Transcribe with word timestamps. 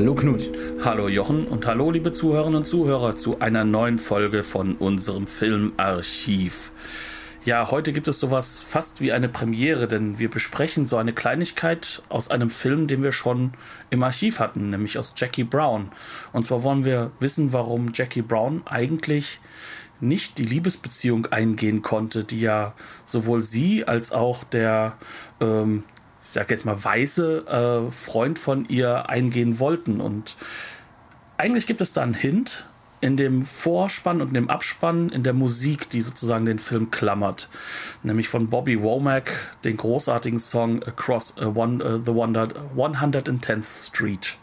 Hallo 0.00 0.14
Knut. 0.14 0.50
Hallo 0.82 1.08
Jochen 1.08 1.46
und 1.46 1.66
hallo 1.66 1.90
liebe 1.90 2.10
Zuhörerinnen 2.10 2.60
und 2.60 2.64
Zuhörer 2.64 3.16
zu 3.16 3.40
einer 3.40 3.64
neuen 3.64 3.98
Folge 3.98 4.44
von 4.44 4.76
unserem 4.76 5.26
Filmarchiv. 5.26 6.72
Ja, 7.44 7.70
heute 7.70 7.92
gibt 7.92 8.08
es 8.08 8.18
sowas 8.18 8.64
fast 8.66 9.02
wie 9.02 9.12
eine 9.12 9.28
Premiere, 9.28 9.88
denn 9.88 10.18
wir 10.18 10.30
besprechen 10.30 10.86
so 10.86 10.96
eine 10.96 11.12
Kleinigkeit 11.12 12.02
aus 12.08 12.30
einem 12.30 12.48
Film, 12.48 12.86
den 12.86 13.02
wir 13.02 13.12
schon 13.12 13.52
im 13.90 14.02
Archiv 14.02 14.38
hatten, 14.38 14.70
nämlich 14.70 14.96
aus 14.96 15.12
Jackie 15.18 15.44
Brown. 15.44 15.90
Und 16.32 16.46
zwar 16.46 16.62
wollen 16.62 16.86
wir 16.86 17.10
wissen, 17.20 17.52
warum 17.52 17.92
Jackie 17.92 18.22
Brown 18.22 18.62
eigentlich 18.64 19.38
nicht 20.00 20.38
die 20.38 20.44
Liebesbeziehung 20.44 21.26
eingehen 21.26 21.82
konnte, 21.82 22.24
die 22.24 22.40
ja 22.40 22.72
sowohl 23.04 23.42
sie 23.42 23.86
als 23.86 24.12
auch 24.12 24.44
der 24.44 24.96
ähm, 25.42 25.82
ich 26.30 26.34
sag 26.34 26.48
jetzt 26.48 26.64
mal, 26.64 26.82
weiße 26.84 27.88
äh, 27.88 27.90
Freund 27.90 28.38
von 28.38 28.64
ihr 28.68 29.10
eingehen 29.10 29.58
wollten. 29.58 30.00
Und 30.00 30.36
eigentlich 31.38 31.66
gibt 31.66 31.80
es 31.80 31.92
da 31.92 32.02
einen 32.02 32.14
Hint 32.14 32.68
in 33.00 33.16
dem 33.16 33.42
Vorspann 33.42 34.20
und 34.20 34.32
dem 34.32 34.48
Abspann, 34.48 35.08
in 35.08 35.24
der 35.24 35.32
Musik, 35.32 35.90
die 35.90 36.02
sozusagen 36.02 36.46
den 36.46 36.60
Film 36.60 36.92
klammert. 36.92 37.48
Nämlich 38.04 38.28
von 38.28 38.48
Bobby 38.48 38.80
Womack, 38.80 39.32
den 39.64 39.76
großartigen 39.76 40.38
Song 40.38 40.84
Across 40.84 41.34
uh, 41.40 41.46
one, 41.46 41.84
uh, 41.84 42.00
the 42.04 42.12
110th 42.12 43.88
Street. 43.88 44.38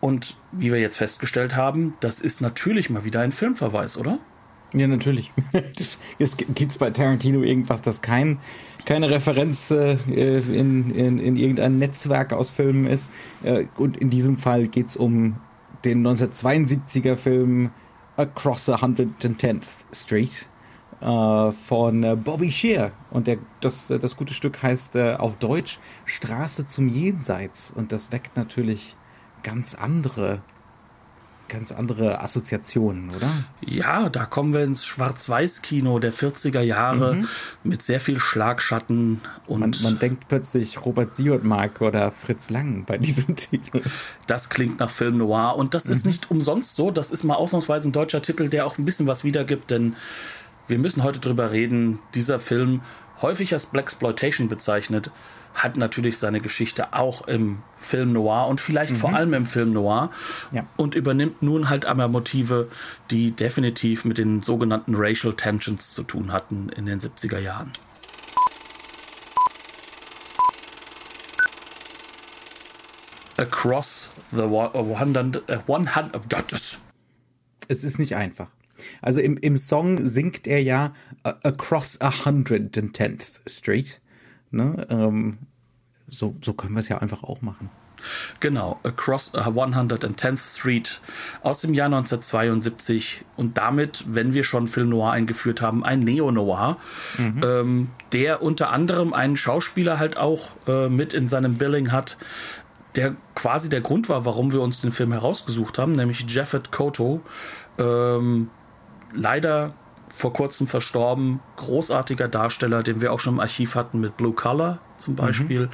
Und 0.00 0.36
wie 0.50 0.72
wir 0.72 0.80
jetzt 0.80 0.96
festgestellt 0.96 1.54
haben, 1.54 1.94
das 2.00 2.20
ist 2.20 2.40
natürlich 2.40 2.90
mal 2.90 3.04
wieder 3.04 3.20
ein 3.20 3.30
Filmverweis, 3.30 3.96
oder? 3.96 4.18
Ja, 4.74 4.88
natürlich. 4.88 5.30
Gibt 6.18 6.72
es 6.72 6.78
bei 6.78 6.90
Tarantino 6.90 7.42
irgendwas, 7.42 7.82
das 7.82 8.00
kein 8.00 8.40
keine 8.84 9.10
Referenz 9.10 9.70
äh, 9.70 9.96
in, 10.06 10.94
in, 10.94 11.18
in 11.18 11.36
irgendein 11.36 11.78
Netzwerk 11.78 12.32
aus 12.32 12.50
Filmen 12.50 12.86
ist. 12.86 13.10
Äh, 13.42 13.66
und 13.76 13.96
in 13.96 14.10
diesem 14.10 14.36
Fall 14.36 14.66
geht 14.68 14.86
es 14.88 14.96
um 14.96 15.36
den 15.84 16.06
1972er 16.06 17.16
Film 17.16 17.70
Across 18.16 18.66
the 18.66 18.72
110th 18.72 19.66
Street 19.92 20.48
äh, 21.00 21.52
von 21.52 22.02
äh, 22.04 22.16
Bobby 22.16 22.50
Shear. 22.50 22.92
Und 23.10 23.26
der, 23.26 23.38
das, 23.60 23.88
das 23.88 24.16
gute 24.16 24.34
Stück 24.34 24.62
heißt 24.62 24.96
äh, 24.96 25.14
auf 25.14 25.36
Deutsch 25.36 25.78
Straße 26.04 26.66
zum 26.66 26.88
Jenseits. 26.88 27.72
Und 27.74 27.92
das 27.92 28.12
weckt 28.12 28.36
natürlich 28.36 28.96
ganz 29.42 29.74
andere 29.74 30.42
ganz 31.52 31.70
andere 31.70 32.20
Assoziationen, 32.20 33.10
oder? 33.14 33.30
Ja, 33.60 34.08
da 34.08 34.24
kommen 34.24 34.52
wir 34.52 34.64
ins 34.64 34.84
Schwarz-Weiß-Kino 34.84 35.98
der 35.98 36.12
40er 36.12 36.62
Jahre 36.62 37.16
mhm. 37.16 37.28
mit 37.62 37.82
sehr 37.82 38.00
viel 38.00 38.18
Schlagschatten 38.18 39.20
und. 39.46 39.60
Man, 39.60 39.74
man 39.82 39.98
denkt 39.98 40.28
plötzlich 40.28 40.84
Robert 40.84 41.14
Siodmark 41.14 41.80
oder 41.80 42.10
Fritz 42.10 42.50
Lang 42.50 42.84
bei 42.86 42.98
diesem 42.98 43.36
Titel. 43.36 43.82
Das 44.26 44.48
klingt 44.48 44.80
nach 44.80 44.90
Film 44.90 45.18
Noir 45.18 45.56
und 45.56 45.74
das 45.74 45.84
mhm. 45.84 45.92
ist 45.92 46.06
nicht 46.06 46.30
umsonst 46.30 46.74
so. 46.74 46.90
Das 46.90 47.10
ist 47.10 47.22
mal 47.22 47.34
ausnahmsweise 47.34 47.88
ein 47.88 47.92
deutscher 47.92 48.22
Titel, 48.22 48.48
der 48.48 48.66
auch 48.66 48.78
ein 48.78 48.84
bisschen 48.84 49.06
was 49.06 49.22
wiedergibt, 49.22 49.70
denn 49.70 49.94
wir 50.68 50.78
müssen 50.78 51.02
heute 51.02 51.20
drüber 51.20 51.52
reden. 51.52 51.98
Dieser 52.14 52.40
Film, 52.40 52.80
häufig 53.22 53.52
als 53.52 53.66
Blaxploitation 53.66 54.48
bezeichnet, 54.48 55.10
hat 55.54 55.76
natürlich 55.76 56.18
seine 56.18 56.40
Geschichte 56.40 56.92
auch 56.94 57.26
im 57.28 57.62
Film 57.76 58.12
Noir 58.12 58.46
und 58.48 58.60
vielleicht 58.60 58.94
mhm. 58.94 58.98
vor 58.98 59.14
allem 59.14 59.34
im 59.34 59.46
Film 59.46 59.72
Noir 59.72 60.10
ja. 60.50 60.66
und 60.76 60.94
übernimmt 60.94 61.42
nun 61.42 61.68
halt 61.68 61.84
aber 61.84 62.08
Motive, 62.08 62.68
die 63.10 63.32
definitiv 63.32 64.04
mit 64.04 64.18
den 64.18 64.42
sogenannten 64.42 64.94
Racial 64.96 65.34
Tensions 65.34 65.92
zu 65.92 66.02
tun 66.02 66.32
hatten 66.32 66.68
in 66.70 66.86
den 66.86 67.00
70er 67.00 67.38
Jahren. 67.38 67.70
Across 73.36 74.10
the 74.30 74.42
100, 74.42 75.48
100 75.48 76.14
uh, 76.14 76.20
es 77.68 77.84
ist 77.84 77.98
nicht 77.98 78.14
einfach. 78.14 78.48
Also 79.00 79.20
im, 79.20 79.36
im 79.36 79.56
Song 79.56 80.06
singt 80.06 80.46
er 80.46 80.62
ja 80.62 80.92
uh, 81.26 81.32
Across 81.42 82.00
110th 82.00 83.40
Street. 83.46 84.00
Ne? 84.50 84.86
Ähm, 84.90 85.38
so, 86.08 86.36
so 86.40 86.52
können 86.52 86.74
wir 86.74 86.80
es 86.80 86.88
ja 86.88 86.98
einfach 86.98 87.22
auch 87.22 87.42
machen. 87.42 87.70
Genau, 88.40 88.80
Across 88.82 89.34
110th 89.34 90.56
Street 90.56 91.00
aus 91.42 91.60
dem 91.60 91.74
Jahr 91.74 91.86
1972 91.86 93.24
und 93.36 93.58
damit, 93.58 94.04
wenn 94.08 94.34
wir 94.34 94.44
schon 94.44 94.66
Film 94.66 94.88
Noir 94.88 95.12
eingeführt 95.12 95.60
haben, 95.60 95.84
ein 95.84 96.00
Neo-Noir, 96.00 96.78
mhm. 97.18 97.40
ähm, 97.44 97.90
der 98.12 98.42
unter 98.42 98.70
anderem 98.70 99.12
einen 99.12 99.36
Schauspieler 99.36 99.98
halt 99.98 100.16
auch 100.16 100.56
äh, 100.66 100.88
mit 100.88 101.14
in 101.14 101.28
seinem 101.28 101.58
Billing 101.58 101.92
hat, 101.92 102.16
der 102.96 103.16
quasi 103.34 103.68
der 103.68 103.80
Grund 103.80 104.08
war, 104.08 104.24
warum 104.24 104.52
wir 104.52 104.60
uns 104.60 104.80
den 104.80 104.92
Film 104.92 105.12
herausgesucht 105.12 105.78
haben, 105.78 105.92
nämlich 105.92 106.26
Jeffet 106.28 106.72
Koto. 106.72 107.22
Ähm, 107.78 108.50
leider 109.14 109.74
vor 110.14 110.32
kurzem 110.32 110.66
verstorben, 110.66 111.40
großartiger 111.56 112.28
Darsteller, 112.28 112.82
den 112.82 113.00
wir 113.00 113.12
auch 113.12 113.20
schon 113.20 113.34
im 113.34 113.40
Archiv 113.40 113.74
hatten 113.74 114.00
mit 114.00 114.16
Blue 114.16 114.34
Color 114.34 114.78
zum 114.98 115.16
Beispiel, 115.16 115.62
mhm. 115.62 115.70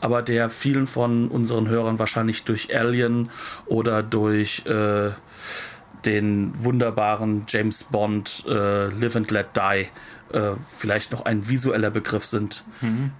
aber 0.00 0.22
der 0.22 0.50
vielen 0.50 0.86
von 0.86 1.28
unseren 1.28 1.68
Hörern 1.68 1.98
wahrscheinlich 1.98 2.44
durch 2.44 2.74
Alien 2.76 3.28
oder 3.66 4.02
durch 4.02 4.64
äh, 4.66 5.10
den 6.04 6.52
wunderbaren 6.62 7.44
James 7.48 7.84
Bond 7.84 8.44
äh, 8.48 8.88
Live 8.88 9.16
and 9.16 9.30
Let 9.30 9.48
Die 9.56 10.36
äh, 10.36 10.56
vielleicht 10.76 11.12
noch 11.12 11.24
ein 11.24 11.48
visueller 11.48 11.90
Begriff 11.90 12.24
sind. 12.24 12.64
Mhm. 12.80 13.12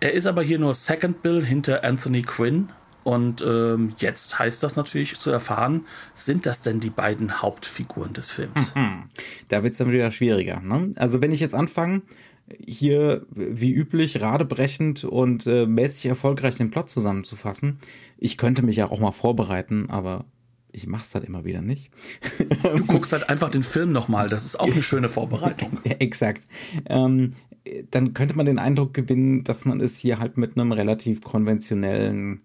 Er 0.00 0.12
ist 0.12 0.26
aber 0.26 0.42
hier 0.42 0.58
nur 0.58 0.74
Second 0.74 1.22
Bill 1.22 1.44
hinter 1.44 1.84
Anthony 1.84 2.22
Quinn, 2.22 2.70
und 3.08 3.40
ähm, 3.40 3.94
jetzt 3.96 4.38
heißt 4.38 4.62
das 4.62 4.76
natürlich 4.76 5.18
zu 5.18 5.30
erfahren, 5.30 5.86
sind 6.12 6.44
das 6.44 6.60
denn 6.60 6.78
die 6.78 6.90
beiden 6.90 7.40
Hauptfiguren 7.40 8.12
des 8.12 8.30
Films? 8.30 8.74
Mhm. 8.74 9.04
Da 9.48 9.62
wird 9.62 9.72
es 9.72 9.78
dann 9.78 9.90
wieder 9.90 10.10
schwieriger. 10.10 10.60
Ne? 10.60 10.92
Also 10.96 11.22
wenn 11.22 11.32
ich 11.32 11.40
jetzt 11.40 11.54
anfange, 11.54 12.02
hier 12.66 13.24
wie 13.30 13.72
üblich 13.72 14.20
radebrechend 14.20 15.04
und 15.04 15.46
äh, 15.46 15.64
mäßig 15.64 16.04
erfolgreich 16.04 16.56
den 16.56 16.70
Plot 16.70 16.90
zusammenzufassen, 16.90 17.78
ich 18.18 18.36
könnte 18.36 18.60
mich 18.60 18.76
ja 18.76 18.90
auch 18.90 19.00
mal 19.00 19.12
vorbereiten, 19.12 19.88
aber 19.88 20.26
ich 20.70 20.86
mach's 20.86 21.14
halt 21.14 21.24
immer 21.24 21.46
wieder 21.46 21.62
nicht. 21.62 21.90
Du 22.62 22.84
guckst 22.84 23.14
halt 23.14 23.30
einfach 23.30 23.48
den 23.48 23.62
Film 23.62 23.90
nochmal, 23.90 24.28
das 24.28 24.44
ist 24.44 24.60
auch 24.60 24.70
eine 24.70 24.82
schöne 24.82 25.08
Vorbereitung. 25.08 25.78
Exakt. 25.98 26.46
Ähm, 26.84 27.36
dann 27.90 28.12
könnte 28.12 28.36
man 28.36 28.44
den 28.44 28.58
Eindruck 28.58 28.92
gewinnen, 28.92 29.44
dass 29.44 29.64
man 29.64 29.80
es 29.80 29.98
hier 29.98 30.18
halt 30.18 30.36
mit 30.36 30.58
einem 30.58 30.72
relativ 30.72 31.22
konventionellen 31.22 32.42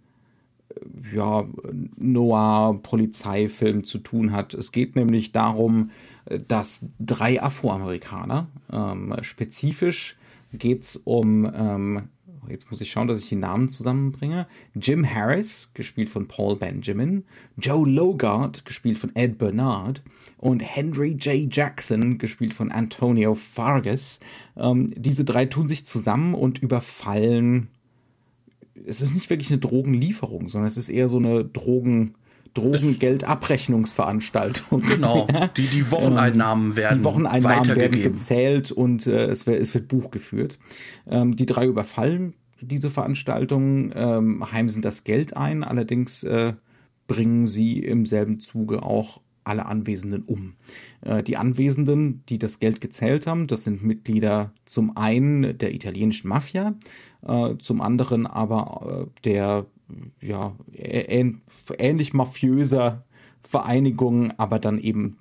ja, 1.14 1.46
Noir-Polizeifilm 1.98 3.84
zu 3.84 4.00
tun 4.00 4.32
hat. 4.32 4.54
Es 4.54 4.72
geht 4.72 4.96
nämlich 4.96 5.32
darum, 5.32 5.92
dass 6.48 6.86
drei 7.00 7.42
Afroamerikaner, 7.42 8.48
ähm, 8.72 9.16
spezifisch 9.22 10.18
geht 10.52 10.84
es 10.84 10.98
um, 10.98 11.52
ähm, 11.54 12.04
jetzt 12.48 12.70
muss 12.70 12.82
ich 12.82 12.92
schauen, 12.92 13.08
dass 13.08 13.24
ich 13.24 13.30
die 13.30 13.36
Namen 13.36 13.70
zusammenbringe, 13.70 14.48
Jim 14.76 15.10
Harris, 15.10 15.72
gespielt 15.74 16.10
von 16.10 16.28
Paul 16.28 16.56
Benjamin, 16.56 17.26
Joe 17.58 17.90
Logart, 17.90 18.66
gespielt 18.66 18.98
von 19.00 19.16
Ed 19.16 19.38
Bernard 19.38 20.02
und 20.38 20.62
Henry 20.62 21.12
J. 21.12 21.54
Jackson, 21.54 22.18
gespielt 22.18 22.54
von 22.54 22.72
Antonio 22.72 23.36
Fargas. 23.36 24.20
Ähm, 24.56 24.92
diese 24.96 25.26
drei 25.26 25.46
tun 25.46 25.68
sich 25.68 25.86
zusammen 25.86 26.34
und 26.34 26.60
überfallen 26.60 27.70
es 28.86 29.02
ist 29.02 29.14
nicht 29.14 29.30
wirklich 29.30 29.52
eine 29.52 29.60
Drogenlieferung, 29.60 30.48
sondern 30.48 30.68
es 30.68 30.78
ist 30.78 30.90
eher 30.90 31.08
so 31.08 31.18
eine 31.18 31.46
Drogen, 31.46 32.16
Drogengeldabrechnungsveranstaltung. 32.54 34.82
Genau, 34.82 35.28
die, 35.58 35.68
die 35.68 35.92
Wocheneinnahmen 35.92 36.72
ähm, 36.72 36.78
werden 36.78 37.00
Die 37.00 37.04
Wocheneinnahmen 37.04 37.76
werden 37.76 38.02
gezählt 38.02 38.72
und 38.72 39.06
äh, 39.08 39.26
es, 39.26 39.46
wird, 39.48 39.62
es 39.62 39.74
wird 39.74 39.88
Buch 39.88 40.12
geführt. 40.12 40.60
Ähm, 41.08 41.36
die 41.36 41.46
drei 41.46 41.66
überfallen 41.66 42.34
diese 42.64 42.90
Veranstaltung, 42.90 43.92
ähm, 43.96 44.52
heimsen 44.52 44.82
das 44.82 45.04
Geld 45.04 45.36
ein, 45.36 45.64
allerdings 45.64 46.24
äh, 46.24 46.54
bringen 47.08 47.46
sie 47.46 47.80
im 47.80 48.06
selben 48.06 48.40
Zuge 48.40 48.84
auch 48.84 49.22
alle 49.44 49.66
Anwesenden 49.66 50.24
um. 50.24 50.56
Äh, 51.02 51.24
die 51.24 51.38
Anwesenden, 51.38 52.24
die 52.30 52.40
das 52.40 52.60
Geld 52.60 52.82
gezählt 52.82 53.28
haben, 53.28 53.48
das 53.48 53.64
sind 53.64 53.84
Mitglieder 53.84 54.54
zum 54.66 54.98
einen 54.98 55.58
der 55.58 55.74
italienischen 55.74 56.28
Mafia, 56.28 56.76
äh, 57.26 57.56
zum 57.58 57.82
anderen 57.82 58.28
aber 58.28 59.08
äh, 59.08 59.22
der 59.24 59.66
ja, 60.22 60.56
ähnlich 60.74 62.14
mafiöser 62.14 63.04
Vereinigung, 63.44 64.32
aber 64.38 64.58
dann 64.58 64.80
eben 64.80 65.18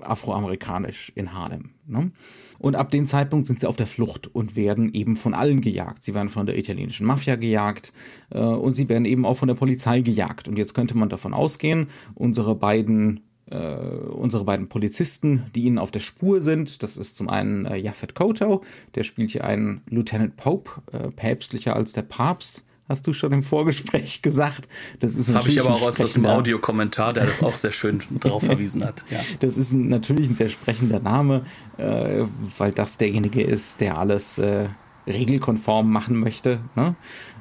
afroamerikanisch 0.00 1.12
in 1.14 1.32
Harlem. 1.32 1.70
Ne? 1.86 2.12
Und 2.58 2.76
ab 2.76 2.90
dem 2.90 3.06
Zeitpunkt 3.06 3.46
sind 3.46 3.60
sie 3.60 3.66
auf 3.66 3.76
der 3.76 3.86
Flucht 3.86 4.26
und 4.34 4.56
werden 4.56 4.92
eben 4.92 5.16
von 5.16 5.34
allen 5.34 5.60
gejagt. 5.60 6.02
Sie 6.02 6.14
werden 6.14 6.28
von 6.28 6.46
der 6.46 6.58
italienischen 6.58 7.06
Mafia 7.06 7.36
gejagt 7.36 7.92
äh, 8.30 8.38
und 8.38 8.74
sie 8.74 8.88
werden 8.88 9.04
eben 9.04 9.24
auch 9.24 9.36
von 9.36 9.48
der 9.48 9.54
Polizei 9.54 10.00
gejagt. 10.00 10.48
Und 10.48 10.56
jetzt 10.56 10.74
könnte 10.74 10.96
man 10.96 11.08
davon 11.08 11.34
ausgehen, 11.34 11.88
unsere 12.14 12.54
beiden 12.54 13.20
äh, 13.54 14.10
unsere 14.10 14.44
beiden 14.44 14.68
Polizisten, 14.68 15.44
die 15.54 15.64
ihnen 15.64 15.78
auf 15.78 15.90
der 15.90 16.00
Spur 16.00 16.42
sind. 16.42 16.82
Das 16.82 16.96
ist 16.96 17.16
zum 17.16 17.28
einen 17.28 17.66
äh, 17.66 17.76
Yaphet 17.76 18.14
Koto, 18.14 18.62
der 18.94 19.04
spielt 19.04 19.30
hier 19.30 19.44
einen 19.44 19.82
Lieutenant 19.88 20.36
Pope, 20.36 20.82
äh, 20.92 21.10
päpstlicher 21.10 21.76
als 21.76 21.92
der 21.92 22.02
Papst 22.02 22.64
hast 22.88 23.06
du 23.06 23.12
schon 23.12 23.32
im 23.32 23.42
Vorgespräch 23.42 24.22
gesagt. 24.22 24.68
Das 25.00 25.14
ist 25.14 25.34
habe 25.34 25.48
ich 25.48 25.60
aber 25.60 25.74
auch 25.74 25.82
aus 25.82 26.12
dem 26.12 26.26
Audiokommentar, 26.26 27.12
der 27.14 27.26
das 27.26 27.42
auch 27.42 27.54
sehr 27.54 27.72
schön 27.72 28.00
darauf 28.20 28.42
verwiesen 28.42 28.84
hat. 28.84 29.04
Ja. 29.10 29.20
Das 29.40 29.56
ist 29.56 29.72
natürlich 29.72 30.28
ein 30.28 30.34
sehr 30.34 30.48
sprechender 30.48 31.00
Name, 31.00 31.44
äh, 31.78 32.24
weil 32.58 32.72
das 32.72 32.98
derjenige 32.98 33.42
ist, 33.42 33.80
der 33.80 33.98
alles 33.98 34.38
äh, 34.38 34.68
regelkonform 35.06 35.90
machen 35.90 36.16
möchte. 36.16 36.60
Ne? 36.76 36.94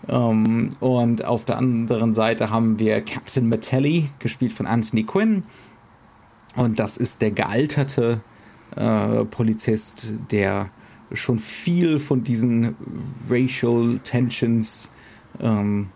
Ähm, 0.07 0.75
und 0.79 1.25
auf 1.25 1.45
der 1.45 1.57
anderen 1.57 2.13
Seite 2.13 2.49
haben 2.49 2.79
wir 2.79 3.01
Captain 3.01 3.47
Metelli, 3.47 4.09
gespielt 4.19 4.53
von 4.53 4.65
Anthony 4.65 5.03
Quinn. 5.03 5.43
Und 6.55 6.79
das 6.79 6.97
ist 6.97 7.21
der 7.21 7.31
gealterte 7.31 8.21
äh, 8.75 9.25
Polizist, 9.25 10.15
der 10.31 10.69
schon 11.11 11.37
viel 11.37 11.99
von 11.99 12.23
diesen 12.23 12.75
Racial 13.29 13.99
Tensions 14.03 14.91
ähm, 15.39 15.89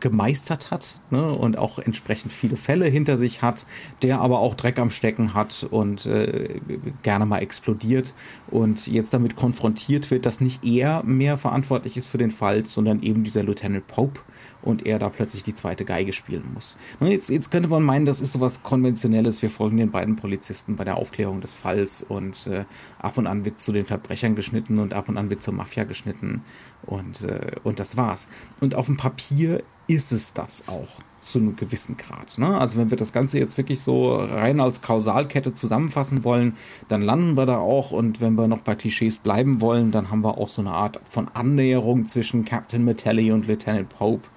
gemeistert 0.00 0.70
hat 0.70 1.00
ne, 1.10 1.32
und 1.32 1.56
auch 1.56 1.78
entsprechend 1.78 2.32
viele 2.32 2.56
Fälle 2.56 2.86
hinter 2.86 3.16
sich 3.16 3.42
hat, 3.42 3.66
der 4.02 4.20
aber 4.20 4.40
auch 4.40 4.54
Dreck 4.54 4.78
am 4.78 4.90
Stecken 4.90 5.34
hat 5.34 5.66
und 5.70 6.06
äh, 6.06 6.60
gerne 7.02 7.26
mal 7.26 7.38
explodiert 7.38 8.12
und 8.48 8.86
jetzt 8.86 9.14
damit 9.14 9.36
konfrontiert 9.36 10.10
wird, 10.10 10.26
dass 10.26 10.40
nicht 10.40 10.64
er 10.64 11.02
mehr 11.04 11.36
verantwortlich 11.36 11.96
ist 11.96 12.06
für 12.06 12.18
den 12.18 12.30
Fall, 12.30 12.66
sondern 12.66 13.02
eben 13.02 13.24
dieser 13.24 13.42
Lieutenant 13.42 13.86
Pope, 13.86 14.20
und 14.68 14.86
er 14.86 14.98
da 14.98 15.08
plötzlich 15.08 15.42
die 15.42 15.54
zweite 15.54 15.84
Geige 15.84 16.12
spielen 16.12 16.50
muss. 16.52 16.76
Jetzt, 17.00 17.30
jetzt 17.30 17.50
könnte 17.50 17.68
man 17.68 17.82
meinen, 17.82 18.06
das 18.06 18.20
ist 18.20 18.32
sowas 18.32 18.62
Konventionelles. 18.62 19.42
Wir 19.42 19.50
folgen 19.50 19.78
den 19.78 19.90
beiden 19.90 20.16
Polizisten 20.16 20.76
bei 20.76 20.84
der 20.84 20.96
Aufklärung 20.96 21.40
des 21.40 21.56
Falls 21.56 22.02
und 22.02 22.46
äh, 22.46 22.64
ab 22.98 23.16
und 23.16 23.26
an 23.26 23.44
wird 23.44 23.58
zu 23.58 23.72
den 23.72 23.86
Verbrechern 23.86 24.36
geschnitten 24.36 24.78
und 24.78 24.92
ab 24.92 25.08
und 25.08 25.16
an 25.16 25.30
wird 25.30 25.42
zur 25.42 25.54
Mafia 25.54 25.84
geschnitten 25.84 26.42
und, 26.82 27.22
äh, 27.22 27.52
und 27.64 27.80
das 27.80 27.96
war's. 27.96 28.28
Und 28.60 28.74
auf 28.74 28.86
dem 28.86 28.96
Papier 28.96 29.62
ist 29.88 30.12
es 30.12 30.34
das 30.34 30.68
auch 30.68 31.00
zu 31.20 31.38
einem 31.38 31.56
gewissen 31.56 31.96
Grad. 31.96 32.38
Ne? 32.38 32.58
Also 32.58 32.78
wenn 32.78 32.90
wir 32.90 32.96
das 32.96 33.12
Ganze 33.12 33.38
jetzt 33.38 33.56
wirklich 33.56 33.80
so 33.80 34.14
rein 34.16 34.60
als 34.60 34.82
Kausalkette 34.82 35.52
zusammenfassen 35.52 36.24
wollen, 36.24 36.56
dann 36.88 37.02
landen 37.02 37.36
wir 37.36 37.46
da 37.46 37.58
auch 37.58 37.90
und 37.90 38.20
wenn 38.20 38.34
wir 38.34 38.46
noch 38.48 38.60
bei 38.60 38.74
Klischees 38.74 39.18
bleiben 39.18 39.60
wollen, 39.60 39.90
dann 39.90 40.10
haben 40.10 40.22
wir 40.22 40.38
auch 40.38 40.48
so 40.48 40.62
eine 40.62 40.72
Art 40.72 41.00
von 41.04 41.28
Annäherung 41.28 42.06
zwischen 42.06 42.44
Captain 42.44 42.84
Metelli 42.84 43.32
und 43.32 43.46
Lieutenant 43.46 43.88
Pope, 43.88 44.28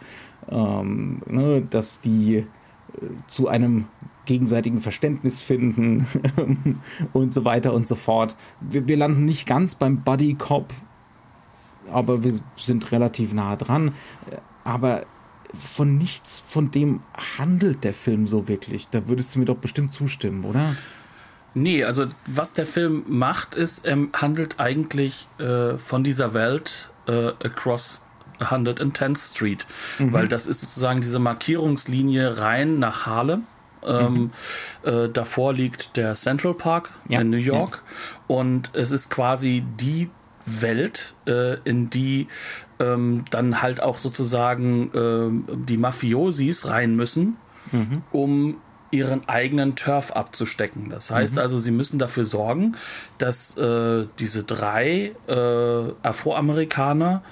ähm, 0.51 1.21
ne? 1.25 1.61
dass 1.61 2.01
die 2.01 2.37
äh, 2.37 2.45
zu 3.27 3.47
einem 3.47 3.85
gegenseitigen 4.25 4.81
Verständnis 4.81 5.41
finden 5.41 6.07
und 7.13 7.33
so 7.33 7.43
weiter 7.43 7.73
und 7.73 7.87
so 7.87 7.95
fort. 7.95 8.35
Wir, 8.59 8.87
wir 8.87 8.97
landen 8.97 9.25
nicht 9.25 9.47
ganz 9.47 9.75
beim 9.75 10.03
Buddy 10.03 10.35
Cop, 10.35 10.73
aber 11.91 12.23
wir 12.23 12.33
sind 12.55 12.91
relativ 12.91 13.33
nah 13.33 13.55
dran. 13.55 13.93
Aber 14.63 15.05
von 15.53 15.97
nichts 15.97 16.39
von 16.39 16.71
dem 16.71 17.01
handelt 17.37 17.83
der 17.83 17.93
Film 17.93 18.27
so 18.27 18.47
wirklich. 18.47 18.87
Da 18.89 19.07
würdest 19.07 19.35
du 19.35 19.39
mir 19.39 19.45
doch 19.45 19.57
bestimmt 19.57 19.91
zustimmen, 19.91 20.45
oder? 20.45 20.75
Nee, 21.53 21.83
also 21.83 22.05
was 22.25 22.53
der 22.53 22.65
Film 22.65 23.03
macht, 23.07 23.55
ist, 23.55 23.85
er 23.85 23.97
handelt 24.13 24.59
eigentlich 24.59 25.27
äh, 25.37 25.77
von 25.77 26.03
dieser 26.03 26.33
Welt 26.33 26.91
äh, 27.07 27.27
across 27.43 28.01
110th 28.41 29.31
Street, 29.31 29.65
mhm. 29.99 30.13
weil 30.13 30.27
das 30.27 30.47
ist 30.47 30.61
sozusagen 30.61 31.01
diese 31.01 31.19
Markierungslinie 31.19 32.39
rein 32.39 32.79
nach 32.79 33.05
Harlem. 33.05 33.43
Ähm, 33.83 34.13
mhm. 34.13 34.31
äh, 34.89 35.09
davor 35.09 35.53
liegt 35.53 35.97
der 35.97 36.13
Central 36.13 36.53
Park 36.53 36.91
ja. 37.09 37.21
in 37.21 37.31
New 37.31 37.37
York 37.37 37.81
ja. 38.29 38.35
und 38.35 38.69
es 38.73 38.91
ist 38.91 39.09
quasi 39.09 39.63
die 39.79 40.11
Welt, 40.45 41.15
äh, 41.25 41.55
in 41.63 41.89
die 41.89 42.27
ähm, 42.79 43.25
dann 43.29 43.61
halt 43.61 43.81
auch 43.81 43.97
sozusagen 43.97 44.91
äh, 44.93 45.55
die 45.67 45.77
Mafiosis 45.77 46.67
rein 46.67 46.95
müssen, 46.95 47.37
mhm. 47.71 48.03
um 48.11 48.57
ihren 48.91 49.27
eigenen 49.29 49.75
Turf 49.75 50.11
abzustecken. 50.11 50.89
Das 50.89 51.11
heißt 51.11 51.35
mhm. 51.35 51.41
also, 51.41 51.59
sie 51.59 51.71
müssen 51.71 51.97
dafür 51.97 52.25
sorgen, 52.25 52.75
dass 53.17 53.55
äh, 53.57 54.05
diese 54.19 54.43
drei 54.43 55.13
äh, 55.27 55.93
Afroamerikaner 56.03 57.23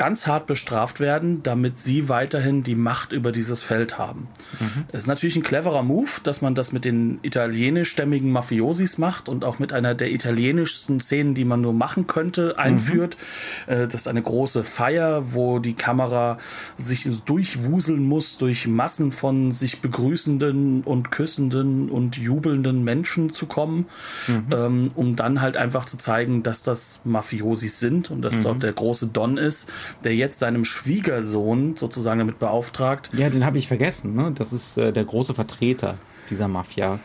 ganz 0.00 0.26
hart 0.26 0.46
bestraft 0.46 0.98
werden, 0.98 1.42
damit 1.42 1.76
sie 1.76 2.08
weiterhin 2.08 2.62
die 2.62 2.74
Macht 2.74 3.12
über 3.12 3.32
dieses 3.32 3.62
Feld 3.62 3.98
haben. 3.98 4.28
Mhm. 4.58 4.84
Es 4.92 5.02
ist 5.02 5.08
natürlich 5.08 5.36
ein 5.36 5.42
cleverer 5.42 5.82
Move, 5.82 6.08
dass 6.22 6.40
man 6.40 6.54
das 6.54 6.72
mit 6.72 6.86
den 6.86 7.18
italienischstämmigen 7.20 8.32
Mafiosis 8.32 8.96
macht 8.96 9.28
und 9.28 9.44
auch 9.44 9.58
mit 9.58 9.74
einer 9.74 9.94
der 9.94 10.10
italienischsten 10.10 11.00
Szenen, 11.00 11.34
die 11.34 11.44
man 11.44 11.60
nur 11.60 11.74
machen 11.74 12.06
könnte, 12.06 12.58
einführt. 12.58 13.18
Mhm. 13.66 13.90
Das 13.90 13.94
ist 13.94 14.08
eine 14.08 14.22
große 14.22 14.64
Feier, 14.64 15.34
wo 15.34 15.58
die 15.58 15.74
Kamera 15.74 16.38
sich 16.78 17.06
durchwuseln 17.26 18.02
muss 18.02 18.38
durch 18.38 18.66
Massen 18.66 19.12
von 19.12 19.52
sich 19.52 19.82
begrüßenden 19.82 20.80
und 20.82 21.10
küssenden 21.10 21.90
und 21.90 22.16
jubelnden 22.16 22.84
Menschen 22.84 23.28
zu 23.28 23.44
kommen, 23.44 23.84
mhm. 24.26 24.46
Ähm, 24.50 24.90
um 24.94 25.14
dann 25.14 25.42
halt 25.42 25.58
einfach 25.58 25.84
zu 25.84 25.98
zeigen, 25.98 26.42
dass 26.42 26.62
das 26.62 27.00
Mafiosis 27.04 27.78
sind 27.80 28.10
und 28.10 28.22
dass 28.22 28.36
mhm. 28.36 28.42
dort 28.44 28.62
der 28.62 28.72
große 28.72 29.08
Don 29.08 29.36
ist 29.36 29.68
der 30.04 30.14
jetzt 30.14 30.38
seinem 30.38 30.64
Schwiegersohn 30.64 31.76
sozusagen 31.76 32.18
damit 32.18 32.38
beauftragt. 32.38 33.10
Ja, 33.12 33.30
den 33.30 33.44
habe 33.44 33.58
ich 33.58 33.68
vergessen. 33.68 34.14
Ne? 34.14 34.32
Das 34.34 34.52
ist 34.52 34.76
äh, 34.76 34.92
der 34.92 35.04
große 35.04 35.34
Vertreter 35.34 35.98
dieser 36.28 36.48
Mafia. 36.48 37.00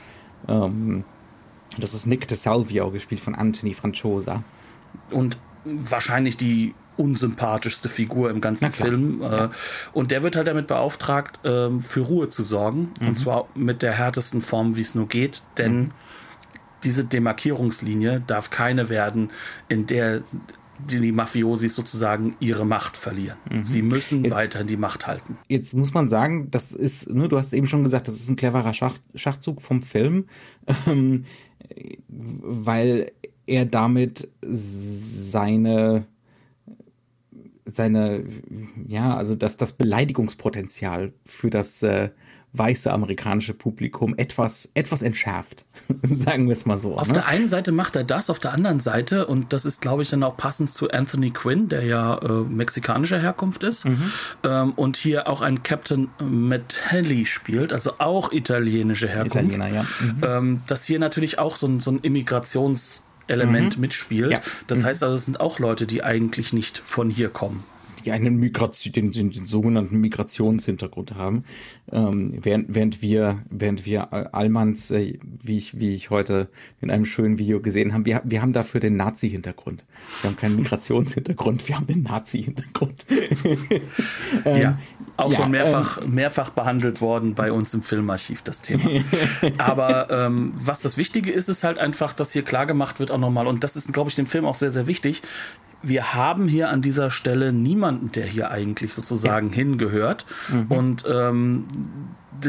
Ähm, 0.48 1.04
das 1.78 1.94
ist 1.94 2.06
Nick 2.06 2.28
de 2.28 2.38
Salvio, 2.38 2.92
gespielt 2.92 3.22
von 3.22 3.36
Anthony 3.36 3.74
Franciosa. 3.74 4.44
Und 5.12 5.38
wahrscheinlich 5.66 6.38
die 6.38 6.74
unsympathischste 6.98 7.90
Figur 7.90 8.30
im 8.30 8.42
ganzen 8.42 8.72
Film. 8.72 9.22
Äh, 9.22 9.26
ja. 9.26 9.52
Und 9.94 10.12
der 10.12 10.24
wird 10.24 10.36
halt 10.36 10.48
damit 10.48 10.68
beauftragt, 10.68 11.40
ähm, 11.44 11.82
für 11.82 12.02
Ruhe 12.02 12.30
zu 12.30 12.44
sorgen. 12.44 12.94
Mhm. 13.00 13.08
Und 13.10 13.20
zwar 13.20 13.48
mit 13.56 13.82
der 13.82 13.94
härtesten 13.94 14.42
Form, 14.42 14.76
wie 14.76 14.82
es 14.82 14.96
nur 14.96 15.08
geht. 15.08 15.44
Denn 15.58 15.78
mhm. 15.78 15.92
diese 16.84 17.04
Demarkierungslinie 17.04 18.24
darf 18.26 18.50
keine 18.50 18.90
werden, 18.90 19.32
in 19.68 19.88
der 19.88 20.22
die, 20.80 21.00
die 21.00 21.12
Mafiosis 21.12 21.76
sozusagen 21.76 22.36
ihre 22.40 22.66
Macht 22.66 22.98
verlieren. 22.98 23.38
Mhm. 23.50 23.64
Sie 23.64 23.82
müssen 23.82 24.24
jetzt, 24.24 24.34
weiterhin 24.34 24.68
die 24.68 24.78
Macht 24.78 25.08
halten. 25.08 25.38
Jetzt 25.48 25.74
muss 25.74 25.94
man 25.94 26.10
sagen, 26.10 26.50
das 26.52 26.74
ist, 26.74 27.10
ne, 27.10 27.28
du 27.28 27.38
hast 27.38 27.54
eben 27.54 27.68
schon 27.68 27.84
gesagt, 27.84 28.08
das 28.08 28.16
ist 28.16 28.30
ein 28.30 28.36
cleverer 28.36 28.74
Schach, 28.74 28.96
Schachzug 29.14 29.62
vom 29.62 29.82
Film, 29.82 30.26
ähm, 30.88 31.26
weil 32.10 33.12
er 33.46 33.66
damit 33.66 34.30
seine 34.42 36.06
seine 37.68 38.24
ja 38.88 39.16
also 39.16 39.36
das 39.36 39.58
das 39.58 39.74
Beleidigungspotenzial 39.74 41.14
für 41.26 41.50
das 41.50 41.82
äh, 41.82 42.10
weiße 42.58 42.92
amerikanische 42.92 43.54
Publikum 43.54 44.16
etwas, 44.18 44.70
etwas 44.74 45.02
entschärft. 45.02 45.66
Sagen 46.04 46.48
wir 46.48 46.54
es 46.54 46.66
mal 46.66 46.78
so. 46.78 46.98
Auf 46.98 47.08
ne? 47.08 47.14
der 47.16 47.28
einen 47.28 47.50
Seite 47.50 47.72
macht 47.72 47.96
er 47.96 48.04
das, 48.04 48.30
auf 48.30 48.40
der 48.40 48.54
anderen 48.54 48.80
Seite, 48.80 49.28
und 49.28 49.54
das 49.54 49.66
ist, 49.66 49.82
glaube 49.82 50.04
ich, 50.04 50.10
dann 50.10 50.24
auch 50.24 50.38
passend 50.38 50.70
zu 50.70 50.90
Anthony 50.90 51.32
Quinn, 51.32 51.70
der 51.70 51.84
ja 51.86 52.18
äh, 52.18 52.28
mexikanischer 52.28 53.20
Herkunft 53.20 53.64
ist, 53.64 53.86
mhm. 53.86 54.12
ähm, 54.44 54.74
und 54.76 54.98
hier 54.98 55.28
auch 55.28 55.42
ein 55.42 55.64
Captain 55.64 56.10
Metelli 56.20 57.26
spielt, 57.26 57.74
also 57.74 57.94
auch 58.00 58.32
italienische 58.32 59.08
Herkunft. 59.08 59.56
Italiener, 59.56 59.68
ja. 59.68 59.86
Mhm. 60.00 60.22
Ähm, 60.24 60.62
dass 60.68 60.86
hier 60.86 61.00
natürlich 61.00 61.40
auch 61.40 61.56
so 61.56 61.68
ein, 61.68 61.80
so 61.80 61.92
ein 61.92 62.00
Immigrations- 62.02 63.02
Element 63.28 63.78
mhm. 63.78 63.82
mitspielt. 63.82 64.32
Ja. 64.34 64.42
Das 64.68 64.80
mhm. 64.80 64.86
heißt 64.86 65.04
also, 65.04 65.16
es 65.16 65.26
sind 65.26 65.40
auch 65.40 65.58
Leute, 65.58 65.88
die 65.88 66.04
eigentlich 66.04 66.54
nicht 66.54 66.78
von 66.78 67.10
hier 67.10 67.30
kommen 67.30 67.64
die 68.06 68.12
einen 68.12 68.38
Migration, 68.38 68.94
den, 68.94 69.12
den, 69.12 69.32
den 69.32 69.46
sogenannten 69.46 70.00
Migrationshintergrund 70.00 71.16
haben, 71.16 71.44
ähm, 71.92 72.32
während, 72.42 72.74
während 72.74 73.02
wir, 73.02 73.44
während 73.50 73.86
wir 73.86 74.14
Allmanns, 74.34 74.92
äh, 74.92 75.18
wie 75.22 75.58
ich, 75.58 75.80
wie 75.80 75.94
ich 75.94 76.10
heute 76.10 76.50
in 76.82 76.92
einem 76.92 77.06
schönen 77.06 77.40
Video 77.40 77.60
gesehen 77.62 77.94
haben, 77.94 78.06
wir, 78.06 78.22
wir 78.24 78.42
haben 78.42 78.54
dafür 78.54 78.80
den 78.80 78.96
Nazi-Hintergrund. 78.96 79.86
Wir 80.22 80.30
haben 80.30 80.38
keinen 80.38 80.56
Migrationshintergrund, 80.56 81.68
wir 81.68 81.78
haben 81.78 81.88
den 81.88 82.04
Nazi-Hintergrund. 82.04 83.06
ähm, 84.46 84.62
ja, 84.62 84.80
auch 85.18 85.32
ja, 85.32 85.38
schon 85.38 85.52
mehrfach, 85.52 86.02
ähm, 86.02 86.14
mehrfach 86.14 86.50
behandelt 86.50 87.02
worden 87.02 87.36
bei 87.36 87.52
uns 87.52 87.74
im 87.74 87.82
Filmarchiv, 87.82 88.42
das 88.42 88.62
Thema. 88.62 89.02
Aber 89.58 90.10
ähm, 90.10 90.54
was 90.56 90.82
das 90.82 90.98
Wichtige 90.98 91.32
ist, 91.32 91.50
ist 91.50 91.64
halt 91.64 91.78
einfach, 91.78 92.14
dass 92.14 92.32
hier 92.32 92.44
klar 92.44 92.66
gemacht 92.66 93.00
wird 93.00 93.12
auch 93.12 93.18
nochmal, 93.18 93.48
und 93.48 93.64
das 93.64 93.76
ist, 93.76 93.94
glaube 93.94 94.10
ich, 94.10 94.16
dem 94.16 94.26
Film 94.26 94.46
auch 94.46 94.56
sehr, 94.56 94.72
sehr 94.72 94.88
wichtig, 94.88 95.22
wir 95.82 96.14
haben 96.14 96.48
hier 96.48 96.70
an 96.70 96.82
dieser 96.82 97.12
Stelle 97.12 97.54
niemanden, 97.54 98.12
der 98.12 98.26
hier 98.26 98.50
eigentlich 98.50 98.94
sozusagen 98.94 99.50
ja. 99.50 99.56
hingehört. 99.56 100.26
Mhm. 100.50 100.66
Und 100.70 101.04
ähm, 101.08 101.66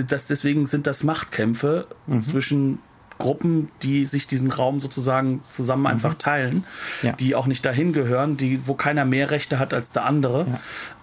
das, 0.08 0.26
deswegen 0.26 0.66
sind 0.66 0.86
das 0.86 1.04
Machtkämpfe 1.04 1.86
mhm. 2.06 2.22
zwischen 2.22 2.78
Gruppen, 3.18 3.70
die 3.82 4.04
sich 4.04 4.26
diesen 4.26 4.50
Raum 4.50 4.80
sozusagen 4.80 5.42
zusammen 5.42 5.82
mhm. 5.82 5.86
einfach 5.86 6.14
teilen, 6.14 6.64
ja. 7.02 7.12
die 7.12 7.34
auch 7.34 7.46
nicht 7.46 7.64
dahin 7.64 7.92
gehören, 7.92 8.36
die, 8.36 8.66
wo 8.66 8.74
keiner 8.74 9.04
mehr 9.04 9.30
Rechte 9.30 9.58
hat 9.58 9.72
als 9.72 9.92
der 9.92 10.04
andere. 10.04 10.46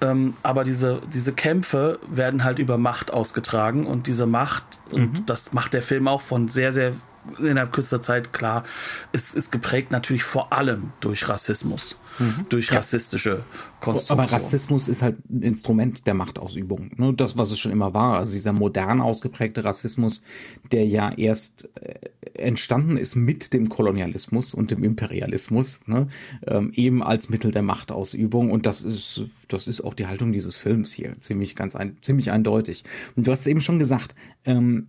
Ja. 0.02 0.12
Ähm, 0.12 0.36
aber 0.44 0.64
diese, 0.64 1.02
diese 1.14 1.34
Kämpfe 1.34 2.00
werden 2.08 2.44
halt 2.44 2.60
über 2.60 2.78
Macht 2.78 3.12
ausgetragen 3.12 3.86
und 3.86 4.08
diese 4.08 4.26
Macht, 4.26 4.64
mhm. 4.92 4.98
und 4.98 5.30
das 5.30 5.54
macht 5.54 5.74
der 5.74 5.82
Film 5.82 6.08
auch 6.08 6.22
von 6.22 6.48
sehr, 6.48 6.74
sehr 6.74 6.94
innerhalb 7.40 7.72
kürzester 7.72 8.02
Zeit 8.02 8.34
klar, 8.34 8.64
es 9.12 9.34
ist 9.34 9.52
geprägt 9.52 9.92
natürlich 9.92 10.24
vor 10.24 10.54
allem 10.54 10.92
durch 11.00 11.30
Rassismus, 11.30 11.98
mhm. 12.20 12.46
durch 12.50 12.70
ja. 12.70 12.78
rassistische 12.78 13.44
Konstruktion. 13.80 14.20
Aber 14.20 14.32
Rassismus 14.32 14.88
ist 14.88 15.02
halt 15.02 15.18
ein 15.30 15.42
Instrument 15.42 16.06
der 16.08 16.14
Machtausübung. 16.14 16.92
Ne? 16.98 17.14
Das, 17.14 17.38
was 17.38 17.52
es 17.52 17.60
schon 17.60 17.72
immer 17.72 17.94
war. 17.94 18.20
Also 18.20 18.34
dieser 18.34 18.54
modern 18.54 19.02
ausgeprägte 19.02 19.64
Rassismus, 19.64 20.24
der 20.72 20.86
ja 20.86 21.12
erst 21.12 21.70
äh, 21.76 22.10
entstanden 22.34 22.98
ist 22.98 23.16
mit 23.16 23.54
dem 23.54 23.70
Kolonialismus 23.70 24.54
und 24.54 24.72
dem 24.72 24.84
Imperialismus, 24.84 25.82
ne? 25.86 26.08
ähm, 26.48 26.72
eben 26.74 27.04
als 27.04 27.30
Mittel 27.30 27.52
der 27.52 27.62
Machtausübung. 27.62 28.52
Und 28.52 28.66
das 28.66 28.84
ist, 28.84 29.24
das 29.48 29.68
ist 29.68 29.82
auch 29.82 29.94
die 29.94 30.08
Haltung 30.08 30.32
dieses 30.32 30.58
Films 30.58 30.94
hier. 30.94 31.20
Ziemlich 31.20 31.56
ganz 31.56 31.76
ein, 31.76 31.98
ziemlich 32.02 32.32
eindeutig. 32.32 32.84
Und 33.16 33.28
du 33.28 33.32
hast 33.32 33.42
es 33.42 33.48
eben 33.48 33.62
schon 33.62 33.80
gesagt, 33.80 34.16
ähm, 34.46 34.88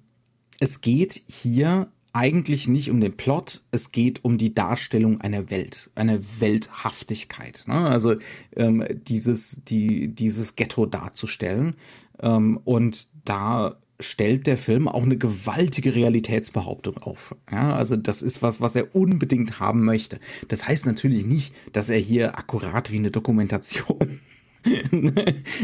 es 0.61 0.81
geht 0.81 1.23
hier 1.26 1.88
eigentlich 2.14 2.68
nicht 2.68 2.90
um 2.90 3.00
den 3.00 3.16
Plot, 3.16 3.62
es 3.73 3.90
geht 3.90 4.25
um 4.25 4.38
die 4.38 4.54
Darstellung 4.54 5.21
einer 5.21 5.50
Welt, 5.50 5.90
einer 5.97 6.21
Welthaftigkeit. 6.38 7.64
Ne? 7.66 7.75
Also 7.75 8.14
ähm, 8.54 8.85
dieses, 9.06 9.61
die, 9.64 10.09
dieses 10.09 10.54
Ghetto 10.54 10.87
darzustellen. 10.87 11.75
Ähm, 12.23 12.61
und 12.64 13.09
da 13.25 13.76
stellt 13.99 14.47
der 14.47 14.56
Film 14.56 14.87
auch 14.87 15.02
eine 15.02 15.18
gewaltige 15.18 15.94
Realitätsbehauptung 15.94 16.99
auf. 16.99 17.35
Ja, 17.50 17.75
also 17.75 17.97
das 17.97 18.23
ist 18.23 18.42
was, 18.42 18.61
was 18.61 18.76
er 18.76 18.94
unbedingt 18.94 19.59
haben 19.59 19.85
möchte. 19.85 20.21
Das 20.49 20.68
heißt 20.68 20.87
natürlich 20.87 21.26
nicht, 21.26 21.52
dass 21.73 21.88
er 21.88 21.99
hier 21.99 22.38
akkurat 22.38 22.92
wie 22.92 22.99
eine 22.99 23.11
Dokumentation 23.11 24.21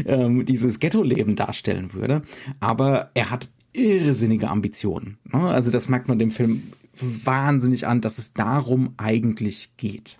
ähm, 0.04 0.44
dieses 0.46 0.80
Ghetto-Leben 0.80 1.36
darstellen 1.36 1.92
würde, 1.92 2.22
aber 2.58 3.10
er 3.14 3.30
hat 3.30 3.48
irrsinnige 3.72 4.48
Ambitionen. 4.48 5.18
Ne? 5.24 5.40
Also 5.40 5.70
das 5.70 5.88
merkt 5.88 6.08
man 6.08 6.18
dem 6.18 6.30
Film 6.30 6.62
wahnsinnig 6.92 7.86
an, 7.86 8.00
dass 8.00 8.18
es 8.18 8.32
darum 8.32 8.94
eigentlich 8.96 9.70
geht. 9.76 10.18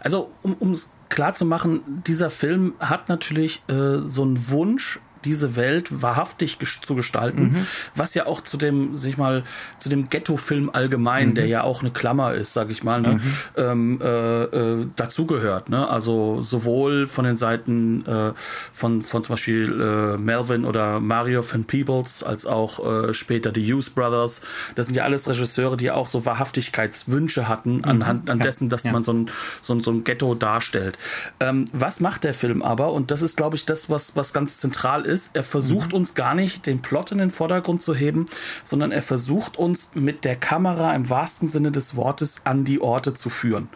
Also 0.00 0.30
um 0.42 0.72
es 0.72 0.90
klar 1.08 1.34
zu 1.34 1.44
machen, 1.44 2.02
dieser 2.06 2.30
Film 2.30 2.74
hat 2.78 3.08
natürlich 3.08 3.62
äh, 3.68 3.98
so 4.06 4.22
einen 4.22 4.48
Wunsch 4.48 5.00
diese 5.24 5.56
Welt 5.56 6.02
wahrhaftig 6.02 6.58
zu 6.86 6.94
gestalten, 6.94 7.42
mhm. 7.42 7.66
was 7.94 8.14
ja 8.14 8.26
auch 8.26 8.40
zu 8.40 8.56
dem, 8.56 8.96
sag 8.96 9.10
ich 9.10 9.18
mal, 9.18 9.44
zu 9.78 9.88
dem 9.88 10.08
Ghetto-Film 10.08 10.70
allgemein, 10.72 11.30
mhm. 11.30 11.34
der 11.34 11.46
ja 11.46 11.62
auch 11.62 11.82
eine 11.82 11.90
Klammer 11.90 12.34
ist, 12.34 12.52
sag 12.52 12.70
ich 12.70 12.82
mal, 12.82 13.00
ne, 13.00 13.14
mhm. 13.14 13.22
ähm, 13.56 13.98
äh, 14.02 14.42
äh, 14.44 14.86
dazugehört. 14.96 15.68
Ne? 15.68 15.88
Also 15.88 16.42
sowohl 16.42 17.06
von 17.06 17.24
den 17.24 17.36
Seiten 17.36 18.04
äh, 18.06 18.32
von, 18.72 19.02
von 19.02 19.22
zum 19.22 19.34
Beispiel 19.34 19.80
äh, 19.80 20.18
Melvin 20.18 20.64
oder 20.64 21.00
Mario 21.00 21.44
van 21.48 21.64
Peebles, 21.64 22.22
als 22.22 22.46
auch 22.46 23.08
äh, 23.08 23.14
später 23.14 23.52
die 23.52 23.72
Hughes 23.72 23.90
Brothers. 23.90 24.40
Das 24.74 24.86
sind 24.86 24.94
ja 24.94 25.04
alles 25.04 25.28
Regisseure, 25.28 25.76
die 25.76 25.90
auch 25.90 26.06
so 26.06 26.24
Wahrhaftigkeitswünsche 26.24 27.48
hatten, 27.48 27.78
mhm. 27.78 27.84
anhand 27.84 28.30
an 28.30 28.38
ja. 28.38 28.44
dessen, 28.44 28.68
dass 28.68 28.84
ja. 28.84 28.92
man 28.92 29.02
so 29.02 29.12
ein, 29.12 29.30
so, 29.60 29.74
ein, 29.74 29.80
so 29.80 29.90
ein 29.90 30.04
Ghetto 30.04 30.34
darstellt. 30.34 30.98
Ähm, 31.40 31.66
was 31.72 32.00
macht 32.00 32.24
der 32.24 32.34
Film 32.34 32.62
aber? 32.62 32.92
Und 32.92 33.10
das 33.10 33.22
ist, 33.22 33.36
glaube 33.36 33.56
ich, 33.56 33.66
das, 33.66 33.90
was, 33.90 34.16
was 34.16 34.32
ganz 34.32 34.58
zentral 34.58 35.04
ist 35.04 35.09
ist, 35.10 35.30
er 35.34 35.42
versucht 35.42 35.90
mhm. 35.90 35.98
uns 35.98 36.14
gar 36.14 36.34
nicht 36.34 36.66
den 36.66 36.80
Plot 36.80 37.12
in 37.12 37.18
den 37.18 37.30
Vordergrund 37.30 37.82
zu 37.82 37.94
heben, 37.94 38.26
sondern 38.64 38.92
er 38.92 39.02
versucht 39.02 39.58
uns 39.58 39.90
mit 39.94 40.24
der 40.24 40.36
Kamera 40.36 40.94
im 40.94 41.10
wahrsten 41.10 41.48
Sinne 41.48 41.70
des 41.72 41.96
Wortes 41.96 42.42
an 42.44 42.64
die 42.64 42.80
Orte 42.80 43.12
zu 43.12 43.28
führen. 43.28 43.68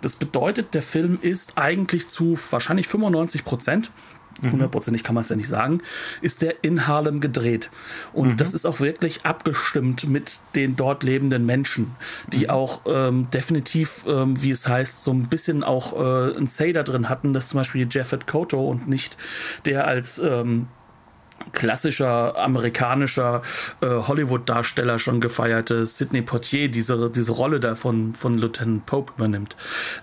Das 0.00 0.16
bedeutet, 0.16 0.74
der 0.74 0.82
Film 0.82 1.18
ist 1.20 1.56
eigentlich 1.56 2.08
zu 2.08 2.38
wahrscheinlich 2.50 2.88
95 2.88 3.44
Prozent 3.44 3.90
mhm. 4.42 4.52
hundertprozentig 4.52 5.04
kann 5.04 5.14
man 5.14 5.22
es 5.22 5.30
ja 5.30 5.36
nicht 5.36 5.48
sagen, 5.48 5.80
ist 6.20 6.42
der 6.42 6.62
in 6.62 6.86
Harlem 6.86 7.20
gedreht. 7.20 7.70
Und 8.12 8.28
mhm. 8.28 8.36
das 8.36 8.54
ist 8.54 8.66
auch 8.66 8.80
wirklich 8.80 9.24
abgestimmt 9.24 10.08
mit 10.08 10.40
den 10.54 10.76
dort 10.76 11.02
lebenden 11.02 11.46
Menschen, 11.46 11.92
die 12.32 12.44
mhm. 12.44 12.50
auch 12.50 12.80
ähm, 12.86 13.28
definitiv, 13.30 14.04
ähm, 14.06 14.40
wie 14.42 14.50
es 14.50 14.66
heißt, 14.66 15.04
so 15.04 15.12
ein 15.12 15.28
bisschen 15.28 15.62
auch 15.64 15.92
äh, 15.98 16.36
ein 16.36 16.46
Say 16.46 16.72
da 16.72 16.82
drin 16.82 17.08
hatten, 17.08 17.32
dass 17.32 17.48
zum 17.48 17.58
Beispiel 17.58 17.86
Jeffet 17.90 18.26
Koto 18.26 18.68
und 18.68 18.88
nicht 18.88 19.16
der 19.64 19.86
als 19.86 20.18
ähm, 20.18 20.68
klassischer 21.52 22.36
amerikanischer 22.36 23.42
äh, 23.80 23.86
Hollywood-Darsteller 23.86 24.98
schon 24.98 25.20
gefeierte 25.20 25.86
Sidney 25.86 26.22
Poitier 26.22 26.70
diese, 26.70 27.10
diese 27.10 27.32
Rolle 27.32 27.60
da 27.60 27.74
von, 27.74 28.14
von 28.14 28.38
Lieutenant 28.38 28.86
Pope 28.86 29.12
übernimmt. 29.16 29.56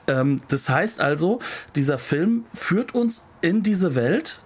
Ähm, 0.08 0.42
das 0.50 0.70
heißt 0.70 1.00
also, 1.00 1.40
dieser 1.76 2.00
Film 2.00 2.46
führt 2.54 2.94
uns 2.94 3.26
in 3.42 3.64
diese 3.64 3.96
Welt 3.96 4.42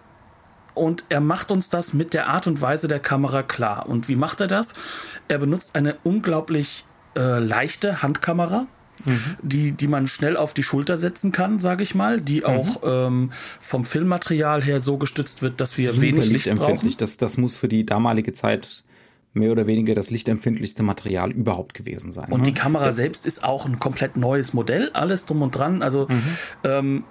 und 0.74 1.03
er 1.10 1.21
macht 1.21 1.51
uns 1.51 1.69
das 1.69 1.93
mit 1.93 2.13
der 2.13 2.27
Art 2.27 2.48
und 2.48 2.62
Weise 2.62 2.88
der 2.88 3.00
Kamera 3.00 3.43
klar. 3.43 3.88
Und 3.88 4.07
wie 4.07 4.15
macht 4.15 4.41
er 4.41 4.48
das? 4.48 4.74
Er 5.27 5.38
benutzt 5.38 5.75
eine 5.75 5.98
unglaublich 6.03 6.86
äh, 7.17 7.39
leichte 7.39 8.01
Handkamera, 8.01 8.67
mhm. 9.05 9.38
die, 9.41 9.72
die 9.72 9.88
man 9.88 10.08
schnell 10.08 10.38
auf 10.38 10.53
die 10.53 10.63
Schulter 10.63 10.98
setzen 10.98 11.31
kann, 11.31 11.60
sage 11.60 11.84
ich 11.84 11.96
mal, 11.96 12.22
die 12.22 12.39
mhm. 12.39 12.46
auch 12.46 12.81
ähm, 12.84 13.31
vom 13.60 13.86
Filmmaterial 13.86 14.63
her 14.63 14.81
so 14.81 14.98
gestützt 14.98 15.41
wird, 15.41 15.62
dass 15.62 15.77
wir 15.77 15.93
Super 15.93 16.08
wenig 16.08 16.29
Licht 16.29 16.55
brauchen. 16.55 16.93
Das, 16.98 17.17
das 17.17 17.38
muss 17.38 17.58
für 17.58 17.67
die 17.67 17.86
damalige 17.86 18.34
Zeit 18.34 18.84
mehr 19.34 19.51
oder 19.51 19.65
weniger 19.67 19.96
das 19.96 20.10
lichtempfindlichste 20.10 20.84
Material 20.84 21.31
überhaupt 21.31 21.74
gewesen 21.74 22.12
sein. 22.12 22.31
Und 22.31 22.41
ne? 22.41 22.48
die 22.48 22.53
Kamera 22.53 22.86
das 22.86 22.98
selbst 22.98 23.25
ist 23.25 23.43
auch 23.43 23.65
ein 23.65 23.79
komplett 23.79 24.17
neues 24.17 24.53
Modell, 24.53 24.91
alles 24.93 25.25
drum 25.25 25.41
und 25.41 25.51
dran. 25.51 25.81
Also 25.81 26.08
mhm. 26.10 26.24
ähm, 26.63 27.03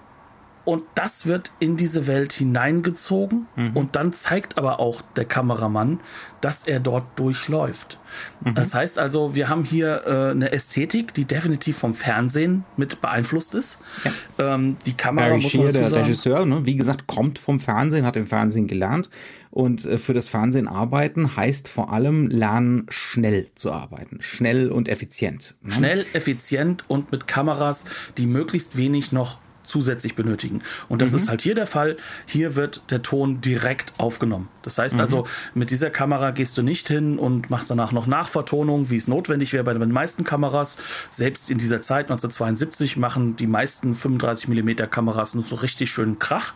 und 0.71 0.85
das 0.95 1.27
wird 1.27 1.51
in 1.59 1.77
diese 1.77 2.07
Welt 2.07 2.33
hineingezogen 2.33 3.49
mhm. 3.57 3.73
und 3.75 3.97
dann 3.97 4.13
zeigt 4.13 4.57
aber 4.57 4.79
auch 4.79 5.03
der 5.17 5.25
Kameramann, 5.25 5.99
dass 6.41 6.65
er 6.65 6.79
dort 6.79 7.19
durchläuft. 7.19 7.99
Mhm. 8.45 8.55
Das 8.55 8.73
heißt 8.73 8.97
also, 8.97 9.35
wir 9.35 9.49
haben 9.49 9.65
hier 9.65 10.05
äh, 10.07 10.31
eine 10.31 10.53
Ästhetik, 10.53 11.13
die 11.13 11.25
definitiv 11.25 11.77
vom 11.77 11.95
Fernsehen 11.95 12.65
mit 12.77 13.01
beeinflusst 13.01 13.57
ist. 13.57 13.79
Ja. 14.05 14.55
Ähm, 14.55 14.77
die 14.87 14.93
Kamera 14.93 15.27
Barry 15.27 15.43
muss 15.43 15.55
man 15.55 15.73
der 15.73 15.93
Regisseur, 15.93 16.47
ne, 16.47 16.65
wie 16.65 16.77
gesagt, 16.77 17.09
kommt 17.09 17.41
vom 17.41 17.59
Fernsehen, 17.59 18.07
hat 18.07 18.15
im 18.15 18.29
Fernsehen 18.29 18.69
gelernt 18.69 19.11
und 19.51 19.85
äh, 19.87 19.99
für 19.99 20.15
das 20.15 20.29
Fernsehen 20.29 20.69
arbeiten 20.69 21.35
heißt 21.35 21.67
vor 21.67 21.93
allem 21.93 22.29
lernen, 22.29 22.87
schnell 22.91 23.49
zu 23.57 23.73
arbeiten, 23.73 24.19
schnell 24.21 24.71
und 24.71 24.89
effizient. 24.89 25.57
Ne? 25.63 25.73
Schnell, 25.73 26.07
effizient 26.13 26.85
und 26.87 27.11
mit 27.11 27.27
Kameras, 27.27 27.87
die 28.19 28.27
möglichst 28.27 28.77
wenig 28.77 29.11
noch 29.11 29.41
zusätzlich 29.71 30.15
benötigen. 30.15 30.63
Und 30.89 31.01
das 31.01 31.13
mhm. 31.13 31.17
ist 31.17 31.29
halt 31.29 31.43
hier 31.43 31.55
der 31.55 31.67
Fall. 31.67 31.97
Hier 32.27 32.55
wird 32.55 32.83
der 32.91 33.03
Ton 33.03 33.41
direkt 33.41 33.93
aufgenommen. 33.99 34.49
Das 34.63 34.79
heißt 34.79 34.95
mhm. 34.95 35.01
also, 35.01 35.27
mit 35.55 35.71
dieser 35.71 35.91
Kamera 35.91 36.31
gehst 36.31 36.59
du 36.59 36.63
nicht 36.63 36.89
hin 36.89 37.19
und 37.19 37.51
machst 37.51 37.71
danach 37.71 37.93
noch 37.93 38.07
Nachvertonung, 38.07 38.91
wie 38.91 38.97
es 38.97 39.09
notwendig 39.09 39.53
wäre 39.53 39.65
bei 39.65 39.75
den 39.75 39.93
meisten 39.93 40.25
Kameras. 40.25 40.77
Selbst 41.11 41.51
in 41.51 41.59
dieser 41.59 41.81
Zeit 41.81 42.11
1972 42.11 42.97
machen 42.97 43.37
die 43.37 43.47
meisten 43.47 43.95
35 43.95 44.49
mm 44.49 44.91
Kameras 44.91 45.35
nur 45.35 45.45
so 45.45 45.57
richtig 45.57 45.91
schönen 45.91 46.19
Krach. 46.19 46.55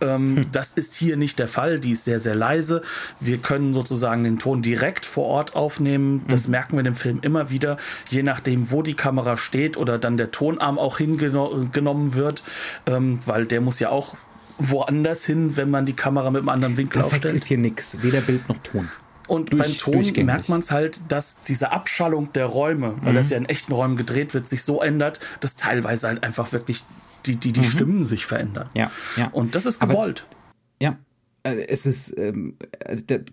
Ähm, 0.00 0.36
hm. 0.36 0.46
Das 0.52 0.72
ist 0.72 0.94
hier 0.94 1.16
nicht 1.16 1.38
der 1.38 1.48
Fall. 1.48 1.80
Die 1.80 1.92
ist 1.92 2.04
sehr, 2.04 2.20
sehr 2.20 2.34
leise. 2.34 2.82
Wir 3.20 3.38
können 3.38 3.74
sozusagen 3.74 4.24
den 4.24 4.38
Ton 4.38 4.62
direkt 4.62 5.06
vor 5.06 5.26
Ort 5.26 5.54
aufnehmen. 5.54 6.24
Das 6.28 6.46
mhm. 6.46 6.52
merken 6.52 6.72
wir 6.74 6.80
in 6.80 6.84
dem 6.84 6.96
Film 6.96 7.18
immer 7.22 7.50
wieder. 7.50 7.76
Je 8.08 8.22
nachdem, 8.22 8.70
wo 8.70 8.82
die 8.82 8.94
Kamera 8.94 9.36
steht 9.36 9.76
oder 9.76 9.98
dann 9.98 10.16
der 10.16 10.30
Tonarm 10.30 10.78
auch 10.78 10.98
hingenommen 10.98 12.14
wird, 12.14 12.42
ähm, 12.86 13.18
weil 13.26 13.46
der 13.46 13.60
muss 13.60 13.78
ja 13.80 13.90
auch 13.90 14.16
woanders 14.58 15.24
hin, 15.24 15.56
wenn 15.56 15.70
man 15.70 15.86
die 15.86 15.94
Kamera 15.94 16.30
mit 16.30 16.40
einem 16.40 16.48
anderen 16.48 16.76
Winkel 16.76 17.00
Perfekt 17.00 17.26
aufstellt. 17.26 17.34
ist 17.34 17.46
hier 17.46 17.58
nichts, 17.58 17.96
weder 18.02 18.20
Bild 18.20 18.48
noch 18.48 18.58
Ton. 18.58 18.88
Und 19.26 19.52
Durch, 19.52 19.62
beim 19.62 20.04
Ton 20.12 20.26
merkt 20.26 20.48
man 20.48 20.60
es 20.60 20.70
halt, 20.70 21.00
dass 21.08 21.42
diese 21.44 21.72
Abschallung 21.72 22.32
der 22.34 22.46
Räume, 22.46 22.96
weil 23.00 23.12
mhm. 23.12 23.16
das 23.16 23.30
ja 23.30 23.38
in 23.38 23.46
echten 23.46 23.72
Räumen 23.72 23.96
gedreht 23.96 24.34
wird, 24.34 24.48
sich 24.48 24.62
so 24.62 24.82
ändert, 24.82 25.20
dass 25.40 25.56
teilweise 25.56 26.08
halt 26.08 26.22
einfach 26.22 26.52
wirklich 26.52 26.84
die, 27.26 27.36
die, 27.36 27.52
die 27.52 27.60
mhm. 27.60 27.64
Stimmen 27.64 28.04
sich 28.04 28.26
verändern. 28.26 28.68
Ja, 28.74 28.90
ja. 29.16 29.28
Und 29.28 29.54
das 29.54 29.64
ist 29.66 29.80
gewollt. 29.80 30.26
Aber, 30.28 30.36
ja. 30.80 30.98
Äh, 31.42 31.66
es 31.68 31.86
ist 31.86 32.16
ähm, 32.18 32.56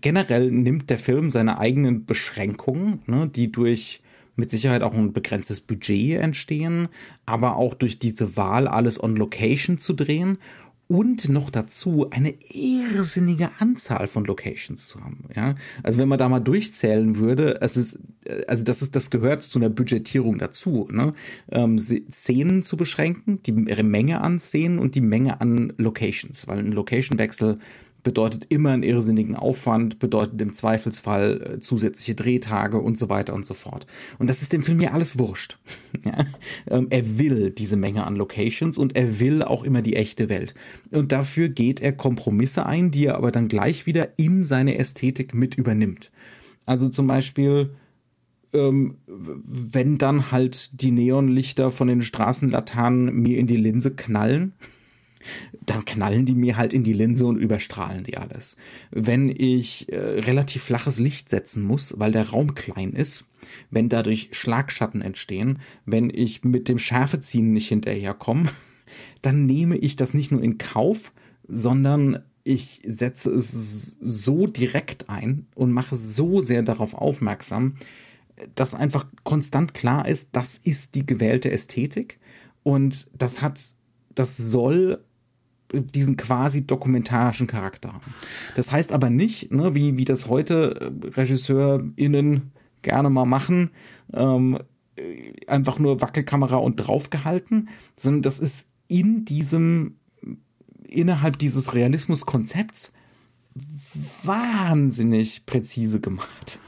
generell 0.00 0.50
nimmt 0.50 0.88
der 0.88 0.98
Film 0.98 1.30
seine 1.30 1.58
eigenen 1.58 2.06
Beschränkungen, 2.06 3.02
ne, 3.06 3.28
die 3.28 3.52
durch 3.52 4.02
mit 4.34 4.50
Sicherheit 4.50 4.82
auch 4.82 4.94
ein 4.94 5.12
begrenztes 5.12 5.60
Budget 5.60 6.18
entstehen, 6.18 6.88
aber 7.26 7.56
auch 7.56 7.74
durch 7.74 7.98
diese 7.98 8.36
Wahl, 8.36 8.66
alles 8.66 9.02
on 9.02 9.14
Location 9.16 9.76
zu 9.76 9.92
drehen 9.92 10.38
und 10.92 11.30
noch 11.30 11.48
dazu 11.48 12.10
eine 12.10 12.34
irrsinnige 12.50 13.48
Anzahl 13.60 14.06
von 14.06 14.26
Locations 14.26 14.88
zu 14.88 15.00
haben. 15.00 15.24
Ja, 15.34 15.54
also 15.82 15.98
wenn 15.98 16.08
man 16.08 16.18
da 16.18 16.28
mal 16.28 16.40
durchzählen 16.40 17.16
würde, 17.16 17.62
es 17.62 17.78
ist, 17.78 17.98
also 18.46 18.62
das 18.62 18.82
ist, 18.82 18.94
das 18.94 19.08
gehört 19.08 19.42
zu 19.42 19.58
einer 19.58 19.70
Budgetierung 19.70 20.38
dazu, 20.38 20.86
ne? 20.92 21.14
Ähm, 21.50 21.78
Szenen 21.78 22.62
zu 22.62 22.76
beschränken, 22.76 23.42
die 23.42 23.52
Menge 23.52 24.20
an 24.20 24.38
Szenen 24.38 24.78
und 24.78 24.94
die 24.94 25.00
Menge 25.00 25.40
an 25.40 25.72
Locations, 25.78 26.46
weil 26.46 26.58
ein 26.58 26.72
Location-Wechsel 26.72 27.58
bedeutet 28.02 28.46
immer 28.48 28.70
einen 28.70 28.82
irrsinnigen 28.82 29.36
Aufwand, 29.36 29.98
bedeutet 29.98 30.40
im 30.40 30.52
Zweifelsfall 30.52 31.54
äh, 31.54 31.58
zusätzliche 31.60 32.14
Drehtage 32.14 32.78
und 32.78 32.98
so 32.98 33.08
weiter 33.08 33.34
und 33.34 33.46
so 33.46 33.54
fort. 33.54 33.86
Und 34.18 34.28
das 34.28 34.42
ist 34.42 34.52
dem 34.52 34.62
Film 34.62 34.80
ja 34.80 34.92
alles 34.92 35.18
wurscht. 35.18 35.58
ja? 36.04 36.24
ähm, 36.68 36.88
er 36.90 37.18
will 37.18 37.50
diese 37.50 37.76
Menge 37.76 38.04
an 38.04 38.16
Locations 38.16 38.78
und 38.78 38.96
er 38.96 39.20
will 39.20 39.42
auch 39.42 39.62
immer 39.62 39.82
die 39.82 39.96
echte 39.96 40.28
Welt. 40.28 40.54
Und 40.90 41.12
dafür 41.12 41.48
geht 41.48 41.80
er 41.80 41.92
Kompromisse 41.92 42.66
ein, 42.66 42.90
die 42.90 43.06
er 43.06 43.16
aber 43.16 43.30
dann 43.30 43.48
gleich 43.48 43.86
wieder 43.86 44.10
in 44.16 44.44
seine 44.44 44.78
Ästhetik 44.78 45.34
mit 45.34 45.54
übernimmt. 45.54 46.10
Also 46.66 46.88
zum 46.88 47.06
Beispiel 47.06 47.70
ähm, 48.52 48.98
wenn 49.06 49.98
dann 49.98 50.30
halt 50.30 50.82
die 50.82 50.90
Neonlichter 50.90 51.70
von 51.70 51.88
den 51.88 52.02
Straßenlaternen 52.02 53.14
mir 53.14 53.38
in 53.38 53.46
die 53.46 53.56
Linse 53.56 53.94
knallen, 53.94 54.52
dann 55.64 55.84
knallen 55.84 56.26
die 56.26 56.34
mir 56.34 56.56
halt 56.56 56.72
in 56.72 56.84
die 56.84 56.92
Linse 56.92 57.26
und 57.26 57.36
überstrahlen 57.36 58.04
die 58.04 58.18
alles. 58.18 58.56
Wenn 58.90 59.28
ich 59.28 59.92
äh, 59.92 59.96
relativ 59.98 60.62
flaches 60.62 60.98
Licht 60.98 61.28
setzen 61.28 61.62
muss, 61.62 61.94
weil 61.98 62.12
der 62.12 62.30
Raum 62.30 62.54
klein 62.54 62.92
ist, 62.92 63.24
wenn 63.70 63.88
dadurch 63.88 64.28
Schlagschatten 64.32 65.02
entstehen, 65.02 65.58
wenn 65.84 66.10
ich 66.10 66.44
mit 66.44 66.68
dem 66.68 66.78
Schärfeziehen 66.78 67.52
nicht 67.52 67.68
hinterherkomme, 67.68 68.48
dann 69.22 69.46
nehme 69.46 69.76
ich 69.76 69.96
das 69.96 70.14
nicht 70.14 70.32
nur 70.32 70.42
in 70.42 70.58
Kauf, 70.58 71.12
sondern 71.46 72.20
ich 72.44 72.80
setze 72.84 73.30
es 73.30 73.96
so 74.00 74.46
direkt 74.46 75.08
ein 75.08 75.46
und 75.54 75.72
mache 75.72 75.96
so 75.96 76.40
sehr 76.40 76.62
darauf 76.62 76.94
aufmerksam, 76.94 77.76
dass 78.54 78.74
einfach 78.74 79.06
konstant 79.22 79.74
klar 79.74 80.08
ist, 80.08 80.30
das 80.32 80.58
ist 80.64 80.94
die 80.94 81.06
gewählte 81.06 81.50
Ästhetik 81.50 82.18
und 82.62 83.06
das 83.16 83.42
hat, 83.42 83.60
das 84.14 84.36
soll 84.36 85.04
diesen 85.72 86.16
quasi 86.16 86.66
dokumentarischen 86.66 87.46
Charakter 87.46 87.92
haben. 87.92 88.14
Das 88.54 88.72
heißt 88.72 88.92
aber 88.92 89.10
nicht, 89.10 89.52
ne, 89.52 89.74
wie, 89.74 89.96
wie 89.96 90.04
das 90.04 90.28
heute 90.28 90.92
RegisseurInnen 91.16 92.52
gerne 92.82 93.10
mal 93.10 93.24
machen, 93.24 93.70
ähm, 94.12 94.58
einfach 95.46 95.78
nur 95.78 96.00
Wackelkamera 96.00 96.56
und 96.56 96.76
draufgehalten, 96.76 97.68
sondern 97.96 98.22
das 98.22 98.40
ist 98.40 98.66
in 98.88 99.24
diesem, 99.24 99.96
innerhalb 100.86 101.38
dieses 101.38 101.74
Realismuskonzepts 101.74 102.92
wahnsinnig 104.22 105.46
präzise 105.46 106.00
gemacht 106.00 106.60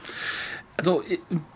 also 0.77 1.03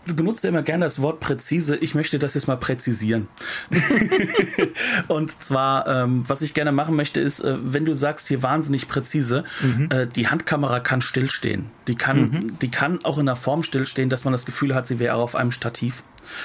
du 0.06 0.14
benutzt 0.14 0.44
ja 0.44 0.48
immer 0.48 0.62
gerne 0.62 0.84
das 0.84 1.02
Wort 1.02 1.20
präzise. 1.20 1.76
Ich 1.76 1.94
möchte 1.94 2.18
das 2.18 2.34
jetzt 2.34 2.46
mal 2.46 2.56
präzisieren. 2.56 3.28
und 5.08 5.42
zwar, 5.42 5.86
ähm, 5.86 6.24
was 6.26 6.42
ich 6.42 6.54
gerne 6.54 6.72
machen 6.72 6.96
möchte, 6.96 7.20
ist, 7.20 7.40
äh, 7.40 7.56
wenn 7.60 7.84
du 7.84 7.94
sagst 7.94 8.28
hier 8.28 8.42
wahnsinnig 8.42 8.88
präzise, 8.88 9.44
mhm. 9.62 9.88
äh, 9.90 10.06
die 10.06 10.28
Handkamera 10.28 10.80
kann 10.80 11.02
stillstehen. 11.02 11.66
Die 11.86 11.96
kann, 11.96 12.20
mhm. 12.20 12.58
die 12.60 12.70
kann 12.70 13.04
auch 13.04 13.18
in 13.18 13.26
der 13.26 13.36
Form 13.36 13.62
stillstehen, 13.62 14.08
dass 14.08 14.24
man 14.24 14.32
das 14.32 14.46
Gefühl 14.46 14.74
hat, 14.74 14.86
sie 14.86 14.98
wäre 14.98 15.16
auf 15.16 15.34
einem 15.34 15.52
Stativ 15.52 16.02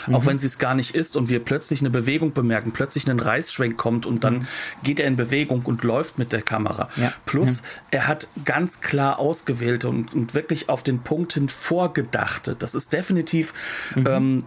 mhm. 0.07 0.15
auch 0.15 0.25
wenn 0.25 0.39
sie 0.39 0.47
es 0.47 0.57
gar 0.57 0.75
nicht 0.75 0.95
ist 0.95 1.15
und 1.15 1.29
wir 1.29 1.39
plötzlich 1.39 1.81
eine 1.81 1.89
Bewegung 1.89 2.33
bemerken, 2.33 2.71
plötzlich 2.71 3.09
einen 3.09 3.19
Reißschwenk 3.19 3.77
kommt 3.77 4.05
und 4.05 4.23
dann 4.23 4.39
mhm. 4.39 4.47
geht 4.83 4.99
er 4.99 5.07
in 5.07 5.15
Bewegung 5.15 5.63
und 5.63 5.83
läuft 5.83 6.17
mit 6.17 6.33
der 6.33 6.41
Kamera. 6.41 6.89
Ja. 6.95 7.13
Plus, 7.25 7.57
ja. 7.57 7.63
er 7.91 8.07
hat 8.07 8.27
ganz 8.43 8.81
klar 8.81 9.19
ausgewählte 9.19 9.89
und, 9.89 10.13
und, 10.13 10.33
wirklich 10.33 10.69
auf 10.69 10.83
den 10.83 10.99
Punkt 10.99 11.33
hin 11.33 11.49
vorgedachte. 11.49 12.55
Das 12.57 12.75
ist 12.75 12.91
definitiv 12.93 13.53
mhm. 13.95 14.05
ähm, 14.07 14.43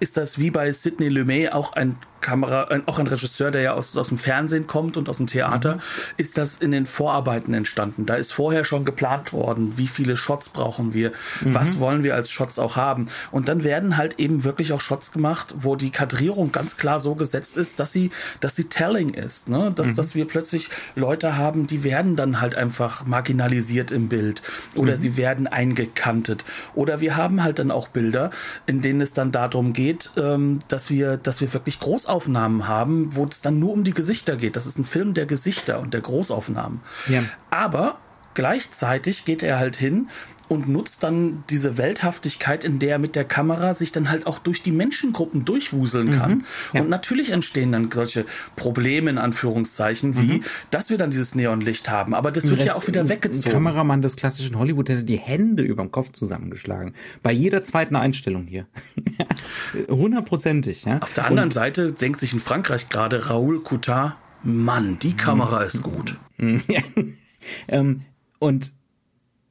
ist 0.00 0.16
das 0.16 0.38
wie 0.38 0.50
bei 0.50 0.72
Sidney 0.72 1.08
Lumet 1.08 1.52
auch 1.52 1.72
ein 1.72 1.96
Kamera, 2.20 2.64
ein, 2.64 2.86
auch 2.86 2.98
ein 2.98 3.06
Regisseur, 3.06 3.50
der 3.50 3.62
ja 3.62 3.74
aus, 3.74 3.96
aus 3.96 4.08
dem 4.08 4.18
Fernsehen 4.18 4.66
kommt 4.66 4.96
und 4.96 5.08
aus 5.08 5.18
dem 5.18 5.26
Theater, 5.26 5.76
mhm. 5.76 5.80
ist 6.16 6.38
das 6.38 6.56
in 6.56 6.72
den 6.72 6.86
Vorarbeiten 6.86 7.54
entstanden. 7.54 8.06
Da 8.06 8.14
ist 8.14 8.32
vorher 8.32 8.64
schon 8.64 8.84
geplant 8.84 9.32
worden, 9.32 9.74
wie 9.76 9.86
viele 9.86 10.16
Shots 10.16 10.48
brauchen 10.48 10.92
wir, 10.92 11.12
mhm. 11.40 11.54
was 11.54 11.78
wollen 11.78 12.02
wir 12.02 12.14
als 12.14 12.30
Shots 12.30 12.58
auch 12.58 12.76
haben. 12.76 13.08
Und 13.30 13.48
dann 13.48 13.64
werden 13.64 13.96
halt 13.96 14.18
eben 14.18 14.44
wirklich 14.44 14.72
auch 14.72 14.80
Shots 14.80 15.12
gemacht, 15.12 15.54
wo 15.58 15.76
die 15.76 15.90
Kadrierung 15.90 16.52
ganz 16.52 16.76
klar 16.76 17.00
so 17.00 17.14
gesetzt 17.14 17.56
ist, 17.56 17.80
dass 17.80 17.92
sie, 17.92 18.10
dass 18.40 18.56
sie 18.56 18.64
telling 18.64 19.10
ist, 19.10 19.48
ne? 19.48 19.72
dass, 19.74 19.88
mhm. 19.88 19.94
dass 19.96 20.14
wir 20.14 20.26
plötzlich 20.26 20.70
Leute 20.94 21.36
haben, 21.36 21.66
die 21.66 21.84
werden 21.84 22.16
dann 22.16 22.40
halt 22.40 22.54
einfach 22.54 23.06
marginalisiert 23.06 23.92
im 23.92 24.08
Bild 24.08 24.42
oder 24.74 24.92
mhm. 24.92 24.98
sie 24.98 25.16
werden 25.16 25.46
eingekantet. 25.46 26.44
Oder 26.74 27.00
wir 27.00 27.16
haben 27.16 27.42
halt 27.42 27.58
dann 27.58 27.70
auch 27.70 27.88
Bilder, 27.88 28.30
in 28.66 28.80
denen 28.80 29.00
es 29.00 29.12
dann 29.12 29.32
darum 29.32 29.72
geht, 29.72 30.10
ähm, 30.16 30.60
dass 30.68 30.90
wir, 30.90 31.16
dass 31.16 31.40
wir 31.40 31.52
wirklich 31.52 31.78
groß 31.78 32.06
Großaufnahmen 32.08 32.66
haben, 32.66 33.14
wo 33.14 33.26
es 33.26 33.42
dann 33.42 33.58
nur 33.58 33.72
um 33.72 33.84
die 33.84 33.92
Gesichter 33.92 34.36
geht. 34.36 34.56
Das 34.56 34.66
ist 34.66 34.78
ein 34.78 34.84
Film 34.84 35.12
der 35.12 35.26
Gesichter 35.26 35.78
und 35.78 35.92
der 35.92 36.00
Großaufnahmen. 36.00 36.80
Ja. 37.08 37.22
Aber 37.50 37.98
gleichzeitig 38.32 39.26
geht 39.26 39.42
er 39.42 39.58
halt 39.58 39.76
hin 39.76 40.08
und 40.48 40.68
nutzt 40.68 41.02
dann 41.02 41.44
diese 41.50 41.76
Welthaftigkeit, 41.76 42.64
in 42.64 42.78
der 42.78 42.92
er 42.92 42.98
mit 42.98 43.16
der 43.16 43.24
Kamera 43.24 43.74
sich 43.74 43.92
dann 43.92 44.10
halt 44.10 44.26
auch 44.26 44.38
durch 44.38 44.62
die 44.62 44.72
Menschengruppen 44.72 45.44
durchwuseln 45.44 46.16
kann. 46.18 46.30
Mhm, 46.30 46.44
ja. 46.72 46.80
Und 46.80 46.88
natürlich 46.88 47.30
entstehen 47.30 47.72
dann 47.72 47.90
solche 47.90 48.24
Probleme 48.56 49.10
in 49.10 49.18
Anführungszeichen, 49.18 50.16
wie, 50.16 50.38
mhm. 50.38 50.44
dass 50.70 50.90
wir 50.90 50.96
dann 50.96 51.10
dieses 51.10 51.34
Neonlicht 51.34 51.90
haben. 51.90 52.14
Aber 52.14 52.30
das 52.30 52.48
wird 52.48 52.64
ja 52.64 52.74
auch 52.74 52.86
wieder 52.86 53.08
weggezogen. 53.08 53.48
Ein 53.48 53.52
Kameramann 53.52 54.02
des 54.02 54.16
klassischen 54.16 54.58
Hollywood 54.58 54.88
hätte 54.88 55.04
die 55.04 55.18
Hände 55.18 55.62
über 55.62 55.82
dem 55.82 55.92
Kopf 55.92 56.12
zusammengeschlagen. 56.12 56.94
Bei 57.22 57.32
jeder 57.32 57.62
zweiten 57.62 57.96
Einstellung 57.96 58.46
hier. 58.46 58.66
Hundertprozentig, 59.88 60.84
ja. 60.84 60.98
Auf 61.00 61.12
der 61.12 61.26
anderen 61.26 61.48
und, 61.48 61.52
Seite 61.52 61.92
denkt 61.92 62.20
sich 62.20 62.32
in 62.32 62.40
Frankreich 62.40 62.88
gerade 62.88 63.28
Raoul 63.28 63.62
Coutard, 63.62 64.16
Mann, 64.42 64.98
die 65.00 65.16
Kamera 65.16 65.62
ist 65.62 65.82
gut. 65.82 66.16
ja. 66.38 66.80
ähm, 67.68 68.02
und 68.38 68.72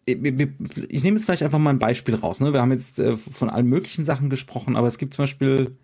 ich 0.07 1.03
nehme 1.03 1.17
jetzt 1.17 1.25
vielleicht 1.25 1.43
einfach 1.43 1.59
mal 1.59 1.71
ein 1.71 1.79
Beispiel 1.79 2.15
raus. 2.15 2.39
Ne? 2.39 2.53
Wir 2.53 2.61
haben 2.61 2.71
jetzt 2.71 2.97
äh, 2.99 3.17
von 3.17 3.49
allen 3.49 3.67
möglichen 3.67 4.05
Sachen 4.05 4.29
gesprochen, 4.29 4.77
aber 4.77 4.87
es 4.87 4.97
gibt 4.97 5.13
zum 5.13 5.23
Beispiel 5.23 5.75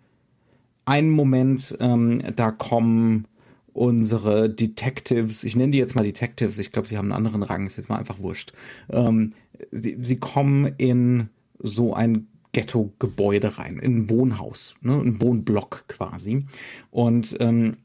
einen 0.86 1.10
Moment, 1.10 1.76
ähm, 1.80 2.22
da 2.34 2.50
kommen 2.50 3.26
unsere 3.74 4.48
Detectives, 4.48 5.44
ich 5.44 5.56
nenne 5.56 5.72
die 5.72 5.78
jetzt 5.78 5.94
mal 5.94 6.04
Detectives, 6.04 6.58
ich 6.58 6.72
glaube, 6.72 6.88
sie 6.88 6.96
haben 6.96 7.12
einen 7.12 7.26
anderen 7.26 7.42
Rang, 7.42 7.66
ist 7.66 7.76
jetzt 7.76 7.90
mal 7.90 7.98
einfach 7.98 8.18
wurscht. 8.18 8.52
Ähm, 8.90 9.32
sie, 9.70 9.96
sie 10.00 10.16
kommen 10.16 10.72
in 10.78 11.28
so 11.58 11.92
ein 11.92 12.28
Ghetto-Gebäude 12.52 13.58
rein, 13.58 13.78
in 13.78 13.96
ein 13.96 14.10
Wohnhaus, 14.10 14.74
ne, 14.80 14.94
ein 14.94 15.20
Wohnblock 15.20 15.84
quasi. 15.88 16.46
Und 16.90 17.36
ähm, 17.40 17.76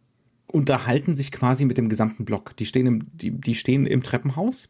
unterhalten 0.47 1.15
sich 1.15 1.31
quasi 1.31 1.65
mit 1.65 1.77
dem 1.77 1.89
gesamten 1.89 2.25
Block. 2.25 2.55
Die 2.57 2.65
stehen 2.65 2.87
im, 2.87 3.07
die, 3.13 3.31
die 3.31 3.55
stehen 3.55 3.85
im 3.85 4.03
Treppenhaus 4.03 4.69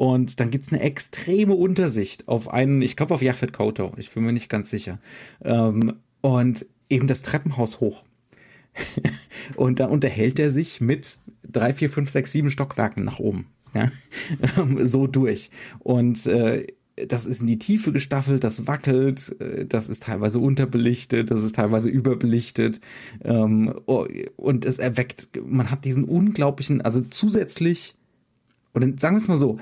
und 0.00 0.40
dann 0.40 0.50
gibt's 0.50 0.72
eine 0.72 0.80
extreme 0.80 1.52
Untersicht 1.52 2.26
auf 2.26 2.48
einen, 2.48 2.80
ich 2.80 2.96
glaube 2.96 3.12
auf 3.12 3.20
Jafet 3.20 3.52
Koto, 3.52 3.92
ich 3.98 4.10
bin 4.12 4.24
mir 4.24 4.32
nicht 4.32 4.48
ganz 4.48 4.70
sicher. 4.70 4.98
Ähm, 5.44 5.96
und 6.22 6.64
eben 6.88 7.06
das 7.06 7.20
Treppenhaus 7.20 7.80
hoch. 7.80 8.02
und 9.56 9.78
da 9.78 9.88
unterhält 9.88 10.38
er 10.38 10.50
sich 10.50 10.80
mit 10.80 11.18
drei, 11.46 11.74
vier, 11.74 11.90
fünf, 11.90 12.08
sechs, 12.08 12.32
sieben 12.32 12.48
Stockwerken 12.48 13.04
nach 13.04 13.18
oben. 13.18 13.48
Ja? 13.74 13.92
so 14.78 15.06
durch. 15.06 15.50
Und 15.80 16.24
äh, 16.24 16.68
das 17.06 17.26
ist 17.26 17.42
in 17.42 17.46
die 17.46 17.58
Tiefe 17.58 17.92
gestaffelt, 17.92 18.42
das 18.42 18.66
wackelt, 18.66 19.38
äh, 19.38 19.66
das 19.66 19.90
ist 19.90 20.04
teilweise 20.04 20.38
unterbelichtet, 20.38 21.30
das 21.30 21.42
ist 21.42 21.56
teilweise 21.56 21.90
überbelichtet 21.90 22.80
ähm, 23.22 23.74
oh, 23.84 24.06
und 24.36 24.64
es 24.64 24.78
erweckt, 24.78 25.28
man 25.44 25.70
hat 25.70 25.84
diesen 25.84 26.04
unglaublichen, 26.04 26.80
also 26.80 27.02
zusätzlich, 27.02 27.96
oder 28.72 28.86
sagen 28.96 29.16
wir 29.16 29.20
es 29.20 29.28
mal 29.28 29.36
so, 29.36 29.58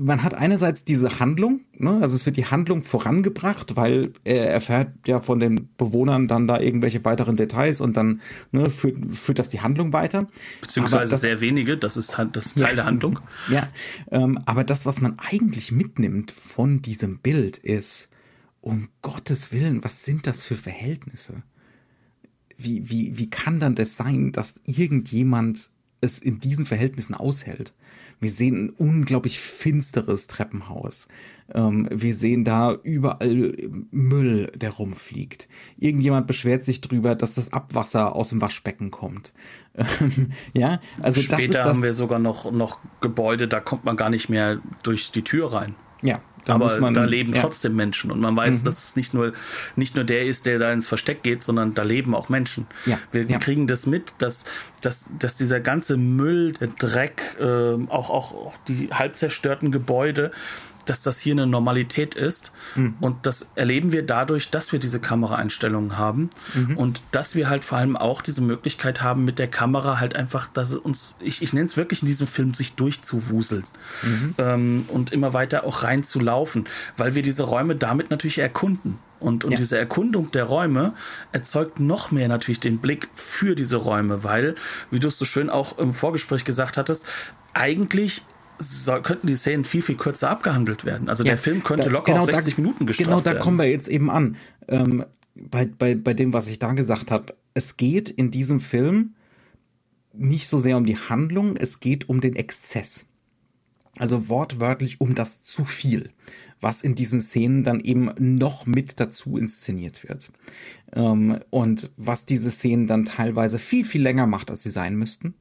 man 0.00 0.22
hat 0.22 0.32
einerseits 0.32 0.84
diese 0.84 1.20
Handlung, 1.20 1.60
ne? 1.76 1.98
also 2.00 2.16
es 2.16 2.24
wird 2.24 2.38
die 2.38 2.46
Handlung 2.46 2.82
vorangebracht, 2.82 3.76
weil 3.76 4.14
er 4.24 4.50
erfährt 4.50 4.88
ja 5.06 5.20
von 5.20 5.40
den 5.40 5.68
Bewohnern 5.76 6.26
dann 6.26 6.48
da 6.48 6.58
irgendwelche 6.58 7.04
weiteren 7.04 7.36
Details 7.36 7.82
und 7.82 7.98
dann 7.98 8.22
ne, 8.50 8.70
führt, 8.70 8.96
führt 9.14 9.38
das 9.38 9.50
die 9.50 9.60
Handlung 9.60 9.92
weiter. 9.92 10.26
Beziehungsweise 10.62 11.10
das, 11.10 11.20
sehr 11.20 11.42
wenige, 11.42 11.76
das 11.76 11.98
ist, 11.98 12.16
das 12.32 12.46
ist 12.46 12.58
Teil 12.58 12.70
ja, 12.70 12.74
der 12.76 12.84
Handlung. 12.86 13.20
Ja, 13.50 13.68
ähm, 14.10 14.38
aber 14.46 14.64
das, 14.64 14.86
was 14.86 15.00
man 15.00 15.18
eigentlich 15.18 15.72
mitnimmt 15.72 16.30
von 16.30 16.82
diesem 16.82 17.18
Bild 17.18 17.58
ist, 17.58 18.08
um 18.60 18.88
Gottes 19.02 19.52
Willen, 19.52 19.84
was 19.84 20.04
sind 20.04 20.26
das 20.26 20.44
für 20.44 20.56
Verhältnisse? 20.56 21.42
Wie, 22.56 22.90
wie, 22.90 23.18
wie 23.18 23.28
kann 23.28 23.60
dann 23.60 23.74
das 23.74 23.96
sein, 23.96 24.32
dass 24.32 24.60
irgendjemand 24.64 25.70
es 26.00 26.18
in 26.18 26.40
diesen 26.40 26.66
Verhältnissen 26.66 27.14
aushält? 27.14 27.74
Wir 28.20 28.30
sehen 28.30 28.66
ein 28.66 28.70
unglaublich 28.70 29.40
finsteres 29.40 30.26
Treppenhaus. 30.26 31.08
Ähm, 31.52 31.88
wir 31.90 32.14
sehen 32.14 32.44
da 32.44 32.74
überall 32.82 33.54
Müll, 33.90 34.52
der 34.54 34.70
rumfliegt. 34.70 35.48
Irgendjemand 35.78 36.26
beschwert 36.26 36.64
sich 36.64 36.80
drüber, 36.80 37.14
dass 37.14 37.34
das 37.34 37.52
Abwasser 37.52 38.14
aus 38.14 38.28
dem 38.28 38.40
Waschbecken 38.40 38.90
kommt. 38.90 39.32
ja, 40.54 40.80
also 41.00 41.20
Später 41.20 41.36
das 41.36 41.44
ist 41.44 41.54
das, 41.54 41.66
haben 41.66 41.82
wir 41.82 41.94
sogar 41.94 42.18
noch, 42.18 42.50
noch 42.52 42.78
Gebäude, 43.00 43.48
da 43.48 43.60
kommt 43.60 43.84
man 43.84 43.96
gar 43.96 44.10
nicht 44.10 44.28
mehr 44.28 44.60
durch 44.82 45.10
die 45.12 45.22
Tür 45.22 45.52
rein. 45.52 45.74
Ja, 46.02 46.20
Da 46.44 46.54
aber 46.54 46.78
man, 46.80 46.94
da 46.94 47.04
leben 47.04 47.34
ja. 47.34 47.42
trotzdem 47.42 47.76
Menschen 47.76 48.10
und 48.10 48.20
man 48.20 48.36
weiß, 48.36 48.60
mhm. 48.60 48.64
dass 48.64 48.88
es 48.88 48.96
nicht 48.96 49.14
nur, 49.14 49.32
nicht 49.76 49.94
nur 49.94 50.04
der 50.04 50.26
ist, 50.26 50.46
der 50.46 50.58
da 50.58 50.72
ins 50.72 50.88
Versteck 50.88 51.22
geht, 51.22 51.42
sondern 51.42 51.74
da 51.74 51.82
leben 51.82 52.14
auch 52.14 52.28
Menschen. 52.28 52.66
Ja. 52.86 52.98
Wir, 53.12 53.28
wir 53.28 53.34
ja. 53.34 53.38
kriegen 53.38 53.66
das 53.66 53.86
mit, 53.86 54.14
dass, 54.18 54.44
dass, 54.80 55.08
dass 55.18 55.36
dieser 55.36 55.60
ganze 55.60 55.96
Müll, 55.96 56.54
der 56.54 56.68
Dreck, 56.68 57.36
äh, 57.40 57.44
auch, 57.44 58.10
auch, 58.10 58.34
auch 58.34 58.56
die 58.68 58.88
halb 58.92 59.16
zerstörten 59.16 59.72
Gebäude, 59.72 60.32
dass 60.86 61.02
das 61.02 61.18
hier 61.18 61.32
eine 61.32 61.46
Normalität 61.46 62.14
ist. 62.14 62.52
Mhm. 62.74 62.94
Und 63.00 63.26
das 63.26 63.48
erleben 63.54 63.92
wir 63.92 64.04
dadurch, 64.04 64.50
dass 64.50 64.72
wir 64.72 64.78
diese 64.78 65.00
Kameraeinstellungen 65.00 65.98
haben 65.98 66.30
mhm. 66.54 66.76
und 66.76 67.02
dass 67.12 67.34
wir 67.34 67.48
halt 67.48 67.64
vor 67.64 67.78
allem 67.78 67.96
auch 67.96 68.20
diese 68.20 68.40
Möglichkeit 68.40 69.02
haben, 69.02 69.24
mit 69.24 69.38
der 69.38 69.48
Kamera 69.48 70.00
halt 70.00 70.14
einfach, 70.14 70.48
dass 70.52 70.74
uns, 70.74 71.14
ich, 71.20 71.42
ich 71.42 71.52
nenne 71.52 71.66
es 71.66 71.76
wirklich 71.76 72.02
in 72.02 72.06
diesem 72.06 72.26
Film, 72.26 72.54
sich 72.54 72.74
durchzuwuseln 72.74 73.64
mhm. 74.02 74.34
ähm, 74.38 74.84
und 74.88 75.12
immer 75.12 75.32
weiter 75.32 75.64
auch 75.64 75.82
reinzulaufen, 75.82 76.66
weil 76.96 77.14
wir 77.14 77.22
diese 77.22 77.44
Räume 77.44 77.76
damit 77.76 78.10
natürlich 78.10 78.38
erkunden. 78.38 78.98
Und, 79.20 79.44
und 79.44 79.52
ja. 79.52 79.58
diese 79.58 79.76
Erkundung 79.76 80.30
der 80.30 80.44
Räume 80.44 80.94
erzeugt 81.30 81.78
noch 81.78 82.10
mehr 82.10 82.26
natürlich 82.26 82.58
den 82.58 82.78
Blick 82.78 83.08
für 83.14 83.54
diese 83.54 83.76
Räume, 83.76 84.24
weil, 84.24 84.54
wie 84.90 84.98
du 84.98 85.08
es 85.08 85.18
so 85.18 85.26
schön 85.26 85.50
auch 85.50 85.76
im 85.78 85.92
Vorgespräch 85.92 86.44
gesagt 86.44 86.78
hattest, 86.78 87.04
eigentlich 87.52 88.22
soll, 88.60 89.02
könnten 89.02 89.26
die 89.26 89.36
Szenen 89.36 89.64
viel, 89.64 89.82
viel 89.82 89.96
kürzer 89.96 90.30
abgehandelt 90.30 90.84
werden. 90.84 91.08
Also 91.08 91.24
ja, 91.24 91.30
der 91.30 91.38
Film 91.38 91.62
könnte 91.62 91.86
da, 91.86 91.90
locker 91.90 92.12
genau 92.12 92.24
auf 92.24 92.30
60 92.30 92.54
da, 92.54 92.62
Minuten 92.62 92.86
gestraft 92.86 93.08
werden. 93.08 93.22
Genau, 93.24 93.34
da 93.34 93.40
kommen 93.42 93.58
wir 93.58 93.70
jetzt 93.70 93.88
eben 93.88 94.10
an. 94.10 94.36
Ähm, 94.68 95.04
bei, 95.34 95.64
bei, 95.66 95.94
bei 95.94 96.14
dem, 96.14 96.32
was 96.32 96.48
ich 96.48 96.58
da 96.58 96.72
gesagt 96.72 97.10
habe. 97.10 97.34
Es 97.54 97.76
geht 97.76 98.08
in 98.08 98.30
diesem 98.30 98.60
Film 98.60 99.14
nicht 100.12 100.48
so 100.48 100.58
sehr 100.58 100.76
um 100.76 100.86
die 100.86 100.96
Handlung, 100.96 101.56
es 101.56 101.80
geht 101.80 102.08
um 102.08 102.20
den 102.20 102.36
Exzess. 102.36 103.06
Also 103.98 104.28
wortwörtlich 104.28 105.00
um 105.00 105.14
das 105.14 105.42
zu 105.42 105.64
viel, 105.64 106.10
was 106.60 106.82
in 106.82 106.94
diesen 106.94 107.20
Szenen 107.20 107.64
dann 107.64 107.80
eben 107.80 108.10
noch 108.18 108.66
mit 108.66 109.00
dazu 109.00 109.36
inszeniert 109.36 110.08
wird. 110.08 110.30
Ähm, 110.92 111.40
und 111.50 111.90
was 111.96 112.26
diese 112.26 112.50
Szenen 112.50 112.86
dann 112.86 113.04
teilweise 113.04 113.58
viel, 113.58 113.84
viel 113.84 114.02
länger 114.02 114.26
macht, 114.26 114.50
als 114.50 114.62
sie 114.62 114.70
sein 114.70 114.96
müssten. 114.96 115.34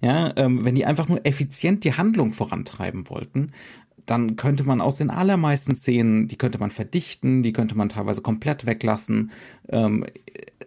Ja, 0.00 0.32
ähm, 0.36 0.64
wenn 0.64 0.74
die 0.74 0.84
einfach 0.84 1.08
nur 1.08 1.24
effizient 1.26 1.84
die 1.84 1.94
Handlung 1.94 2.32
vorantreiben 2.32 3.08
wollten, 3.08 3.52
dann 4.06 4.36
könnte 4.36 4.64
man 4.64 4.80
aus 4.80 4.96
den 4.96 5.10
allermeisten 5.10 5.74
Szenen, 5.74 6.28
die 6.28 6.36
könnte 6.36 6.58
man 6.58 6.70
verdichten, 6.70 7.42
die 7.42 7.52
könnte 7.52 7.76
man 7.76 7.88
teilweise 7.88 8.22
komplett 8.22 8.66
weglassen. 8.66 9.30
Ähm, 9.68 10.04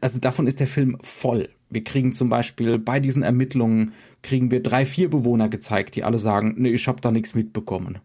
also 0.02 0.20
davon 0.20 0.48
ist 0.48 0.60
der 0.60 0.68
Film 0.68 0.98
voll. 1.02 1.50
Wir 1.70 1.84
kriegen 1.84 2.14
zum 2.14 2.30
Beispiel 2.30 2.78
bei 2.78 3.00
diesen 3.00 3.24
Ermittlungen 3.24 3.94
kriegen 4.22 4.52
wir 4.52 4.64
drei, 4.64 4.86
vier 4.86 5.10
Bewohner 5.10 5.50
gezeigt, 5.50 5.96
die 5.96 6.04
alle 6.04 6.20
sagen, 6.20 6.56
nee, 6.58 6.70
ich 6.70 6.88
habe 6.88 7.02
da 7.02 7.12
nichts 7.12 7.36
mitbekommen. 7.36 8.00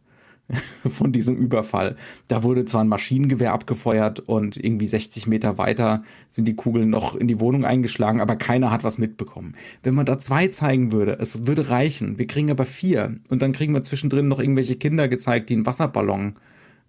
von 0.88 1.12
diesem 1.12 1.36
Überfall. 1.36 1.96
Da 2.28 2.42
wurde 2.42 2.64
zwar 2.64 2.82
ein 2.82 2.88
Maschinengewehr 2.88 3.52
abgefeuert 3.52 4.20
und 4.20 4.56
irgendwie 4.56 4.86
60 4.86 5.26
Meter 5.26 5.58
weiter 5.58 6.02
sind 6.28 6.46
die 6.46 6.56
Kugeln 6.56 6.90
noch 6.90 7.14
in 7.14 7.28
die 7.28 7.40
Wohnung 7.40 7.64
eingeschlagen, 7.64 8.20
aber 8.20 8.36
keiner 8.36 8.70
hat 8.70 8.84
was 8.84 8.98
mitbekommen. 8.98 9.54
Wenn 9.82 9.94
man 9.94 10.06
da 10.06 10.18
zwei 10.18 10.48
zeigen 10.48 10.92
würde, 10.92 11.18
es 11.20 11.46
würde 11.46 11.70
reichen. 11.70 12.18
Wir 12.18 12.26
kriegen 12.26 12.50
aber 12.50 12.64
vier 12.64 13.16
und 13.28 13.42
dann 13.42 13.52
kriegen 13.52 13.74
wir 13.74 13.82
zwischendrin 13.82 14.28
noch 14.28 14.38
irgendwelche 14.38 14.76
Kinder 14.76 15.08
gezeigt, 15.08 15.50
die 15.50 15.54
einen 15.54 15.66
Wasserballon 15.66 16.36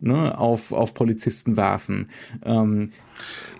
ne, 0.02 0.38
auf, 0.38 0.71
auf 0.71 0.93
Polizisten 0.93 1.58
werfen. 1.58 2.10
Ähm, 2.43 2.91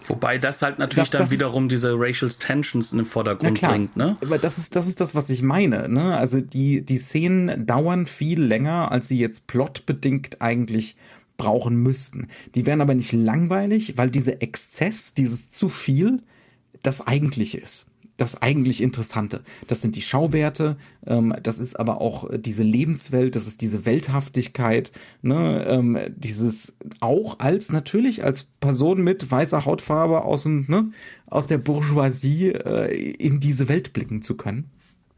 Wobei 0.08 0.38
das 0.38 0.62
halt 0.62 0.80
natürlich 0.80 1.10
das, 1.10 1.22
das 1.22 1.30
dann 1.30 1.38
wiederum 1.38 1.70
diese 1.70 1.94
Racial 1.96 2.32
Tensions 2.32 2.92
in 2.92 3.00
den 3.00 3.06
Vordergrund 3.06 3.62
bringt, 3.62 3.96
ne? 3.98 4.18
Aber 4.22 4.38
das 4.38 4.58
ist, 4.58 4.76
das 4.76 4.88
ist 4.88 5.00
das, 5.00 5.16
was 5.16 5.30
ich 5.30 5.42
meine, 5.42 5.90
ne? 5.90 6.18
Also 6.18 6.42
die, 6.42 6.82
die 6.82 6.98
Szenen 6.98 7.66
dauern 7.66 8.06
viel 8.06 8.42
länger, 8.42 8.92
als 8.92 9.08
sie 9.08 9.20
jetzt 9.20 9.48
plotbedingt 9.48 10.42
eigentlich 10.42 10.96
brauchen 11.38 11.76
müssten. 11.76 12.28
Die 12.56 12.66
wären 12.66 12.82
aber 12.82 12.94
nicht 12.94 13.14
langweilig, 13.14 13.98
weil 13.98 14.10
dieser 14.10 14.42
Exzess, 14.42 15.14
dieses 15.14 15.50
zu 15.50 15.70
viel, 15.70 16.22
das 16.84 17.06
eigentliche 17.06 17.58
ist 17.58 17.88
das 18.22 18.42
eigentlich 18.42 18.82
Interessante. 18.82 19.42
Das 19.68 19.82
sind 19.82 19.96
die 19.96 20.02
Schauwerte, 20.02 20.78
ähm, 21.06 21.34
das 21.42 21.60
ist 21.60 21.80
aber 21.80 22.00
auch 22.00 22.30
diese 22.38 22.64
Lebenswelt, 22.64 23.36
das 23.36 23.48
ist 23.48 23.62
diese 23.62 23.86
Welthaftigkeit, 23.86 24.92
ne, 25.22 25.66
ähm, 25.68 25.98
dieses 26.16 26.76
auch 27.00 27.40
als 27.40 27.72
natürlich 27.72 28.24
als 28.24 28.44
Person 28.60 29.04
mit 29.04 29.30
weißer 29.32 29.66
Hautfarbe 29.66 30.24
aus 30.24 30.44
dem, 30.44 30.66
ne, 30.68 30.92
aus 31.28 31.48
der 31.48 31.58
Bourgeoisie 31.58 32.50
äh, 32.50 33.14
in 33.14 33.40
diese 33.40 33.68
Welt 33.68 33.94
blicken 33.94 34.22
zu 34.22 34.38
können. 34.38 34.70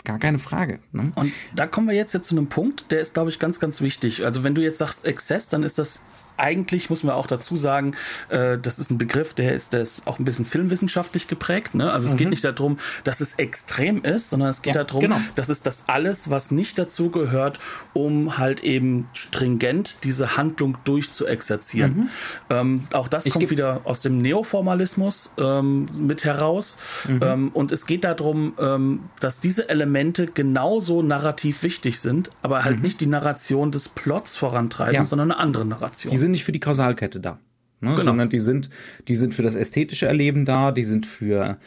Gar 0.05 0.19
keine 0.19 0.37
Frage. 0.37 0.79
Ne? 0.91 1.11
Und 1.15 1.31
da 1.55 1.65
kommen 1.65 1.87
wir 1.87 1.95
jetzt, 1.95 2.13
jetzt 2.13 2.27
zu 2.27 2.35
einem 2.35 2.47
Punkt, 2.47 2.91
der 2.91 2.99
ist, 2.99 3.13
glaube 3.13 3.29
ich, 3.29 3.39
ganz, 3.39 3.59
ganz 3.61 3.79
wichtig. 3.79 4.25
Also 4.25 4.43
wenn 4.43 4.53
du 4.53 4.61
jetzt 4.61 4.77
sagst 4.77 5.05
Exzess, 5.05 5.47
dann 5.47 5.63
ist 5.63 5.77
das 5.77 6.01
eigentlich 6.37 6.89
muss 6.89 7.03
man 7.03 7.15
auch 7.15 7.27
dazu 7.27 7.57
sagen, 7.57 7.95
äh, 8.29 8.57
das 8.57 8.79
ist 8.79 8.91
ein 8.91 8.97
Begriff, 8.97 9.33
der 9.33 9.53
ist, 9.53 9.73
der 9.73 9.81
ist 9.81 10.05
auch 10.07 10.19
ein 10.19 10.25
bisschen 10.25 10.45
filmwissenschaftlich 10.45 11.27
geprägt. 11.27 11.75
Ne? 11.75 11.91
Also 11.91 12.07
es 12.07 12.13
mhm. 12.13 12.17
geht 12.17 12.29
nicht 12.29 12.43
darum, 12.43 12.79
dass 13.03 13.21
es 13.21 13.35
extrem 13.35 14.03
ist, 14.03 14.29
sondern 14.29 14.49
es 14.49 14.61
geht 14.61 14.75
ja, 14.75 14.83
darum, 14.83 15.01
genau. 15.01 15.17
dass 15.35 15.49
es 15.49 15.61
das 15.61 15.83
alles, 15.87 16.29
was 16.29 16.51
nicht 16.51 16.77
dazu 16.79 17.09
gehört, 17.09 17.59
um 17.93 18.37
halt 18.37 18.63
eben 18.63 19.07
stringent 19.13 19.97
diese 20.03 20.37
Handlung 20.37 20.77
durchzuexerzieren. 20.83 21.95
Mhm. 21.95 22.09
Ähm, 22.49 22.87
auch 22.93 23.07
das 23.07 23.25
ich 23.25 23.33
kommt 23.33 23.49
wieder 23.49 23.81
aus 23.83 24.01
dem 24.01 24.17
Neoformalismus 24.17 25.33
ähm, 25.37 25.87
mit 25.97 26.23
heraus. 26.23 26.77
Mhm. 27.07 27.19
Ähm, 27.21 27.49
und 27.53 27.71
es 27.71 27.85
geht 27.85 28.03
darum, 28.03 28.53
ähm, 28.59 29.01
dass 29.19 29.39
diese 29.39 29.69
Elemente 29.69 30.27
genauso 30.27 31.01
narrativ 31.01 31.63
wichtig 31.63 31.99
sind, 31.99 32.31
aber 32.41 32.63
halt 32.63 32.77
mhm. 32.77 32.83
nicht 32.83 33.01
die 33.01 33.07
Narration 33.07 33.71
des 33.71 33.89
Plots 33.89 34.35
vorantreiben, 34.35 34.95
ja. 34.95 35.03
sondern 35.03 35.31
eine 35.31 35.39
andere 35.39 35.65
Narration. 35.65 36.11
Die 36.11 36.17
sind 36.23 36.31
nicht 36.31 36.43
für 36.43 36.51
die 36.51 36.59
Kausalkette 36.59 37.19
da. 37.19 37.39
Ne? 37.79 37.91
Genau. 37.91 38.03
Sondern 38.03 38.29
die 38.29 38.39
sind, 38.39 38.69
die 39.07 39.15
sind 39.15 39.36
für 39.36 39.43
das 39.43 39.55
ästhetische 39.55 40.07
Erleben 40.07 40.45
da, 40.45 40.71
die 40.71 40.86
sind 40.86 41.05
für 41.05 41.57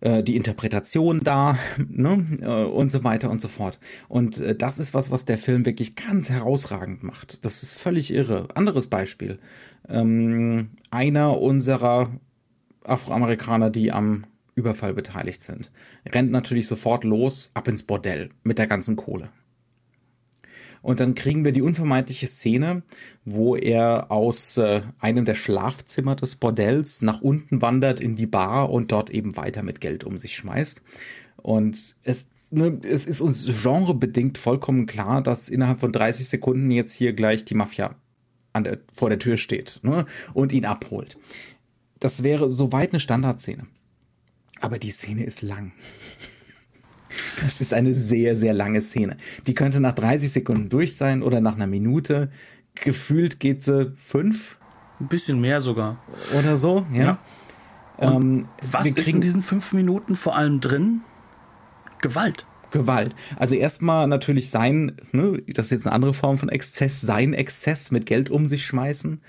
äh, 0.00 0.22
die 0.22 0.36
Interpretation 0.36 1.20
da, 1.24 1.58
ne? 1.88 2.24
Äh, 2.40 2.64
und 2.64 2.90
so 2.90 3.02
weiter 3.02 3.30
und 3.30 3.40
so 3.40 3.48
fort. 3.48 3.78
Und 4.08 4.38
äh, 4.38 4.54
das 4.54 4.78
ist 4.78 4.94
was, 4.94 5.10
was 5.10 5.24
der 5.24 5.38
Film 5.38 5.64
wirklich 5.64 5.96
ganz 5.96 6.30
herausragend 6.30 7.02
macht. 7.02 7.44
Das 7.44 7.62
ist 7.62 7.74
völlig 7.74 8.12
irre. 8.12 8.48
Anderes 8.54 8.86
Beispiel. 8.88 9.38
Ähm, 9.88 10.70
einer 10.90 11.40
unserer 11.40 12.10
Afroamerikaner, 12.84 13.70
die 13.70 13.90
am 13.90 14.24
Überfall 14.54 14.92
beteiligt 14.92 15.42
sind, 15.42 15.70
rennt 16.06 16.30
natürlich 16.30 16.66
sofort 16.66 17.04
los, 17.04 17.50
ab 17.54 17.68
ins 17.68 17.84
Bordell 17.84 18.30
mit 18.44 18.58
der 18.58 18.66
ganzen 18.66 18.96
Kohle. 18.96 19.30
Und 20.82 21.00
dann 21.00 21.14
kriegen 21.14 21.44
wir 21.44 21.52
die 21.52 21.62
unvermeidliche 21.62 22.26
Szene, 22.26 22.82
wo 23.24 23.56
er 23.56 24.10
aus 24.10 24.56
äh, 24.56 24.82
einem 24.98 25.24
der 25.24 25.34
Schlafzimmer 25.34 26.16
des 26.16 26.36
Bordells 26.36 27.02
nach 27.02 27.20
unten 27.20 27.62
wandert 27.62 28.00
in 28.00 28.16
die 28.16 28.26
Bar 28.26 28.70
und 28.70 28.92
dort 28.92 29.10
eben 29.10 29.36
weiter 29.36 29.62
mit 29.62 29.80
Geld 29.80 30.04
um 30.04 30.18
sich 30.18 30.36
schmeißt. 30.36 30.82
Und 31.36 31.96
es, 32.02 32.26
ne, 32.50 32.78
es 32.82 33.06
ist 33.06 33.20
uns 33.20 33.62
genrebedingt 33.62 34.38
vollkommen 34.38 34.86
klar, 34.86 35.22
dass 35.22 35.48
innerhalb 35.48 35.80
von 35.80 35.92
30 35.92 36.28
Sekunden 36.28 36.70
jetzt 36.70 36.92
hier 36.92 37.12
gleich 37.12 37.44
die 37.44 37.54
Mafia 37.54 37.94
der, 38.56 38.78
vor 38.92 39.08
der 39.08 39.18
Tür 39.18 39.36
steht 39.36 39.80
ne, 39.82 40.06
und 40.34 40.52
ihn 40.52 40.64
abholt. 40.64 41.16
Das 42.00 42.22
wäre 42.22 42.48
soweit 42.48 42.92
eine 42.92 43.00
Standardszene. 43.00 43.66
Aber 44.60 44.78
die 44.78 44.90
Szene 44.90 45.24
ist 45.24 45.42
lang. 45.42 45.72
Das 47.42 47.60
ist 47.60 47.74
eine 47.74 47.94
sehr, 47.94 48.36
sehr 48.36 48.54
lange 48.54 48.80
Szene. 48.82 49.16
Die 49.46 49.54
könnte 49.54 49.80
nach 49.80 49.94
30 49.94 50.30
Sekunden 50.30 50.68
durch 50.68 50.96
sein 50.96 51.22
oder 51.22 51.40
nach 51.40 51.54
einer 51.54 51.66
Minute. 51.66 52.30
Gefühlt 52.74 53.40
geht 53.40 53.62
sie 53.62 53.92
fünf. 53.96 54.56
Ein 55.00 55.08
bisschen 55.08 55.40
mehr 55.40 55.60
sogar. 55.60 55.98
Oder 56.36 56.56
so, 56.56 56.86
ja. 56.92 57.02
ja. 57.02 57.18
Ähm, 57.98 58.46
was 58.70 58.86
ist 58.86 59.08
in 59.08 59.20
diesen 59.20 59.42
fünf 59.42 59.72
Minuten 59.72 60.16
vor 60.16 60.36
allem 60.36 60.60
drin? 60.60 61.00
Gewalt. 62.00 62.46
Gewalt. 62.70 63.14
Also 63.36 63.54
erstmal 63.54 64.06
natürlich 64.06 64.50
sein, 64.50 64.96
ne, 65.12 65.42
das 65.48 65.66
ist 65.66 65.70
jetzt 65.72 65.86
eine 65.86 65.94
andere 65.94 66.14
Form 66.14 66.36
von 66.38 66.48
Exzess, 66.48 67.00
sein 67.00 67.32
Exzess 67.32 67.90
mit 67.90 68.06
Geld 68.06 68.30
um 68.30 68.46
sich 68.46 68.66
schmeißen 68.66 69.20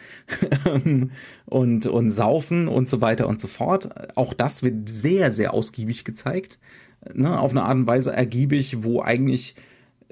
und, 1.46 1.86
und 1.88 2.12
saufen 2.12 2.68
und 2.68 2.90
so 2.90 3.02
weiter 3.02 3.28
und 3.28 3.40
so 3.40 3.48
fort. 3.48 3.90
Auch 4.18 4.34
das 4.34 4.62
wird 4.62 4.90
sehr, 4.90 5.32
sehr 5.32 5.54
ausgiebig 5.54 6.04
gezeigt 6.04 6.60
ne, 7.14 7.40
auf 7.40 7.52
eine 7.52 7.64
Art 7.64 7.76
und 7.76 7.88
Weise 7.88 8.14
ergiebig, 8.14 8.84
wo 8.84 9.02
eigentlich 9.02 9.56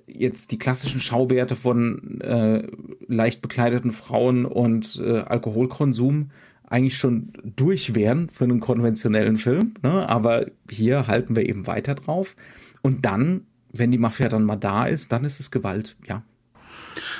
jetzt 0.08 0.52
die 0.52 0.58
klassischen 0.58 1.02
Schauwerte 1.02 1.56
von 1.56 2.22
äh, 2.22 2.68
leicht 3.08 3.42
bekleideten 3.42 3.92
Frauen 3.92 4.46
und 4.46 5.02
äh, 5.04 5.20
Alkoholkonsum 5.20 6.32
eigentlich 6.70 6.98
schon 6.98 7.32
durch 7.44 7.96
wären 7.96 8.30
für 8.30 8.44
einen 8.44 8.60
konventionellen 8.60 9.38
Film. 9.38 9.74
Ne? 9.84 10.08
Aber 10.08 10.48
hier 10.70 11.08
halten 11.08 11.36
wir 11.36 11.48
eben 11.48 11.68
weiter 11.68 11.96
drauf. 11.96 12.36
Und 12.82 13.06
dann, 13.06 13.46
wenn 13.72 13.92
die 13.92 13.98
Mafia 13.98 14.30
dann 14.30 14.44
mal 14.44 14.58
da 14.58 14.86
ist, 14.86 15.12
dann 15.12 15.26
ist 15.26 15.40
es 15.40 15.52
Gewalt, 15.52 15.96
ja. 16.06 16.24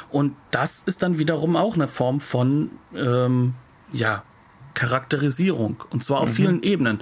Und 0.10 0.36
das 0.52 0.84
ist 0.86 1.04
dann 1.04 1.18
wiederum 1.18 1.56
auch 1.56 1.76
eine 1.76 1.88
Form 1.88 2.20
von, 2.20 2.72
ähm, 2.96 3.54
ja, 3.92 4.24
Charakterisierung. 4.78 5.84
Und 5.90 6.04
zwar 6.04 6.22
auf 6.22 6.30
mhm. 6.30 6.34
vielen 6.34 6.64
Ebenen. 6.64 7.00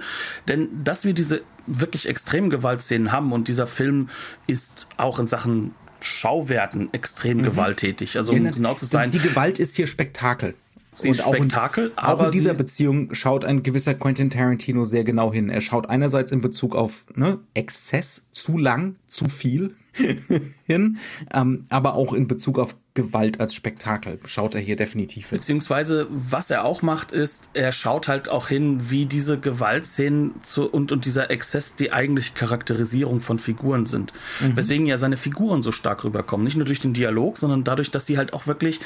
Denn 0.48 0.82
dass 0.82 1.04
wir 1.04 1.12
diese 1.12 1.42
wirklich 1.66 2.08
extremen 2.08 2.48
Gewaltszenen 2.48 3.12
haben 3.12 3.32
und 3.32 3.48
dieser 3.48 3.66
Film 3.66 4.08
ist 4.46 4.86
auch 4.96 5.18
in 5.18 5.26
Sachen 5.26 5.74
Schauwerten 6.00 6.88
extrem 6.92 7.38
mhm. 7.38 7.42
gewalttätig. 7.42 8.16
Also 8.16 8.32
um 8.32 8.44
genau 8.44 8.74
zu 8.74 8.86
sein. 8.86 9.10
Die 9.10 9.18
Gewalt 9.18 9.58
ist 9.58 9.76
hier 9.76 9.86
Spektakel. 9.86 10.54
Sie 10.96 11.12
Spektakel, 11.12 11.92
auch 11.96 12.02
in, 12.02 12.08
aber 12.08 12.20
auch 12.20 12.26
in 12.26 12.32
dieser 12.32 12.54
Beziehung 12.54 13.14
schaut 13.14 13.44
ein 13.44 13.62
gewisser 13.62 13.94
Quentin 13.94 14.30
Tarantino 14.30 14.84
sehr 14.84 15.04
genau 15.04 15.32
hin. 15.32 15.50
Er 15.50 15.60
schaut 15.60 15.88
einerseits 15.90 16.32
in 16.32 16.40
Bezug 16.40 16.74
auf 16.74 17.04
ne, 17.14 17.38
Exzess, 17.54 18.22
zu 18.32 18.56
lang, 18.56 18.96
zu 19.06 19.26
viel 19.28 19.74
hin, 20.64 20.98
ähm, 21.32 21.66
aber 21.68 21.94
auch 21.94 22.12
in 22.12 22.26
Bezug 22.26 22.58
auf 22.58 22.74
Gewalt 22.94 23.40
als 23.40 23.54
Spektakel 23.54 24.18
schaut 24.24 24.54
er 24.54 24.60
hier 24.60 24.74
definitiv 24.74 25.28
hin. 25.28 25.38
Beziehungsweise, 25.38 26.06
was 26.10 26.50
er 26.50 26.64
auch 26.64 26.80
macht, 26.80 27.12
ist, 27.12 27.50
er 27.52 27.70
schaut 27.70 28.08
halt 28.08 28.28
auch 28.30 28.48
hin, 28.48 28.90
wie 28.90 29.04
diese 29.04 29.38
Gewaltszenen 29.38 30.32
zu, 30.42 30.68
und, 30.68 30.92
und 30.92 31.04
dieser 31.04 31.30
Exzess 31.30 31.76
die 31.76 31.92
eigentliche 31.92 32.32
Charakterisierung 32.32 33.20
von 33.20 33.38
Figuren 33.38 33.84
sind. 33.84 34.14
Mhm. 34.40 34.56
Weswegen 34.56 34.86
ja 34.86 34.96
seine 34.96 35.18
Figuren 35.18 35.60
so 35.60 35.72
stark 35.72 36.04
rüberkommen. 36.04 36.44
Nicht 36.44 36.56
nur 36.56 36.64
durch 36.64 36.80
den 36.80 36.94
Dialog, 36.94 37.36
sondern 37.36 37.64
dadurch, 37.64 37.90
dass 37.90 38.06
sie 38.06 38.16
halt 38.16 38.32
auch 38.32 38.46
wirklich 38.46 38.80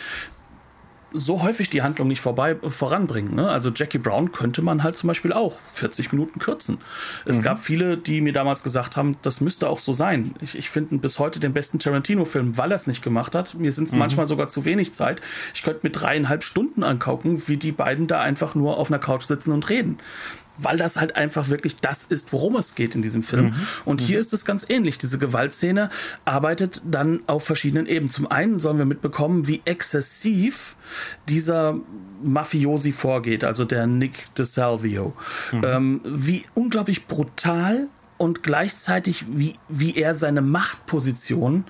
so 1.13 1.43
häufig 1.43 1.71
die 1.71 1.83
Handlung 1.83 2.09
nicht 2.09 2.21
vorbei 2.21 2.57
voranbringen. 2.57 3.35
Ne? 3.35 3.49
Also 3.49 3.71
Jackie 3.75 3.99
Brown 3.99 4.33
könnte 4.33 4.63
man 4.63 4.83
halt 4.83 4.97
zum 4.97 5.09
Beispiel 5.09 5.33
auch 5.33 5.61
40 5.75 6.13
Minuten 6.13 6.39
kürzen. 6.39 6.79
Es 7.25 7.39
mhm. 7.39 7.43
gab 7.43 7.59
viele, 7.59 7.97
die 7.97 8.21
mir 8.21 8.33
damals 8.33 8.63
gesagt 8.63 8.97
haben, 8.97 9.17
das 9.23 9.41
müsste 9.41 9.69
auch 9.69 9.79
so 9.79 9.93
sein. 9.93 10.35
Ich, 10.41 10.57
ich 10.57 10.71
finde 10.71 10.99
bis 10.99 11.19
heute 11.19 11.41
den 11.41 11.53
besten 11.53 11.79
Tarantino-Film, 11.79 12.57
weil 12.57 12.73
er 12.73 12.77
es 12.77 12.87
nicht 12.87 13.03
gemacht 13.03 13.35
hat. 13.35 13.55
Mir 13.55 13.73
sind 13.73 13.89
es 13.89 13.93
mhm. 13.93 13.99
manchmal 13.99 14.27
sogar 14.27 14.49
zu 14.49 14.65
wenig 14.65 14.95
Zeit. 14.95 15.21
Ich 15.55 15.63
könnte 15.63 15.81
mit 15.83 16.01
dreieinhalb 16.01 16.45
Stunden 16.45 16.83
angucken, 16.83 17.43
wie 17.47 17.57
die 17.57 17.73
beiden 17.73 18.07
da 18.07 18.21
einfach 18.21 18.55
nur 18.55 18.79
auf 18.79 18.91
einer 18.91 18.99
Couch 18.99 19.25
sitzen 19.25 19.53
und 19.53 19.69
reden 19.69 19.99
weil 20.63 20.77
das 20.77 20.97
halt 20.97 21.17
einfach 21.17 21.49
wirklich 21.49 21.77
das 21.77 22.05
ist, 22.05 22.33
worum 22.33 22.57
es 22.57 22.75
geht 22.75 22.95
in 22.95 23.03
diesem 23.03 23.23
Film. 23.23 23.47
Mhm. 23.47 23.55
Und 23.85 24.01
hier 24.01 24.19
mhm. 24.19 24.21
ist 24.21 24.33
es 24.33 24.45
ganz 24.45 24.65
ähnlich. 24.69 24.99
Diese 24.99 25.19
Gewaltszene 25.19 25.91
arbeitet 26.25 26.83
dann 26.85 27.21
auf 27.27 27.45
verschiedenen 27.45 27.87
Ebenen. 27.87 28.11
Zum 28.11 28.31
einen 28.31 28.59
sollen 28.59 28.79
wir 28.79 28.85
mitbekommen, 28.85 29.47
wie 29.47 29.63
exzessiv 29.65 30.77
dieser 31.29 31.79
Mafiosi 32.23 32.93
vorgeht, 32.93 33.45
also 33.45 33.65
der 33.65 33.87
Nick 33.87 34.35
DeSalvio. 34.35 35.15
Mhm. 35.53 35.65
Ähm, 35.65 36.01
wie 36.05 36.45
unglaublich 36.55 37.07
brutal 37.07 37.89
und 38.21 38.43
gleichzeitig, 38.43 39.25
wie, 39.31 39.55
wie 39.71 39.97
er 39.97 40.15
seine 40.15 40.43
Machtposition 40.43 41.65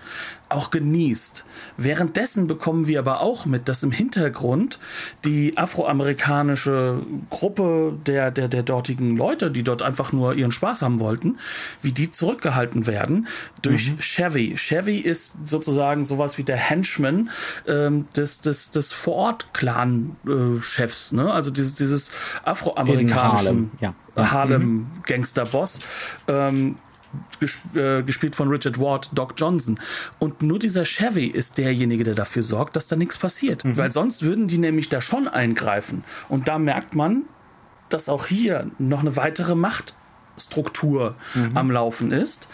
auch 0.48 0.70
genießt. 0.70 1.44
Währenddessen 1.76 2.48
bekommen 2.48 2.88
wir 2.88 2.98
aber 2.98 3.20
auch 3.20 3.46
mit, 3.46 3.68
dass 3.68 3.84
im 3.84 3.92
Hintergrund 3.92 4.80
die 5.24 5.56
afroamerikanische 5.56 7.02
Gruppe 7.30 7.96
der, 8.04 8.32
der, 8.32 8.48
der 8.48 8.64
dortigen 8.64 9.16
Leute, 9.16 9.52
die 9.52 9.62
dort 9.62 9.82
einfach 9.82 10.10
nur 10.10 10.34
ihren 10.34 10.50
Spaß 10.50 10.82
haben 10.82 10.98
wollten, 10.98 11.38
wie 11.82 11.92
die 11.92 12.10
zurückgehalten 12.10 12.88
werden 12.88 13.28
durch 13.62 13.92
mhm. 13.92 14.00
Chevy. 14.00 14.56
Chevy 14.56 14.98
ist 14.98 15.34
sozusagen 15.44 16.04
sowas 16.04 16.36
wie 16.36 16.42
der 16.42 16.56
Henchman 16.56 17.30
ähm, 17.68 18.08
des, 18.16 18.40
des, 18.40 18.72
des 18.72 18.90
Vorort-Clan-Chefs, 18.90 21.12
ne? 21.12 21.32
also 21.32 21.52
dieses, 21.52 21.76
dieses 21.76 22.10
afroamerikanischen 22.42 23.70
ja. 23.80 23.94
Harlem-Gangster-Boss. 24.28 25.78
Ähm, 26.28 26.76
äh, 27.74 28.02
gespielt 28.04 28.36
von 28.36 28.48
Richard 28.48 28.78
Ward, 28.78 29.10
Doc 29.12 29.34
Johnson. 29.36 29.80
Und 30.20 30.42
nur 30.42 30.58
dieser 30.60 30.84
Chevy 30.84 31.26
ist 31.26 31.58
derjenige, 31.58 32.04
der 32.04 32.14
dafür 32.14 32.42
sorgt, 32.42 32.76
dass 32.76 32.86
da 32.86 32.94
nichts 32.94 33.18
passiert. 33.18 33.64
Mhm. 33.64 33.76
Weil 33.76 33.90
sonst 33.90 34.22
würden 34.22 34.46
die 34.46 34.58
nämlich 34.58 34.88
da 34.90 35.00
schon 35.00 35.26
eingreifen. 35.26 36.04
Und 36.28 36.46
da 36.46 36.58
merkt 36.58 36.94
man, 36.94 37.22
dass 37.88 38.08
auch 38.08 38.26
hier 38.26 38.70
noch 38.78 39.00
eine 39.00 39.16
weitere 39.16 39.56
Machtstruktur 39.56 41.16
mhm. 41.34 41.56
am 41.56 41.70
Laufen 41.72 42.12
ist. 42.12 42.46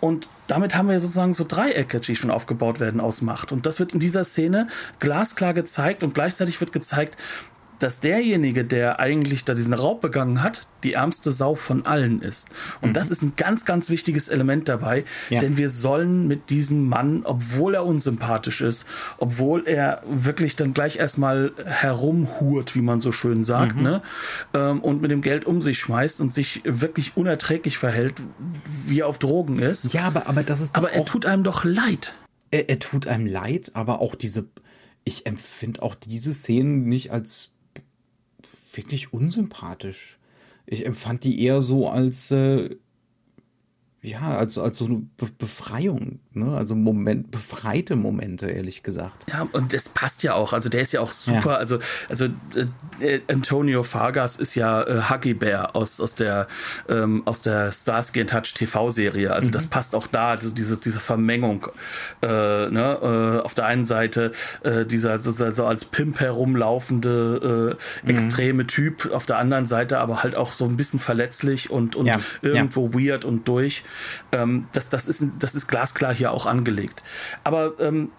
Und 0.00 0.28
damit 0.46 0.74
haben 0.74 0.88
wir 0.88 1.00
sozusagen 1.00 1.32
so 1.32 1.44
Dreiecke, 1.46 2.00
die 2.00 2.16
schon 2.16 2.30
aufgebaut 2.30 2.80
werden 2.80 3.00
aus 3.00 3.22
Macht. 3.22 3.52
Und 3.52 3.64
das 3.64 3.78
wird 3.78 3.94
in 3.94 4.00
dieser 4.00 4.24
Szene 4.24 4.68
glasklar 4.98 5.54
gezeigt 5.54 6.02
und 6.02 6.12
gleichzeitig 6.12 6.60
wird 6.60 6.72
gezeigt, 6.72 7.16
dass 7.82 8.00
derjenige, 8.00 8.64
der 8.64 9.00
eigentlich 9.00 9.44
da 9.44 9.54
diesen 9.54 9.74
Raub 9.74 10.00
begangen 10.00 10.42
hat, 10.42 10.66
die 10.84 10.94
ärmste 10.94 11.32
Sau 11.32 11.54
von 11.54 11.86
allen 11.86 12.22
ist. 12.22 12.48
Und 12.80 12.90
mhm. 12.90 12.94
das 12.94 13.10
ist 13.10 13.22
ein 13.22 13.34
ganz, 13.36 13.64
ganz 13.64 13.90
wichtiges 13.90 14.28
Element 14.28 14.68
dabei, 14.68 15.04
ja. 15.30 15.40
denn 15.40 15.56
wir 15.56 15.70
sollen 15.70 16.26
mit 16.28 16.50
diesem 16.50 16.88
Mann, 16.88 17.22
obwohl 17.24 17.74
er 17.74 17.84
unsympathisch 17.84 18.60
ist, 18.60 18.86
obwohl 19.18 19.66
er 19.66 20.02
wirklich 20.06 20.56
dann 20.56 20.74
gleich 20.74 20.96
erstmal 20.96 21.52
herumhurt, 21.64 22.74
wie 22.74 22.82
man 22.82 23.00
so 23.00 23.12
schön 23.12 23.44
sagt, 23.44 23.76
mhm. 23.76 23.82
ne, 23.82 24.02
ähm, 24.54 24.80
und 24.80 25.02
mit 25.02 25.10
dem 25.10 25.22
Geld 25.22 25.44
um 25.44 25.62
sich 25.62 25.78
schmeißt 25.78 26.20
und 26.20 26.32
sich 26.32 26.62
wirklich 26.64 27.16
unerträglich 27.16 27.78
verhält, 27.78 28.14
wie 28.86 29.00
er 29.00 29.08
auf 29.08 29.18
Drogen 29.18 29.58
ist. 29.58 29.92
Ja, 29.92 30.04
aber, 30.04 30.28
aber 30.28 30.42
das 30.42 30.60
ist 30.60 30.76
Aber 30.76 30.92
er 30.92 31.04
tut 31.04 31.26
einem 31.26 31.44
doch 31.44 31.64
leid. 31.64 32.14
Er, 32.50 32.68
er 32.68 32.78
tut 32.78 33.06
einem 33.06 33.26
leid, 33.26 33.70
aber 33.74 34.00
auch 34.00 34.14
diese, 34.14 34.44
ich 35.04 35.26
empfinde 35.26 35.82
auch 35.82 35.94
diese 35.94 36.34
Szenen 36.34 36.84
nicht 36.84 37.12
als 37.12 37.51
wirklich 38.76 39.12
unsympathisch. 39.12 40.18
Ich 40.66 40.86
empfand 40.86 41.24
die 41.24 41.42
eher 41.42 41.60
so 41.62 41.88
als 41.88 42.30
äh, 42.30 42.76
ja, 44.04 44.36
als, 44.36 44.58
als 44.58 44.78
so 44.78 44.86
eine 44.86 45.06
Befreiung, 45.38 46.18
ne? 46.32 46.56
Also 46.56 46.74
Moment, 46.74 47.30
befreite 47.30 47.94
Momente, 47.94 48.48
ehrlich 48.50 48.82
gesagt. 48.82 49.26
Ja, 49.30 49.46
und 49.52 49.72
das 49.72 49.88
passt 49.88 50.24
ja 50.24 50.34
auch. 50.34 50.52
Also 50.52 50.68
der 50.68 50.82
ist 50.82 50.92
ja 50.92 51.00
auch 51.00 51.12
super. 51.12 51.52
Ja. 51.52 51.56
Also, 51.58 51.78
also 52.08 52.24
äh, 52.98 53.20
Antonio 53.28 53.84
Fargas 53.84 54.38
ist 54.38 54.56
ja 54.56 54.82
äh, 54.82 55.02
Huggy 55.08 55.34
Bear 55.34 55.76
aus, 55.76 56.00
aus 56.00 56.16
der 56.16 56.48
ähm, 56.88 57.22
aus 57.26 57.42
der 57.42 57.70
Starsky 57.70 58.18
in 58.18 58.26
Touch 58.26 58.54
TV-Serie. 58.54 59.32
Also 59.32 59.50
mhm. 59.50 59.52
das 59.52 59.66
passt 59.66 59.94
auch 59.94 60.08
da, 60.08 60.30
also 60.30 60.50
diese, 60.50 60.78
diese 60.78 60.98
Vermengung. 60.98 61.68
Äh, 62.22 62.26
ne? 62.26 63.38
Äh, 63.40 63.44
auf 63.44 63.54
der 63.54 63.66
einen 63.66 63.84
Seite 63.84 64.32
äh, 64.64 64.84
dieser 64.84 65.22
so, 65.22 65.30
so 65.30 65.64
als 65.64 65.84
Pimp 65.84 66.18
herumlaufende 66.18 67.76
äh, 68.02 68.04
mhm. 68.04 68.10
extreme 68.10 68.64
mhm. 68.64 68.68
Typ, 68.68 69.12
auf 69.12 69.26
der 69.26 69.38
anderen 69.38 69.66
Seite 69.66 70.00
aber 70.00 70.24
halt 70.24 70.34
auch 70.34 70.50
so 70.50 70.64
ein 70.64 70.76
bisschen 70.76 70.98
verletzlich 70.98 71.70
und, 71.70 71.94
und 71.94 72.06
ja. 72.06 72.18
irgendwo 72.40 72.90
ja. 72.92 73.12
weird 73.12 73.24
und 73.24 73.46
durch. 73.46 73.84
Ähm, 74.32 74.66
das, 74.72 74.88
das, 74.88 75.06
ist, 75.08 75.24
das 75.38 75.54
ist 75.54 75.66
glasklar 75.66 76.14
hier 76.14 76.32
auch 76.32 76.46
angelegt. 76.46 77.02
Aber 77.44 77.74
ähm, 77.80 78.10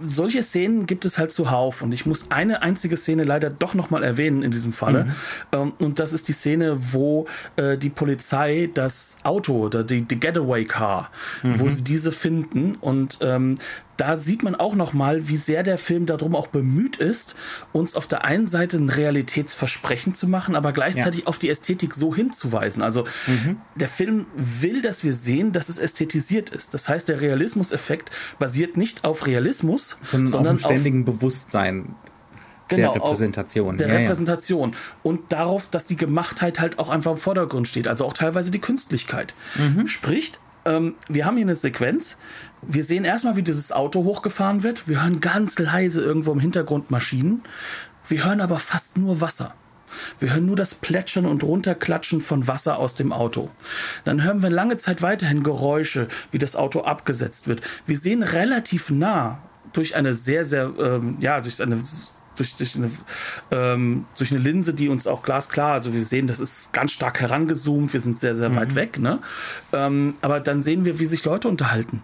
solche 0.00 0.42
Szenen 0.42 0.86
gibt 0.86 1.04
es 1.04 1.18
halt 1.18 1.32
zuhauf 1.32 1.82
und 1.82 1.92
ich 1.92 2.06
muss 2.06 2.30
eine 2.30 2.62
einzige 2.62 2.96
Szene 2.96 3.24
leider 3.24 3.50
doch 3.50 3.74
nochmal 3.74 4.02
erwähnen 4.02 4.42
in 4.42 4.50
diesem 4.50 4.72
Falle. 4.72 5.04
Mhm. 5.04 5.12
Ähm, 5.52 5.72
und 5.78 5.98
das 5.98 6.12
ist 6.12 6.28
die 6.28 6.32
Szene, 6.32 6.78
wo 6.92 7.26
äh, 7.56 7.76
die 7.76 7.90
Polizei 7.90 8.70
das 8.72 9.16
Auto 9.22 9.64
oder 9.64 9.84
die, 9.84 10.02
die 10.02 10.18
Getaway 10.18 10.64
Car, 10.64 11.10
mhm. 11.42 11.60
wo 11.60 11.68
sie 11.68 11.82
diese 11.82 12.12
finden 12.12 12.76
und 12.76 13.18
ähm, 13.20 13.56
da 13.96 14.18
sieht 14.18 14.42
man 14.42 14.54
auch 14.54 14.74
noch 14.74 14.92
mal, 14.92 15.28
wie 15.28 15.36
sehr 15.36 15.62
der 15.62 15.78
Film 15.78 16.06
darum 16.06 16.34
auch 16.34 16.48
bemüht 16.48 16.96
ist, 16.96 17.34
uns 17.72 17.94
auf 17.94 18.06
der 18.06 18.24
einen 18.24 18.46
Seite 18.46 18.76
ein 18.76 18.90
Realitätsversprechen 18.90 20.14
zu 20.14 20.28
machen, 20.28 20.56
aber 20.56 20.72
gleichzeitig 20.72 21.22
ja. 21.22 21.26
auf 21.26 21.38
die 21.38 21.48
Ästhetik 21.48 21.94
so 21.94 22.14
hinzuweisen. 22.14 22.82
Also 22.82 23.04
mhm. 23.26 23.56
der 23.74 23.88
Film 23.88 24.26
will, 24.34 24.82
dass 24.82 25.04
wir 25.04 25.12
sehen, 25.12 25.52
dass 25.52 25.68
es 25.68 25.78
ästhetisiert 25.78 26.50
ist. 26.50 26.74
Das 26.74 26.88
heißt, 26.88 27.08
der 27.08 27.20
Realismuseffekt 27.20 28.10
basiert 28.38 28.76
nicht 28.76 29.04
auf 29.04 29.26
Realismus, 29.26 29.98
sondern, 30.02 30.32
sondern 30.32 30.56
auf 30.56 30.62
dem 30.62 30.64
ständigen 30.66 31.00
auf, 31.00 31.14
Bewusstsein 31.14 31.94
genau, 32.68 32.94
der 32.94 33.02
Repräsentation. 33.02 33.76
Der 33.76 33.88
ja, 33.88 33.94
Repräsentation. 33.94 34.72
Ja. 34.72 34.78
Und 35.02 35.32
darauf, 35.32 35.68
dass 35.68 35.86
die 35.86 35.96
Gemachtheit 35.96 36.60
halt 36.60 36.78
auch 36.78 36.88
einfach 36.88 37.12
im 37.12 37.18
Vordergrund 37.18 37.68
steht. 37.68 37.88
Also 37.88 38.04
auch 38.04 38.12
teilweise 38.12 38.50
die 38.50 38.60
Künstlichkeit. 38.60 39.34
Mhm. 39.56 39.86
Sprich, 39.86 40.32
ähm, 40.64 40.94
wir 41.08 41.26
haben 41.26 41.36
hier 41.36 41.46
eine 41.46 41.56
Sequenz. 41.56 42.16
Wir 42.62 42.84
sehen 42.84 43.04
erstmal, 43.04 43.36
wie 43.36 43.42
dieses 43.42 43.72
Auto 43.72 44.04
hochgefahren 44.04 44.62
wird. 44.62 44.88
Wir 44.88 45.02
hören 45.02 45.20
ganz 45.20 45.58
leise 45.58 46.02
irgendwo 46.02 46.32
im 46.32 46.40
Hintergrund 46.40 46.90
Maschinen. 46.90 47.42
Wir 48.08 48.24
hören 48.24 48.40
aber 48.40 48.58
fast 48.58 48.96
nur 48.96 49.20
Wasser. 49.20 49.54
Wir 50.18 50.34
hören 50.34 50.46
nur 50.46 50.56
das 50.56 50.74
Plätschern 50.74 51.26
und 51.26 51.42
Runterklatschen 51.44 52.20
von 52.20 52.48
Wasser 52.48 52.78
aus 52.78 52.94
dem 52.94 53.12
Auto. 53.12 53.50
Dann 54.04 54.22
hören 54.22 54.42
wir 54.42 54.50
lange 54.50 54.76
Zeit 54.76 55.02
weiterhin 55.02 55.42
Geräusche, 55.42 56.08
wie 56.30 56.38
das 56.38 56.56
Auto 56.56 56.80
abgesetzt 56.80 57.46
wird. 57.46 57.62
Wir 57.86 57.98
sehen 57.98 58.22
relativ 58.22 58.90
nah 58.90 59.38
durch 59.72 59.94
eine 59.96 60.14
sehr, 60.14 60.44
sehr, 60.44 60.72
ähm, 60.78 61.16
ja, 61.20 61.40
durch 61.40 61.60
eine 61.62 61.80
durch, 62.36 62.56
durch, 62.56 62.76
eine, 62.76 62.90
ähm, 63.50 64.06
durch 64.16 64.30
eine 64.30 64.40
Linse, 64.40 64.74
die 64.74 64.88
uns 64.88 65.06
auch 65.06 65.22
glasklar, 65.22 65.72
also 65.74 65.92
wir 65.92 66.02
sehen, 66.02 66.26
das 66.26 66.40
ist 66.40 66.72
ganz 66.72 66.92
stark 66.92 67.20
herangezoomt, 67.20 67.92
wir 67.92 68.00
sind 68.00 68.18
sehr, 68.18 68.36
sehr 68.36 68.50
mhm. 68.50 68.56
weit 68.56 68.74
weg, 68.74 68.98
ne? 68.98 69.20
Ähm, 69.72 70.14
aber 70.20 70.40
dann 70.40 70.62
sehen 70.62 70.84
wir, 70.84 70.98
wie 70.98 71.06
sich 71.06 71.24
Leute 71.24 71.48
unterhalten. 71.48 72.02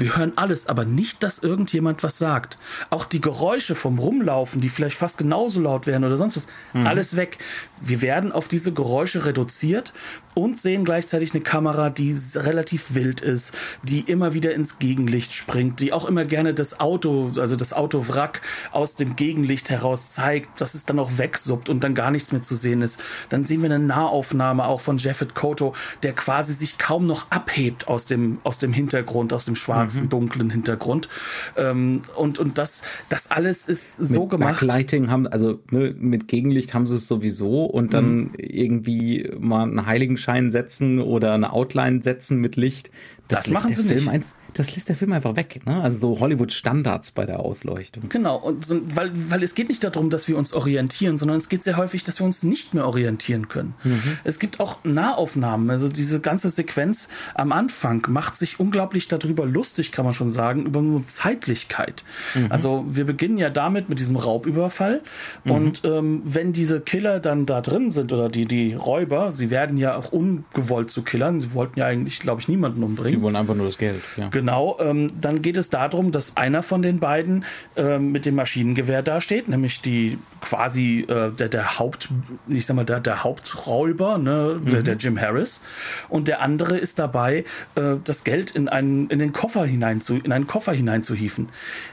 Wir 0.00 0.16
hören 0.16 0.32
alles, 0.36 0.66
aber 0.66 0.86
nicht, 0.86 1.22
dass 1.22 1.40
irgendjemand 1.40 2.02
was 2.02 2.16
sagt. 2.16 2.56
Auch 2.88 3.04
die 3.04 3.20
Geräusche 3.20 3.74
vom 3.74 3.98
Rumlaufen, 3.98 4.62
die 4.62 4.70
vielleicht 4.70 4.96
fast 4.96 5.18
genauso 5.18 5.60
laut 5.60 5.86
wären 5.86 6.04
oder 6.04 6.16
sonst 6.16 6.36
was, 6.36 6.46
mhm. 6.72 6.86
alles 6.86 7.16
weg. 7.16 7.36
Wir 7.80 8.00
werden 8.00 8.32
auf 8.32 8.48
diese 8.48 8.72
Geräusche 8.72 9.26
reduziert 9.26 9.92
und 10.34 10.60
sehen 10.60 10.84
gleichzeitig 10.84 11.34
eine 11.34 11.42
Kamera, 11.42 11.90
die 11.90 12.16
relativ 12.34 12.94
wild 12.94 13.20
ist, 13.20 13.52
die 13.82 14.00
immer 14.00 14.34
wieder 14.34 14.54
ins 14.54 14.78
Gegenlicht 14.78 15.34
springt, 15.34 15.80
die 15.80 15.92
auch 15.92 16.04
immer 16.04 16.24
gerne 16.24 16.54
das 16.54 16.80
Auto, 16.80 17.32
also 17.36 17.56
das 17.56 17.72
Autowrack 17.72 18.40
aus 18.70 18.96
dem 18.96 19.16
Gegenlicht 19.16 19.70
heraus 19.70 20.12
zeigt, 20.12 20.60
dass 20.60 20.74
es 20.74 20.84
dann 20.84 20.98
auch 20.98 21.18
wegsuppt 21.18 21.68
und 21.68 21.82
dann 21.82 21.94
gar 21.94 22.10
nichts 22.10 22.32
mehr 22.32 22.42
zu 22.42 22.54
sehen 22.54 22.82
ist. 22.82 22.98
Dann 23.28 23.44
sehen 23.44 23.62
wir 23.62 23.70
eine 23.70 23.84
Nahaufnahme 23.84 24.64
auch 24.66 24.80
von 24.80 24.98
Jeffet 24.98 25.34
Koto, 25.34 25.74
der 26.02 26.12
quasi 26.12 26.52
sich 26.52 26.78
kaum 26.78 27.06
noch 27.06 27.30
abhebt 27.30 27.88
aus 27.88 28.06
dem, 28.06 28.38
aus 28.44 28.58
dem 28.58 28.72
Hintergrund, 28.72 29.32
aus 29.32 29.44
dem 29.44 29.56
Schwarz 29.56 29.80
schwarzen, 29.90 30.04
mhm. 30.04 30.08
dunklen 30.08 30.50
Hintergrund. 30.50 31.08
Ähm, 31.56 32.02
und, 32.16 32.38
und 32.38 32.58
das, 32.58 32.82
das 33.08 33.30
alles 33.30 33.68
ist 33.68 33.96
so 33.98 34.22
mit 34.22 34.30
gemacht. 34.30 34.60
Backlighting 34.60 35.10
haben, 35.10 35.26
also 35.26 35.60
ne, 35.70 35.94
mit 35.98 36.28
Gegenlicht 36.28 36.74
haben 36.74 36.86
sie 36.86 36.96
es 36.96 37.08
sowieso 37.08 37.64
und 37.64 37.94
dann 37.94 38.14
mhm. 38.14 38.30
irgendwie 38.36 39.30
mal 39.38 39.62
einen 39.62 39.86
Heiligenschein 40.20 40.50
setzen 40.50 41.00
oder 41.00 41.34
eine 41.34 41.52
Outline 41.52 42.02
setzen 42.02 42.38
mit 42.38 42.56
Licht. 42.56 42.90
Das, 43.28 43.44
das 43.44 43.52
machen 43.52 43.74
sie 43.74 43.82
Film 43.82 44.06
nicht 44.06 44.24
das 44.54 44.74
lässt 44.74 44.88
der 44.88 44.96
Film 44.96 45.12
einfach 45.12 45.36
weg. 45.36 45.60
Ne? 45.66 45.80
Also 45.80 46.14
so 46.14 46.20
Hollywood-Standards 46.20 47.12
bei 47.12 47.26
der 47.26 47.40
Ausleuchtung. 47.40 48.08
Genau, 48.08 48.36
und 48.36 48.64
so, 48.64 48.80
weil, 48.94 49.10
weil 49.28 49.42
es 49.42 49.54
geht 49.54 49.68
nicht 49.68 49.82
darum, 49.84 50.10
dass 50.10 50.28
wir 50.28 50.36
uns 50.36 50.52
orientieren, 50.52 51.18
sondern 51.18 51.36
es 51.36 51.48
geht 51.48 51.62
sehr 51.62 51.76
häufig, 51.76 52.04
dass 52.04 52.20
wir 52.20 52.26
uns 52.26 52.42
nicht 52.42 52.74
mehr 52.74 52.86
orientieren 52.86 53.48
können. 53.48 53.74
Mhm. 53.84 54.18
Es 54.24 54.38
gibt 54.38 54.60
auch 54.60 54.84
Nahaufnahmen, 54.84 55.70
also 55.70 55.88
diese 55.88 56.20
ganze 56.20 56.50
Sequenz 56.50 57.08
am 57.34 57.52
Anfang 57.52 58.06
macht 58.08 58.36
sich 58.36 58.60
unglaublich 58.60 59.08
darüber 59.08 59.46
lustig, 59.46 59.92
kann 59.92 60.04
man 60.04 60.14
schon 60.14 60.30
sagen, 60.30 60.66
über 60.66 60.82
nur 60.82 61.06
Zeitlichkeit. 61.06 62.04
Mhm. 62.34 62.46
Also 62.50 62.84
wir 62.88 63.04
beginnen 63.04 63.38
ja 63.38 63.50
damit 63.50 63.88
mit 63.88 63.98
diesem 63.98 64.16
Raubüberfall 64.16 65.02
mhm. 65.44 65.50
und 65.50 65.82
ähm, 65.84 66.22
wenn 66.24 66.52
diese 66.52 66.80
Killer 66.80 67.20
dann 67.20 67.46
da 67.46 67.60
drin 67.60 67.90
sind 67.90 68.12
oder 68.12 68.28
die, 68.28 68.46
die 68.46 68.74
Räuber, 68.74 69.32
sie 69.32 69.50
werden 69.50 69.76
ja 69.76 69.96
auch 69.96 70.12
ungewollt 70.12 70.90
zu 70.90 71.02
Killern, 71.02 71.40
sie 71.40 71.52
wollten 71.54 71.78
ja 71.78 71.86
eigentlich, 71.86 72.20
glaube 72.20 72.40
ich, 72.40 72.48
niemanden 72.48 72.82
umbringen. 72.82 73.18
Sie 73.18 73.22
wollen 73.22 73.36
einfach 73.36 73.54
nur 73.54 73.66
das 73.66 73.78
Geld, 73.78 74.02
ja. 74.16 74.28
Genau, 74.28 74.39
ähm, 74.80 75.12
dann 75.20 75.42
geht 75.42 75.56
es 75.56 75.70
darum, 75.70 76.12
dass 76.12 76.36
einer 76.36 76.62
von 76.62 76.82
den 76.82 77.00
beiden 77.00 77.44
ähm, 77.76 78.12
mit 78.12 78.26
dem 78.26 78.34
Maschinengewehr 78.34 79.02
dasteht, 79.02 79.48
nämlich 79.48 79.80
die 79.80 80.18
quasi 80.40 81.00
äh, 81.08 81.30
der, 81.30 81.48
der 81.48 81.78
Haupt, 81.78 82.08
ich 82.48 82.66
sag 82.66 82.76
mal, 82.76 82.84
der, 82.84 83.00
der 83.00 83.24
Haupträuber, 83.24 84.18
ne, 84.18 84.60
mhm. 84.62 84.70
der, 84.70 84.82
der, 84.82 84.96
Jim 84.96 85.20
Harris. 85.20 85.60
Und 86.08 86.28
der 86.28 86.40
andere 86.40 86.76
ist 86.76 86.98
dabei, 86.98 87.44
äh, 87.74 87.96
das 88.04 88.24
Geld 88.24 88.50
in 88.50 88.68
einen, 88.68 89.08
in 89.08 89.18
den 89.18 89.32
Koffer 89.32 89.64
hinein 89.64 90.00
zu, 90.00 90.16
in 90.16 90.32
einen 90.32 90.46
Koffer 90.46 90.72
hineinzuhieven. 90.72 91.48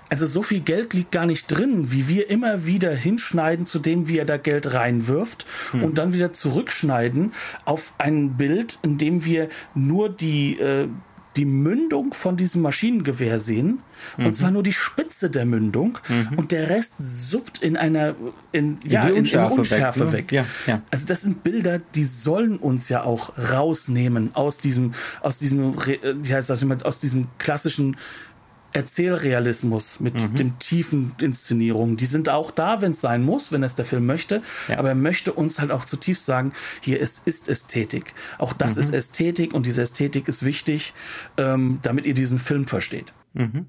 Also 0.09 0.25
so 0.25 0.43
viel 0.43 0.61
Geld 0.61 0.93
liegt 0.93 1.11
gar 1.11 1.25
nicht 1.25 1.47
drin, 1.47 1.91
wie 1.91 2.07
wir 2.07 2.29
immer 2.29 2.65
wieder 2.65 2.93
hinschneiden 2.93 3.65
zu 3.65 3.79
dem, 3.79 4.07
wie 4.07 4.17
er 4.17 4.25
da 4.25 4.37
Geld 4.37 4.73
reinwirft 4.73 5.45
mhm. 5.73 5.83
und 5.83 5.97
dann 5.97 6.13
wieder 6.13 6.33
zurückschneiden 6.33 7.33
auf 7.65 7.93
ein 7.97 8.37
Bild, 8.37 8.79
in 8.83 8.97
dem 8.97 9.25
wir 9.25 9.49
nur 9.75 10.09
die, 10.09 10.59
äh, 10.59 10.87
die 11.37 11.45
Mündung 11.45 12.13
von 12.13 12.35
diesem 12.35 12.61
Maschinengewehr 12.63 13.39
sehen. 13.39 13.79
Mhm. 14.17 14.25
Und 14.25 14.37
zwar 14.37 14.51
nur 14.51 14.63
die 14.63 14.73
Spitze 14.73 15.29
der 15.29 15.45
Mündung. 15.45 15.99
Mhm. 16.09 16.37
Und 16.37 16.51
der 16.51 16.69
Rest 16.69 16.95
suppt 16.97 17.59
in 17.59 17.77
einer 17.77 18.15
in, 18.51 18.79
in 18.83 18.89
ja, 18.89 19.07
in, 19.07 19.17
Unschärfe, 19.19 19.53
in 19.53 19.59
Unschärfe 19.59 20.11
weg. 20.11 20.17
weg. 20.17 20.31
Ja, 20.31 20.45
ja. 20.65 20.81
Also 20.91 21.05
das 21.05 21.21
sind 21.21 21.43
Bilder, 21.43 21.79
die 21.79 22.03
sollen 22.03 22.57
uns 22.57 22.89
ja 22.89 23.03
auch 23.03 23.33
rausnehmen 23.37 24.31
aus 24.33 24.57
diesem, 24.57 24.93
aus 25.21 25.37
diesem, 25.37 25.75
ja, 26.23 26.39
aus 26.39 26.99
diesem 26.99 27.27
klassischen 27.37 27.97
Erzählrealismus, 28.73 29.99
mit 29.99 30.15
mhm. 30.15 30.35
dem 30.35 30.59
tiefen 30.59 31.15
Inszenierungen. 31.19 31.97
Die 31.97 32.05
sind 32.05 32.29
auch 32.29 32.51
da, 32.51 32.81
wenn 32.81 32.91
es 32.91 33.01
sein 33.01 33.23
muss, 33.23 33.51
wenn 33.51 33.63
es 33.63 33.75
der 33.75 33.85
Film 33.85 34.05
möchte. 34.05 34.41
Ja. 34.67 34.79
Aber 34.79 34.89
er 34.89 34.95
möchte 34.95 35.33
uns 35.33 35.59
halt 35.59 35.71
auch 35.71 35.85
zutiefst 35.85 36.25
sagen, 36.25 36.53
hier 36.81 36.99
ist, 36.99 37.27
ist 37.27 37.49
Ästhetik. 37.49 38.13
Auch 38.37 38.53
das 38.53 38.75
mhm. 38.75 38.81
ist 38.81 38.93
Ästhetik 38.93 39.53
und 39.53 39.65
diese 39.65 39.81
Ästhetik 39.81 40.27
ist 40.27 40.43
wichtig, 40.43 40.93
ähm, 41.37 41.79
damit 41.81 42.05
ihr 42.05 42.13
diesen 42.13 42.39
Film 42.39 42.67
versteht. 42.67 43.13
Mhm. 43.33 43.67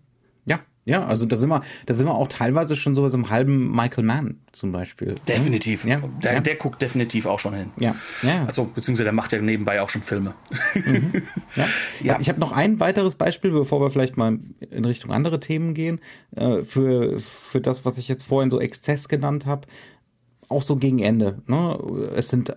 Ja, 0.88 1.04
also 1.04 1.26
da 1.26 1.36
sind 1.36 1.50
wir, 1.50 1.62
da 1.84 1.92
sind 1.92 2.06
wir 2.06 2.14
auch 2.14 2.28
teilweise 2.28 2.74
schon 2.74 2.94
so 2.94 3.06
im 3.06 3.28
halben 3.28 3.70
Michael 3.76 4.04
Mann 4.04 4.38
zum 4.52 4.72
Beispiel. 4.72 5.16
Definitiv. 5.28 5.84
Ja, 5.84 6.00
der, 6.24 6.32
ja. 6.32 6.40
der 6.40 6.54
guckt 6.54 6.80
definitiv 6.80 7.26
auch 7.26 7.38
schon 7.38 7.52
hin. 7.52 7.70
Ja. 7.76 7.94
ja. 8.22 8.46
Also, 8.46 8.64
beziehungsweise 8.64 9.04
der 9.04 9.12
macht 9.12 9.32
ja 9.32 9.42
nebenbei 9.42 9.82
auch 9.82 9.90
schon 9.90 10.02
Filme. 10.02 10.34
Mhm. 10.74 11.12
Ja. 11.56 11.66
ja. 12.02 12.18
Ich 12.20 12.28
habe 12.28 12.40
noch 12.40 12.52
ein 12.52 12.80
weiteres 12.80 13.16
Beispiel, 13.16 13.50
bevor 13.50 13.80
wir 13.82 13.90
vielleicht 13.90 14.16
mal 14.16 14.38
in 14.70 14.84
Richtung 14.84 15.10
andere 15.10 15.40
Themen 15.40 15.74
gehen, 15.74 16.00
äh, 16.34 16.62
für, 16.62 17.18
für 17.18 17.60
das, 17.60 17.84
was 17.84 17.98
ich 17.98 18.08
jetzt 18.08 18.22
vorhin 18.22 18.50
so 18.50 18.58
Exzess 18.58 19.08
genannt 19.08 19.44
habe. 19.44 19.66
Auch 20.48 20.62
so 20.62 20.76
gegen 20.76 21.00
Ende. 21.00 21.42
Ne? 21.46 21.78
Es 22.14 22.28
sind, 22.28 22.56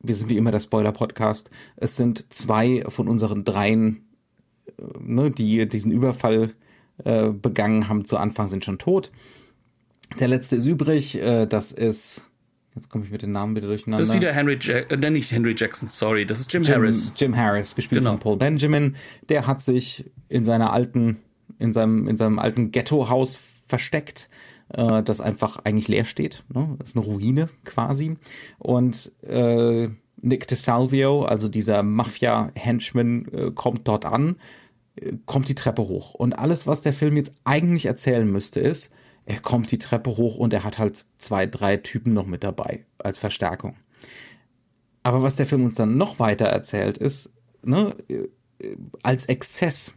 wir 0.00 0.14
sind 0.14 0.28
wie 0.28 0.36
immer 0.36 0.52
der 0.52 0.60
Spoiler-Podcast, 0.60 1.50
es 1.76 1.96
sind 1.96 2.32
zwei 2.32 2.84
von 2.86 3.08
unseren 3.08 3.42
dreien, 3.42 4.04
äh, 4.78 4.82
ne, 5.00 5.32
die 5.32 5.68
diesen 5.68 5.90
Überfall 5.90 6.54
äh, 7.02 7.30
begangen 7.30 7.88
haben 7.88 8.04
zu 8.04 8.16
Anfang, 8.16 8.48
sind 8.48 8.64
schon 8.64 8.78
tot. 8.78 9.10
Der 10.20 10.28
letzte 10.28 10.56
ist 10.56 10.66
übrig, 10.66 11.20
äh, 11.20 11.46
das 11.46 11.72
ist, 11.72 12.24
jetzt 12.74 12.88
komme 12.88 13.04
ich 13.04 13.10
mit 13.10 13.22
den 13.22 13.32
Namen 13.32 13.56
wieder 13.56 13.66
durcheinander. 13.66 14.04
Das 14.04 14.14
ist 14.14 14.20
wieder 14.20 14.32
Henry, 14.32 14.58
Jack 14.60 14.92
äh, 14.92 15.10
nicht 15.10 15.32
Henry 15.32 15.54
Jackson, 15.56 15.88
sorry, 15.88 16.24
das 16.24 16.40
ist 16.40 16.52
Jim, 16.52 16.62
Jim 16.62 16.74
Harris. 16.74 17.12
Jim 17.16 17.36
Harris, 17.36 17.74
gespielt 17.74 18.00
genau. 18.00 18.12
von 18.12 18.20
Paul 18.20 18.36
Benjamin. 18.36 18.96
Der 19.28 19.46
hat 19.46 19.60
sich 19.60 20.10
in 20.28 20.44
seiner 20.44 20.72
alten, 20.72 21.18
in 21.58 21.72
seinem, 21.72 22.06
in 22.06 22.16
seinem 22.16 22.38
alten 22.38 22.70
Ghetto-Haus 22.70 23.40
versteckt, 23.66 24.28
äh, 24.68 25.02
das 25.02 25.20
einfach 25.20 25.58
eigentlich 25.64 25.88
leer 25.88 26.04
steht. 26.04 26.44
Ne? 26.52 26.76
Das 26.78 26.90
ist 26.90 26.96
eine 26.96 27.04
Ruine 27.04 27.48
quasi. 27.64 28.16
Und 28.58 29.10
äh, 29.22 29.88
Nick 30.20 30.48
DeSalvio, 30.48 31.24
also 31.24 31.48
dieser 31.48 31.82
Mafia-Henchman, 31.82 33.28
äh, 33.32 33.50
kommt 33.50 33.88
dort 33.88 34.04
an 34.04 34.36
kommt 35.26 35.48
die 35.48 35.54
Treppe 35.54 35.82
hoch. 35.82 36.14
Und 36.14 36.38
alles, 36.38 36.66
was 36.66 36.82
der 36.82 36.92
Film 36.92 37.16
jetzt 37.16 37.32
eigentlich 37.44 37.86
erzählen 37.86 38.30
müsste, 38.30 38.60
ist, 38.60 38.92
er 39.26 39.40
kommt 39.40 39.70
die 39.70 39.78
Treppe 39.78 40.16
hoch 40.16 40.36
und 40.36 40.52
er 40.52 40.64
hat 40.64 40.78
halt 40.78 41.04
zwei, 41.18 41.46
drei 41.46 41.78
Typen 41.78 42.12
noch 42.12 42.26
mit 42.26 42.44
dabei 42.44 42.84
als 42.98 43.18
Verstärkung. 43.18 43.76
Aber 45.02 45.22
was 45.22 45.36
der 45.36 45.46
Film 45.46 45.64
uns 45.64 45.74
dann 45.74 45.96
noch 45.96 46.18
weiter 46.18 46.46
erzählt, 46.46 46.98
ist, 46.98 47.32
ne, 47.62 47.94
als 49.02 49.26
Exzess, 49.26 49.94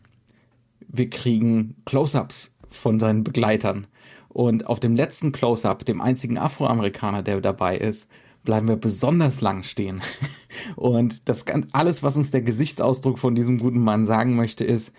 wir 0.88 1.10
kriegen 1.10 1.76
Close-ups 1.86 2.56
von 2.70 3.00
seinen 3.00 3.24
Begleitern. 3.24 3.88
Und 4.30 4.68
auf 4.68 4.80
dem 4.80 4.96
letzten 4.96 5.32
Close-up, 5.32 5.86
dem 5.86 6.02
einzigen 6.02 6.38
Afroamerikaner, 6.38 7.24
der 7.24 7.42
dabei 7.42 7.78
ist, 7.78 8.10
bleiben 8.48 8.70
wir 8.70 8.78
besonders 8.78 9.42
lang 9.42 9.64
stehen. 9.64 10.02
Und 10.78 11.28
das 11.28 11.44
alles, 11.74 12.02
was 12.02 12.16
uns 12.16 12.32
der 12.32 12.42
Gesichtsausdruck 12.42 13.20
von 13.20 13.36
diesem 13.36 13.60
guten 13.60 13.82
Mann 13.82 14.06
sagen 14.06 14.38
möchte, 14.38 14.64
ist, 14.64 14.94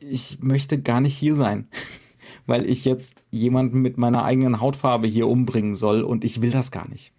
ich 0.00 0.38
möchte 0.40 0.80
gar 0.80 1.02
nicht 1.02 1.14
hier 1.14 1.34
sein, 1.34 1.68
weil 2.46 2.66
ich 2.66 2.86
jetzt 2.86 3.22
jemanden 3.30 3.82
mit 3.82 3.98
meiner 3.98 4.24
eigenen 4.24 4.58
Hautfarbe 4.58 5.06
hier 5.06 5.28
umbringen 5.28 5.74
soll 5.74 6.02
und 6.02 6.24
ich 6.24 6.40
will 6.40 6.50
das 6.50 6.70
gar 6.70 6.88
nicht. 6.88 7.12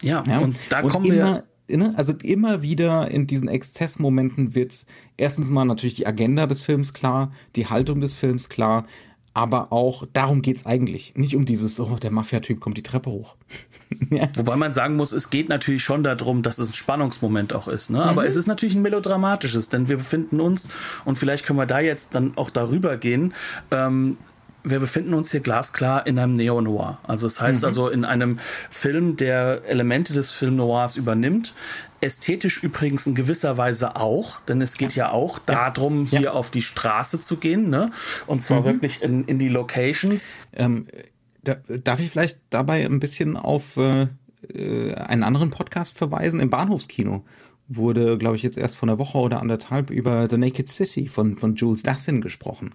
Ja, 0.00 0.22
ja? 0.28 0.38
und 0.38 0.56
da 0.70 0.80
und 0.80 0.90
kommen 0.90 1.06
immer, 1.06 1.44
wir. 1.66 1.76
Ne, 1.76 1.92
also 1.96 2.12
immer 2.22 2.62
wieder 2.62 3.10
in 3.10 3.26
diesen 3.26 3.48
Exzessmomenten 3.48 4.54
wird 4.54 4.86
erstens 5.16 5.50
mal 5.50 5.64
natürlich 5.64 5.96
die 5.96 6.06
Agenda 6.06 6.46
des 6.46 6.62
Films 6.62 6.92
klar, 6.92 7.32
die 7.56 7.66
Haltung 7.66 8.00
des 8.00 8.14
Films 8.14 8.48
klar, 8.48 8.86
aber 9.34 9.72
auch 9.72 10.06
darum 10.12 10.42
geht 10.42 10.56
es 10.56 10.66
eigentlich. 10.66 11.14
Nicht 11.16 11.34
um 11.34 11.46
dieses, 11.46 11.78
oh, 11.80 11.96
der 11.96 12.10
Mafia-Typ 12.12 12.60
kommt 12.60 12.76
die 12.76 12.82
Treppe 12.82 13.10
hoch. 13.10 13.36
ja. 14.10 14.28
Wobei 14.36 14.56
man 14.56 14.72
sagen 14.72 14.96
muss, 14.96 15.12
es 15.12 15.30
geht 15.30 15.48
natürlich 15.48 15.84
schon 15.84 16.02
darum, 16.02 16.42
dass 16.42 16.58
es 16.58 16.70
ein 16.70 16.74
Spannungsmoment 16.74 17.52
auch 17.52 17.68
ist. 17.68 17.90
Ne? 17.90 17.98
Mhm. 17.98 18.04
Aber 18.04 18.26
es 18.26 18.36
ist 18.36 18.46
natürlich 18.46 18.74
ein 18.74 18.82
melodramatisches, 18.82 19.68
denn 19.68 19.88
wir 19.88 19.96
befinden 19.98 20.40
uns, 20.40 20.68
und 21.04 21.18
vielleicht 21.18 21.44
können 21.44 21.58
wir 21.58 21.66
da 21.66 21.80
jetzt 21.80 22.14
dann 22.14 22.32
auch 22.36 22.50
darüber 22.50 22.96
gehen, 22.96 23.34
ähm, 23.70 24.16
wir 24.62 24.78
befinden 24.78 25.14
uns 25.14 25.30
hier 25.30 25.40
glasklar 25.40 26.06
in 26.06 26.18
einem 26.18 26.36
Neo-Noir. 26.36 26.98
Also 27.02 27.26
das 27.26 27.40
heißt 27.40 27.62
mhm. 27.62 27.66
also 27.66 27.88
in 27.88 28.04
einem 28.04 28.38
Film, 28.70 29.16
der 29.16 29.62
Elemente 29.66 30.12
des 30.12 30.30
Film-Noirs 30.30 30.96
übernimmt, 30.96 31.54
Ästhetisch 32.02 32.62
übrigens 32.62 33.06
in 33.06 33.14
gewisser 33.14 33.58
Weise 33.58 33.96
auch, 33.96 34.40
denn 34.48 34.62
es 34.62 34.78
geht 34.78 34.94
ja, 34.94 35.08
ja 35.08 35.12
auch 35.12 35.38
darum, 35.38 36.08
ja. 36.10 36.18
hier 36.18 36.34
auf 36.34 36.50
die 36.50 36.62
Straße 36.62 37.20
zu 37.20 37.36
gehen, 37.36 37.68
ne? 37.68 37.90
Und 38.26 38.42
zwar 38.42 38.60
mhm. 38.60 38.64
wirklich 38.64 39.02
in, 39.02 39.26
in 39.26 39.38
die 39.38 39.50
Locations. 39.50 40.34
Ähm, 40.54 40.86
da, 41.44 41.54
darf 41.54 42.00
ich 42.00 42.10
vielleicht 42.10 42.38
dabei 42.50 42.84
ein 42.84 43.00
bisschen 43.00 43.36
auf 43.36 43.76
äh, 43.76 44.08
äh, 44.52 44.94
einen 44.94 45.22
anderen 45.22 45.50
Podcast 45.50 45.96
verweisen? 45.96 46.40
Im 46.40 46.50
Bahnhofskino 46.50 47.24
wurde, 47.68 48.18
glaube 48.18 48.36
ich, 48.36 48.42
jetzt 48.42 48.58
erst 48.58 48.76
vor 48.76 48.88
einer 48.88 48.98
Woche 48.98 49.18
oder 49.18 49.40
anderthalb 49.40 49.90
über 49.90 50.28
The 50.28 50.36
Naked 50.36 50.68
City 50.68 51.08
von, 51.08 51.36
von 51.36 51.54
Jules 51.54 51.82
Dassin 51.82 52.20
gesprochen. 52.20 52.74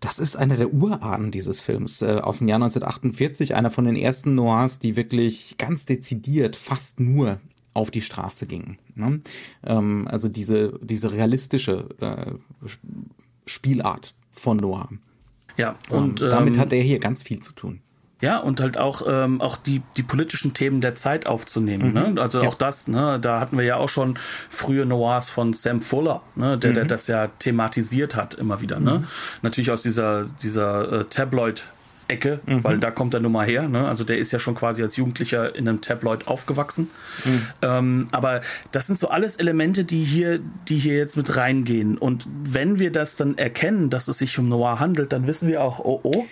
Das 0.00 0.18
ist 0.18 0.36
einer 0.36 0.56
der 0.56 0.74
Urahnen 0.74 1.30
dieses 1.30 1.60
Films 1.60 2.02
äh, 2.02 2.18
aus 2.22 2.38
dem 2.38 2.48
Jahr 2.48 2.56
1948, 2.56 3.54
einer 3.54 3.70
von 3.70 3.84
den 3.84 3.96
ersten 3.96 4.34
Noirs, 4.34 4.78
die 4.78 4.96
wirklich 4.96 5.56
ganz 5.58 5.86
dezidiert 5.86 6.56
fast 6.56 7.00
nur 7.00 7.40
auf 7.72 7.90
die 7.90 8.02
Straße 8.02 8.46
ging. 8.46 8.78
Ne? 8.94 9.20
Ähm, 9.64 10.08
also 10.10 10.28
diese, 10.28 10.78
diese 10.82 11.12
realistische 11.12 11.88
äh, 12.00 12.32
Spielart 13.46 14.14
von 14.30 14.56
Noah. 14.58 14.88
Ja, 15.56 15.76
und 15.90 16.22
ähm, 16.22 16.30
damit 16.30 16.58
hat 16.58 16.72
er 16.72 16.82
hier 16.82 16.98
ganz 16.98 17.22
viel 17.22 17.40
zu 17.40 17.52
tun. 17.52 17.80
Ja, 18.22 18.38
und 18.38 18.60
halt 18.60 18.78
auch, 18.78 19.02
ähm, 19.08 19.40
auch 19.40 19.56
die, 19.56 19.82
die 19.96 20.04
politischen 20.04 20.54
Themen 20.54 20.80
der 20.80 20.94
Zeit 20.94 21.26
aufzunehmen. 21.26 21.92
Ne? 21.92 22.04
Mhm. 22.06 22.14
Ne? 22.14 22.22
Also 22.22 22.40
ja. 22.40 22.48
auch 22.48 22.54
das, 22.54 22.86
ne? 22.86 23.18
da 23.20 23.40
hatten 23.40 23.58
wir 23.58 23.64
ja 23.64 23.78
auch 23.78 23.88
schon 23.88 24.16
frühe 24.48 24.86
Noirs 24.86 25.28
von 25.28 25.54
Sam 25.54 25.82
Fuller, 25.82 26.22
ne? 26.36 26.56
der, 26.56 26.70
mhm. 26.70 26.74
der 26.76 26.84
das 26.84 27.08
ja 27.08 27.26
thematisiert 27.26 28.14
hat 28.14 28.34
immer 28.34 28.60
wieder. 28.60 28.78
Ne? 28.78 29.00
Mhm. 29.00 29.06
Natürlich 29.42 29.72
aus 29.72 29.82
dieser, 29.82 30.26
dieser 30.40 31.00
äh, 31.00 31.04
Tabloid- 31.04 31.64
Ecke, 32.08 32.40
mhm. 32.46 32.64
weil 32.64 32.78
da 32.78 32.90
kommt 32.90 33.14
er 33.14 33.20
nun 33.20 33.32
mal 33.32 33.46
her. 33.46 33.68
Ne? 33.68 33.86
Also 33.86 34.04
der 34.04 34.18
ist 34.18 34.32
ja 34.32 34.38
schon 34.38 34.54
quasi 34.54 34.82
als 34.82 34.96
Jugendlicher 34.96 35.54
in 35.54 35.68
einem 35.68 35.80
Tabloid 35.80 36.28
aufgewachsen. 36.28 36.90
Mhm. 37.24 37.46
Ähm, 37.62 38.08
aber 38.12 38.40
das 38.70 38.86
sind 38.86 38.98
so 38.98 39.08
alles 39.08 39.36
Elemente, 39.36 39.84
die 39.84 40.04
hier, 40.04 40.40
die 40.68 40.78
hier 40.78 40.96
jetzt 40.96 41.16
mit 41.16 41.36
reingehen. 41.36 41.98
Und 41.98 42.28
wenn 42.44 42.78
wir 42.78 42.92
das 42.92 43.16
dann 43.16 43.38
erkennen, 43.38 43.90
dass 43.90 44.08
es 44.08 44.18
sich 44.18 44.38
um 44.38 44.48
Noir 44.48 44.80
handelt, 44.80 45.12
dann 45.12 45.26
wissen 45.26 45.48
wir 45.48 45.62
auch, 45.62 45.80
oh 45.80 46.00
oh. 46.02 46.24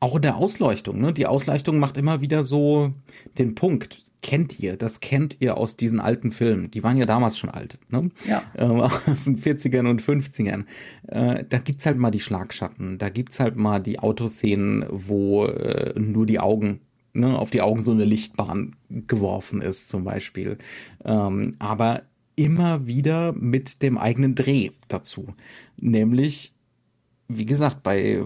Auch 0.00 0.14
in 0.14 0.22
der 0.22 0.36
Ausleuchtung, 0.36 1.00
ne? 1.00 1.12
Die 1.12 1.26
Ausleuchtung 1.26 1.80
macht 1.80 1.96
immer 1.96 2.20
wieder 2.20 2.44
so 2.44 2.92
den 3.36 3.56
Punkt 3.56 4.07
kennt 4.22 4.58
ihr, 4.58 4.76
das 4.76 5.00
kennt 5.00 5.36
ihr 5.40 5.56
aus 5.56 5.76
diesen 5.76 6.00
alten 6.00 6.32
Filmen. 6.32 6.70
Die 6.70 6.82
waren 6.82 6.96
ja 6.96 7.06
damals 7.06 7.38
schon 7.38 7.50
alt, 7.50 7.78
ne? 7.90 8.10
Ja. 8.26 8.42
Ähm, 8.56 8.80
aus 8.80 9.24
den 9.24 9.38
40ern 9.38 9.88
und 9.88 10.02
50ern. 10.02 10.64
Äh, 11.06 11.44
da 11.48 11.58
gibt's 11.58 11.86
halt 11.86 11.98
mal 11.98 12.10
die 12.10 12.20
Schlagschatten, 12.20 12.98
da 12.98 13.08
gibt's 13.08 13.40
halt 13.40 13.56
mal 13.56 13.80
die 13.80 13.98
Autoszenen, 13.98 14.84
wo 14.90 15.46
äh, 15.46 15.98
nur 15.98 16.26
die 16.26 16.40
Augen, 16.40 16.80
ne, 17.12 17.38
auf 17.38 17.50
die 17.50 17.62
Augen 17.62 17.82
so 17.82 17.92
eine 17.92 18.04
Lichtbahn 18.04 18.76
geworfen 18.88 19.62
ist, 19.62 19.88
zum 19.88 20.04
Beispiel. 20.04 20.58
Ähm, 21.04 21.52
aber 21.58 22.02
immer 22.34 22.86
wieder 22.86 23.32
mit 23.32 23.82
dem 23.82 23.98
eigenen 23.98 24.34
Dreh 24.34 24.70
dazu. 24.86 25.34
Nämlich, 25.76 26.54
wie 27.26 27.46
gesagt, 27.46 27.82
bei, 27.82 28.24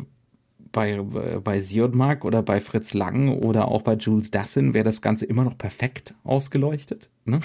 bei, 0.72 1.00
bei 1.42 1.60
Siodmark 1.60 2.24
oder 2.24 2.42
bei 2.42 2.60
Fritz 2.60 2.94
Lang 2.94 3.28
oder 3.28 3.68
auch 3.68 3.82
bei 3.82 3.94
Jules 3.94 4.30
Dassin 4.30 4.74
wäre 4.74 4.84
das 4.84 5.02
Ganze 5.02 5.26
immer 5.26 5.44
noch 5.44 5.56
perfekt 5.56 6.14
ausgeleuchtet. 6.24 7.10
Ne? 7.24 7.40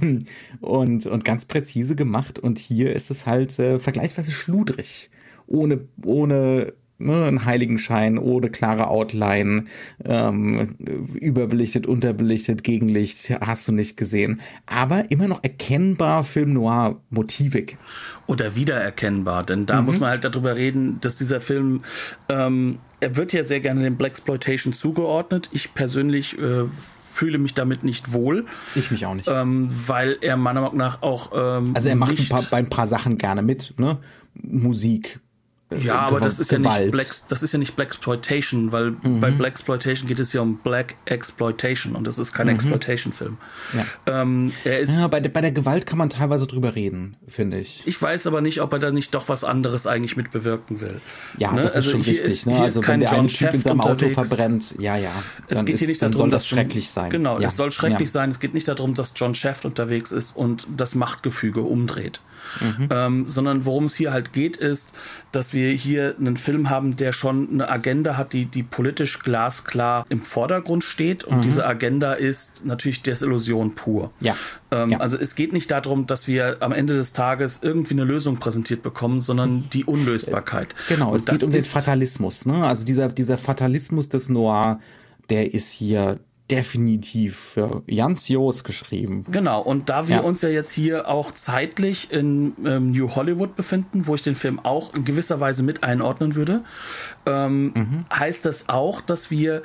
und, 0.60 1.06
und 1.06 1.24
ganz 1.24 1.44
präzise 1.44 1.94
gemacht. 1.96 2.38
Und 2.38 2.58
hier 2.58 2.94
ist 2.94 3.10
es 3.10 3.26
halt 3.26 3.58
äh, 3.58 3.78
vergleichsweise 3.78 4.32
schludrig. 4.32 5.10
Ohne, 5.46 5.80
ohne 6.04 6.72
ne, 7.00 7.24
einen 7.24 7.44
Heiligenschein 7.44 8.18
ohne 8.18 8.50
klare 8.50 8.88
Outline, 8.88 9.64
ähm, 10.04 10.76
überbelichtet, 11.14 11.86
unterbelichtet, 11.86 12.62
Gegenlicht, 12.62 13.32
hast 13.40 13.66
du 13.68 13.72
nicht 13.72 13.96
gesehen. 13.96 14.40
Aber 14.66 15.10
immer 15.10 15.28
noch 15.28 15.42
erkennbar 15.42 16.22
Film 16.22 16.52
Noir 16.52 17.00
motivig. 17.10 17.76
Oder 18.26 18.54
wiedererkennbar, 18.54 19.44
denn 19.44 19.66
da 19.66 19.80
mhm. 19.80 19.86
muss 19.86 20.00
man 20.00 20.10
halt 20.10 20.24
darüber 20.24 20.56
reden, 20.56 21.00
dass 21.00 21.16
dieser 21.16 21.40
Film, 21.40 21.82
ähm, 22.28 22.78
er 23.00 23.16
wird 23.16 23.32
ja 23.32 23.44
sehr 23.44 23.60
gerne 23.60 23.82
dem 23.82 23.96
Blaxploitation 23.96 24.72
zugeordnet. 24.72 25.48
Ich 25.52 25.74
persönlich 25.74 26.38
äh, 26.38 26.64
fühle 27.10 27.38
mich 27.38 27.54
damit 27.54 27.82
nicht 27.82 28.12
wohl. 28.12 28.46
Ich 28.74 28.90
mich 28.90 29.04
auch 29.06 29.14
nicht. 29.14 29.28
Ähm, 29.28 29.68
weil 29.86 30.16
er 30.20 30.36
meiner 30.36 30.60
Meinung 30.60 30.76
nach 30.76 31.02
auch. 31.02 31.32
Ähm, 31.34 31.72
also 31.74 31.88
er 31.88 31.96
macht 31.96 32.18
ein 32.18 32.28
paar, 32.28 32.42
bei 32.42 32.58
ein 32.58 32.70
paar 32.70 32.86
Sachen 32.86 33.18
gerne 33.18 33.42
mit, 33.42 33.74
ne? 33.78 33.98
Musik, 34.34 35.18
ja, 35.70 36.00
aber 36.00 36.20
das 36.20 36.38
ist 36.40 36.50
ja 36.50 36.58
nicht 36.58 36.90
Black, 36.90 37.06
das 37.28 37.42
ist 37.42 37.52
ja 37.52 37.58
nicht 37.58 37.76
Blaxploitation, 37.76 38.72
weil 38.72 38.90
mhm. 38.90 39.20
bei 39.20 39.30
Blaxploitation 39.30 40.08
geht 40.08 40.18
es 40.18 40.32
ja 40.32 40.40
um 40.40 40.56
Black 40.58 40.96
Exploitation 41.04 41.94
und 41.94 42.06
das 42.06 42.18
ist 42.18 42.32
kein 42.32 42.48
mhm. 42.48 42.54
Exploitation-Film. 42.54 43.38
Ja. 43.72 44.22
Ähm, 44.22 44.52
ja, 44.64 45.06
bei, 45.06 45.20
bei 45.20 45.40
der 45.40 45.52
Gewalt 45.52 45.86
kann 45.86 45.98
man 45.98 46.10
teilweise 46.10 46.46
drüber 46.48 46.74
reden, 46.74 47.16
finde 47.28 47.60
ich. 47.60 47.82
Ich 47.86 48.00
weiß 48.00 48.26
aber 48.26 48.40
nicht, 48.40 48.60
ob 48.60 48.72
er 48.72 48.80
da 48.80 48.90
nicht 48.90 49.14
doch 49.14 49.28
was 49.28 49.44
anderes 49.44 49.86
eigentlich 49.86 50.16
mit 50.16 50.32
bewirken 50.32 50.80
will. 50.80 51.00
Ja, 51.38 51.52
ne? 51.52 51.62
das 51.62 51.72
ist 51.72 51.76
also 51.76 51.90
schon 51.92 52.00
richtig. 52.02 52.26
Ist, 52.26 52.46
ne? 52.46 52.58
Also 52.58 52.84
wenn 52.86 53.00
der 53.00 53.10
John 53.10 53.18
einen 53.20 53.28
Typ 53.28 53.54
in 53.54 53.62
seinem 53.62 53.80
unterwegs. 53.80 54.18
Auto 54.18 54.24
verbrennt, 54.24 54.74
ja, 54.78 54.96
ja. 54.96 55.12
Es 55.46 55.64
geht 55.64 55.78
hier 55.78 55.88
nicht 55.88 56.02
darum, 56.02 56.14
soll 56.14 56.30
das 56.30 56.48
schrecklich 56.48 56.90
sein. 56.90 57.10
Genau, 57.10 57.38
ja. 57.38 57.48
es 57.48 57.56
soll 57.56 57.70
schrecklich 57.70 58.08
ja. 58.08 58.12
sein. 58.12 58.30
Es 58.30 58.40
geht 58.40 58.54
nicht 58.54 58.66
darum, 58.66 58.94
dass 58.94 59.12
John 59.14 59.36
Shaft 59.36 59.64
unterwegs 59.64 60.10
ist 60.10 60.34
und 60.34 60.66
das 60.76 60.96
Machtgefüge 60.96 61.60
umdreht. 61.60 62.20
Mhm. 62.60 62.88
Ähm, 62.90 63.26
sondern 63.26 63.64
worum 63.64 63.84
es 63.84 63.94
hier 63.94 64.12
halt 64.12 64.32
geht, 64.32 64.56
ist, 64.56 64.92
dass 65.32 65.52
wir 65.54 65.70
hier 65.72 66.14
einen 66.18 66.36
Film 66.36 66.70
haben, 66.70 66.96
der 66.96 67.12
schon 67.12 67.48
eine 67.50 67.68
Agenda 67.68 68.16
hat, 68.16 68.32
die, 68.32 68.46
die 68.46 68.62
politisch 68.62 69.20
glasklar 69.20 70.06
im 70.08 70.22
Vordergrund 70.22 70.84
steht. 70.84 71.24
Und 71.24 71.38
mhm. 71.38 71.42
diese 71.42 71.66
Agenda 71.66 72.12
ist 72.12 72.64
natürlich 72.64 73.02
Desillusion 73.02 73.74
pur. 73.74 74.10
Ja. 74.20 74.36
Ähm, 74.70 74.90
ja. 74.92 74.98
Also 74.98 75.16
es 75.16 75.34
geht 75.34 75.52
nicht 75.52 75.70
darum, 75.70 76.06
dass 76.06 76.26
wir 76.26 76.58
am 76.60 76.72
Ende 76.72 76.94
des 76.94 77.12
Tages 77.12 77.60
irgendwie 77.62 77.94
eine 77.94 78.04
Lösung 78.04 78.38
präsentiert 78.38 78.82
bekommen, 78.82 79.20
sondern 79.20 79.68
die 79.72 79.84
Unlösbarkeit. 79.84 80.74
Genau, 80.88 81.10
Und 81.10 81.16
es 81.16 81.26
geht 81.26 81.42
um 81.42 81.52
den 81.52 81.64
Fatalismus. 81.64 82.46
Ne? 82.46 82.64
Also 82.64 82.84
dieser, 82.84 83.08
dieser 83.08 83.38
Fatalismus 83.38 84.08
des 84.08 84.28
Noir, 84.28 84.80
der 85.28 85.54
ist 85.54 85.70
hier 85.70 86.18
definitiv 86.50 87.36
für 87.36 87.82
Jans 87.86 88.28
Jos 88.28 88.64
geschrieben. 88.64 89.24
Genau, 89.30 89.60
und 89.60 89.88
da 89.88 90.08
wir 90.08 90.16
ja. 90.16 90.22
uns 90.22 90.42
ja 90.42 90.48
jetzt 90.48 90.72
hier 90.72 91.08
auch 91.08 91.32
zeitlich 91.32 92.10
in 92.10 92.54
ähm, 92.64 92.92
New 92.92 93.14
Hollywood 93.14 93.56
befinden, 93.56 94.06
wo 94.06 94.14
ich 94.14 94.22
den 94.22 94.34
Film 94.34 94.58
auch 94.60 94.94
in 94.94 95.04
gewisser 95.04 95.40
Weise 95.40 95.62
mit 95.62 95.82
einordnen 95.82 96.34
würde, 96.34 96.62
ähm, 97.26 97.72
mhm. 97.74 98.04
heißt 98.12 98.44
das 98.44 98.68
auch, 98.68 99.00
dass 99.00 99.30
wir 99.30 99.62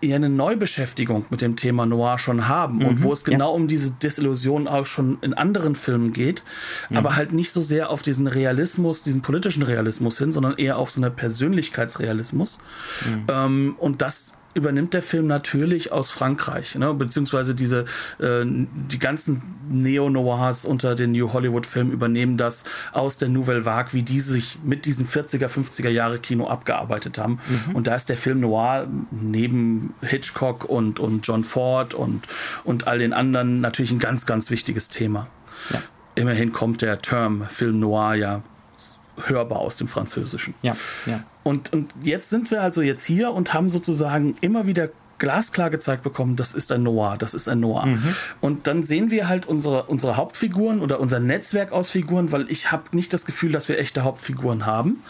eher 0.00 0.16
eine 0.16 0.28
Neubeschäftigung 0.28 1.26
mit 1.30 1.40
dem 1.40 1.56
Thema 1.56 1.84
Noir 1.84 2.18
schon 2.18 2.46
haben 2.46 2.78
mhm, 2.78 2.86
und 2.86 3.02
wo 3.02 3.12
es 3.12 3.24
genau 3.24 3.50
ja. 3.50 3.54
um 3.54 3.66
diese 3.66 3.90
Desillusion 3.90 4.68
auch 4.68 4.86
schon 4.86 5.18
in 5.22 5.34
anderen 5.34 5.74
Filmen 5.74 6.12
geht, 6.12 6.44
mhm. 6.88 6.98
aber 6.98 7.16
halt 7.16 7.32
nicht 7.32 7.50
so 7.50 7.62
sehr 7.62 7.90
auf 7.90 8.02
diesen 8.02 8.26
Realismus, 8.26 9.02
diesen 9.02 9.22
politischen 9.22 9.62
Realismus 9.62 10.18
hin, 10.18 10.30
sondern 10.30 10.56
eher 10.56 10.78
auf 10.78 10.90
so 10.90 11.00
eine 11.00 11.10
Persönlichkeitsrealismus. 11.10 12.58
Mhm. 13.06 13.24
Ähm, 13.28 13.76
und 13.78 14.02
das 14.02 14.37
übernimmt 14.54 14.94
der 14.94 15.02
Film 15.02 15.26
natürlich 15.26 15.92
aus 15.92 16.10
Frankreich, 16.10 16.74
ne? 16.74 16.92
beziehungsweise 16.94 17.54
diese 17.54 17.84
äh, 18.18 18.44
die 18.44 18.98
ganzen 18.98 19.42
Neo-Noirs 19.68 20.64
unter 20.64 20.94
den 20.94 21.12
New 21.12 21.32
Hollywood-Filmen 21.32 21.92
übernehmen 21.92 22.36
das 22.36 22.64
aus 22.92 23.18
der 23.18 23.28
Nouvelle 23.28 23.64
Vague, 23.64 23.92
wie 23.92 24.02
die 24.02 24.20
sich 24.20 24.58
mit 24.64 24.86
diesem 24.86 25.06
40er, 25.06 25.48
50er 25.48 25.90
Jahre 25.90 26.18
Kino 26.18 26.48
abgearbeitet 26.48 27.18
haben. 27.18 27.38
Mhm. 27.48 27.76
Und 27.76 27.86
da 27.86 27.94
ist 27.94 28.08
der 28.08 28.16
Film 28.16 28.40
Noir 28.40 28.88
neben 29.10 29.94
Hitchcock 30.00 30.64
und, 30.64 30.98
und 30.98 31.26
John 31.26 31.44
Ford 31.44 31.94
und, 31.94 32.24
und 32.64 32.86
all 32.86 32.98
den 32.98 33.12
anderen 33.12 33.60
natürlich 33.60 33.92
ein 33.92 33.98
ganz, 33.98 34.26
ganz 34.26 34.50
wichtiges 34.50 34.88
Thema. 34.88 35.26
Ja. 35.70 35.82
Immerhin 36.14 36.52
kommt 36.52 36.82
der 36.82 37.00
Term 37.00 37.44
Film 37.48 37.78
Noir 37.78 38.14
ja 38.14 38.42
hörbar 39.26 39.58
aus 39.58 39.76
dem 39.76 39.88
Französischen. 39.88 40.54
Ja, 40.62 40.76
ja. 41.06 41.24
Und, 41.42 41.72
und 41.72 41.92
jetzt 42.02 42.30
sind 42.30 42.50
wir 42.50 42.62
also 42.62 42.82
jetzt 42.82 43.04
hier 43.04 43.32
und 43.32 43.54
haben 43.54 43.70
sozusagen 43.70 44.36
immer 44.40 44.66
wieder 44.66 44.88
glasklar 45.18 45.70
gezeigt 45.70 46.02
bekommen, 46.02 46.36
das 46.36 46.54
ist 46.54 46.72
ein 46.72 46.82
Noir, 46.82 47.16
das 47.18 47.34
ist 47.34 47.48
ein 47.48 47.60
Noir. 47.60 47.86
Mhm. 47.86 48.14
Und 48.40 48.66
dann 48.66 48.84
sehen 48.84 49.10
wir 49.10 49.28
halt 49.28 49.46
unsere, 49.46 49.84
unsere 49.84 50.16
Hauptfiguren 50.16 50.80
oder 50.80 51.00
unser 51.00 51.20
Netzwerk 51.20 51.72
aus 51.72 51.90
Figuren, 51.90 52.32
weil 52.32 52.50
ich 52.50 52.72
habe 52.72 52.84
nicht 52.92 53.12
das 53.12 53.24
Gefühl, 53.24 53.52
dass 53.52 53.68
wir 53.68 53.78
echte 53.78 54.04
Hauptfiguren 54.04 54.66
haben. 54.66 55.02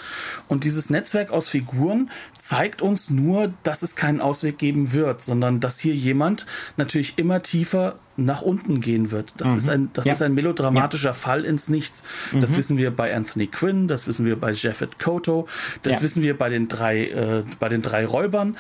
Und 0.49 0.65
dieses 0.65 0.91
Netzwerk 0.91 1.31
aus 1.31 1.49
Figuren 1.49 2.11
zeigt 2.39 2.83
uns 2.83 3.11
nur, 3.11 3.53
dass 3.63 3.83
es 3.83 3.97
keinen 3.97 4.21
Ausweg 4.21 4.59
geben 4.59 4.93
wird, 4.93 5.23
sondern 5.23 5.61
dass 5.61 5.79
hier 5.79 5.95
jemand 5.95 6.47
natürlich 6.77 7.19
immer 7.19 7.43
tiefer 7.43 7.97
nach 8.19 8.43
unten 8.43 8.81
gehen 8.81 9.11
wird. 9.11 9.33
Das, 9.37 9.49
mhm. 9.49 9.59
ist, 9.59 9.69
ein, 9.69 9.91
das 9.93 10.05
ja. 10.05 10.13
ist 10.13 10.23
ein 10.23 10.35
melodramatischer 10.35 11.11
ja. 11.11 11.15
Fall 11.15 11.45
ins 11.45 11.69
Nichts. 11.69 12.03
Das 12.33 12.51
mhm. 12.51 12.57
wissen 12.57 12.77
wir 12.77 12.91
bei 12.91 13.15
Anthony 13.15 13.47
Quinn, 13.47 13.87
das 13.87 14.07
wissen 14.09 14.27
wir 14.27 14.37
bei 14.37 14.53
Jeffet 14.53 14.99
Koto, 14.99 15.47
das 15.83 15.95
ja. 15.95 16.03
wissen 16.03 16.23
wir 16.23 16.37
bei 16.37 16.49
den 16.49 16.69
drei, 16.69 17.05
äh, 17.07 17.45
bei 17.61 17.69
den 17.69 17.81
drei 17.81 18.05
Räubern. 18.05 18.57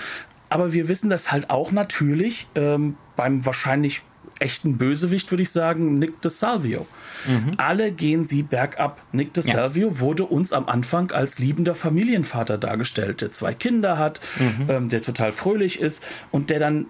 Aber 0.49 0.73
wir 0.73 0.89
wissen 0.89 1.11
das 1.11 1.31
halt 1.33 1.51
auch 1.51 1.73
natürlich 1.73 2.47
ähm, 2.55 2.97
beim 3.17 3.45
wahrscheinlich 3.45 4.03
echten 4.39 4.79
Bösewicht, 4.79 5.31
würde 5.31 5.43
ich 5.43 5.51
sagen, 5.51 5.99
Nick 5.99 6.21
DeSalvio. 6.23 6.87
Mhm. 7.27 7.53
Alle 7.57 7.93
gehen 7.93 8.25
sie 8.25 8.43
bergab. 8.43 9.03
Nick 9.13 9.35
DeSalvio 9.35 9.89
ja. 9.89 10.01
wurde 10.01 10.25
uns 10.25 10.53
am 10.53 10.69
Anfang 10.69 11.11
als 11.11 11.39
liebender 11.39 11.75
Familienvater 11.75 12.59
dargestellt, 12.59 13.21
der 13.21 13.33
zwei 13.33 13.55
Kinder 13.55 13.99
hat, 13.99 14.21
mhm. 14.39 14.67
ähm, 14.69 14.89
der 14.89 15.03
total 15.03 15.33
fröhlich 15.33 15.81
ist 15.81 16.03
und 16.31 16.51
der 16.51 16.59
dann 16.59 16.87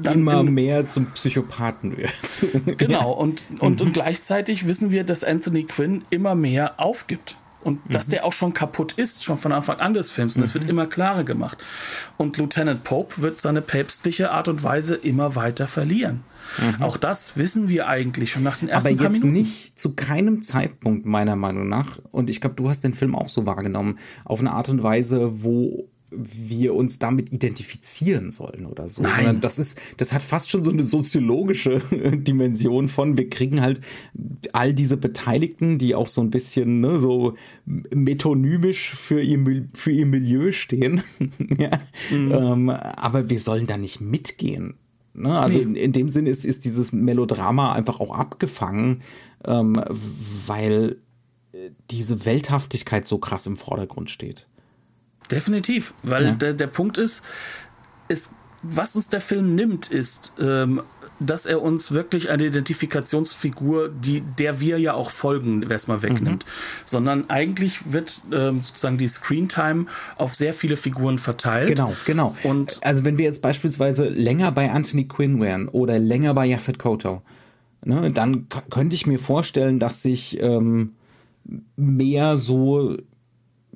dann 0.00 0.14
immer 0.14 0.44
mehr 0.44 0.88
zum 0.88 1.06
Psychopathen 1.06 1.96
wird. 1.96 2.78
genau, 2.78 3.10
und, 3.10 3.42
und, 3.58 3.80
mhm. 3.80 3.86
und 3.88 3.92
gleichzeitig 3.92 4.68
wissen 4.68 4.92
wir, 4.92 5.02
dass 5.02 5.24
Anthony 5.24 5.64
Quinn 5.64 6.04
immer 6.10 6.36
mehr 6.36 6.78
aufgibt 6.78 7.36
und 7.68 7.86
mhm. 7.86 7.92
dass 7.92 8.06
der 8.06 8.24
auch 8.24 8.32
schon 8.32 8.54
kaputt 8.54 8.94
ist, 8.94 9.22
schon 9.22 9.38
von 9.38 9.52
Anfang 9.52 9.78
an 9.78 9.94
des 9.94 10.10
Films. 10.10 10.34
Und 10.34 10.42
das 10.42 10.54
mhm. 10.54 10.60
wird 10.60 10.70
immer 10.70 10.86
klarer 10.86 11.22
gemacht. 11.22 11.58
Und 12.16 12.36
Lieutenant 12.36 12.82
Pope 12.82 13.22
wird 13.22 13.40
seine 13.40 13.62
päpstliche 13.62 14.32
Art 14.32 14.48
und 14.48 14.62
Weise 14.64 14.96
immer 14.96 15.36
weiter 15.36 15.68
verlieren. 15.68 16.24
Mhm. 16.58 16.82
Auch 16.82 16.96
das 16.96 17.36
wissen 17.36 17.68
wir 17.68 17.86
eigentlich 17.86 18.32
schon 18.32 18.42
nach 18.42 18.58
den 18.58 18.68
ersten 18.68 18.98
Aber 18.98 19.12
jetzt 19.12 19.24
nicht 19.24 19.78
zu 19.78 19.94
keinem 19.94 20.42
Zeitpunkt 20.42 21.06
meiner 21.06 21.36
Meinung 21.36 21.68
nach. 21.68 21.98
Und 22.10 22.30
ich 22.30 22.40
glaube, 22.40 22.56
du 22.56 22.68
hast 22.68 22.82
den 22.82 22.94
Film 22.94 23.14
auch 23.14 23.28
so 23.28 23.46
wahrgenommen. 23.46 23.98
Auf 24.24 24.40
eine 24.40 24.52
Art 24.52 24.68
und 24.68 24.82
Weise, 24.82 25.42
wo 25.42 25.88
wir 26.10 26.74
uns 26.74 26.98
damit 26.98 27.32
identifizieren 27.32 28.30
sollen 28.30 28.66
oder 28.66 28.88
so, 28.88 29.02
Nein. 29.02 29.12
sondern 29.16 29.40
das 29.40 29.58
ist, 29.58 29.78
das 29.98 30.12
hat 30.12 30.22
fast 30.22 30.50
schon 30.50 30.64
so 30.64 30.70
eine 30.70 30.84
soziologische 30.84 31.80
Dimension 31.90 32.88
von, 32.88 33.16
wir 33.16 33.28
kriegen 33.28 33.60
halt 33.60 33.80
all 34.52 34.72
diese 34.72 34.96
Beteiligten, 34.96 35.78
die 35.78 35.94
auch 35.94 36.08
so 36.08 36.20
ein 36.22 36.30
bisschen 36.30 36.80
ne, 36.80 36.98
so 36.98 37.34
metonymisch 37.66 38.94
für 38.94 39.20
ihr, 39.20 39.66
für 39.74 39.90
ihr 39.90 40.06
Milieu 40.06 40.52
stehen, 40.52 41.02
ja, 41.58 41.80
mhm. 42.10 42.32
ähm, 42.32 42.70
aber 42.70 43.28
wir 43.28 43.38
sollen 43.38 43.66
da 43.66 43.76
nicht 43.76 44.00
mitgehen. 44.00 44.74
Ne? 45.12 45.38
Also 45.38 45.58
nee. 45.58 45.64
in, 45.64 45.74
in, 45.74 45.92
dem 45.92 46.08
Sinne 46.08 46.30
ist, 46.30 46.46
ist 46.46 46.64
dieses 46.64 46.92
Melodrama 46.92 47.72
einfach 47.72 48.00
auch 48.00 48.14
abgefangen, 48.14 49.02
ähm, 49.44 49.74
weil 50.46 50.96
diese 51.90 52.24
Welthaftigkeit 52.24 53.06
so 53.06 53.18
krass 53.18 53.46
im 53.46 53.56
Vordergrund 53.56 54.10
steht. 54.10 54.46
Definitiv, 55.30 55.94
weil 56.02 56.24
ja. 56.24 56.32
der, 56.32 56.54
der 56.54 56.66
Punkt 56.66 56.98
ist, 56.98 57.22
ist, 58.08 58.30
was 58.62 58.96
uns 58.96 59.08
der 59.08 59.20
Film 59.20 59.54
nimmt, 59.54 59.88
ist, 59.88 60.32
ähm, 60.40 60.82
dass 61.20 61.46
er 61.46 61.62
uns 61.62 61.90
wirklich 61.90 62.30
eine 62.30 62.46
Identifikationsfigur, 62.46 63.88
die, 63.88 64.20
der 64.20 64.60
wir 64.60 64.78
ja 64.78 64.94
auch 64.94 65.10
folgen, 65.10 65.68
erstmal 65.68 66.02
wegnimmt. 66.02 66.44
Mhm. 66.44 66.50
Sondern 66.84 67.30
eigentlich 67.30 67.92
wird 67.92 68.22
ähm, 68.32 68.60
sozusagen 68.62 68.98
die 68.98 69.08
Screentime 69.08 69.86
auf 70.16 70.34
sehr 70.34 70.54
viele 70.54 70.76
Figuren 70.76 71.18
verteilt. 71.18 71.68
Genau, 71.68 71.94
genau. 72.06 72.36
Und 72.44 72.78
also 72.82 73.04
wenn 73.04 73.18
wir 73.18 73.24
jetzt 73.24 73.42
beispielsweise 73.42 74.08
länger 74.08 74.52
bei 74.52 74.70
Anthony 74.70 75.08
Quinn 75.08 75.40
wären 75.40 75.68
oder 75.68 75.98
länger 75.98 76.34
bei 76.34 76.46
Yaphet 76.46 76.78
Koto, 76.78 77.22
ne, 77.84 78.10
dann 78.10 78.46
könnte 78.70 78.94
ich 78.94 79.06
mir 79.06 79.18
vorstellen, 79.18 79.78
dass 79.80 80.02
sich 80.02 80.40
ähm, 80.40 80.92
mehr 81.76 82.36
so 82.36 82.96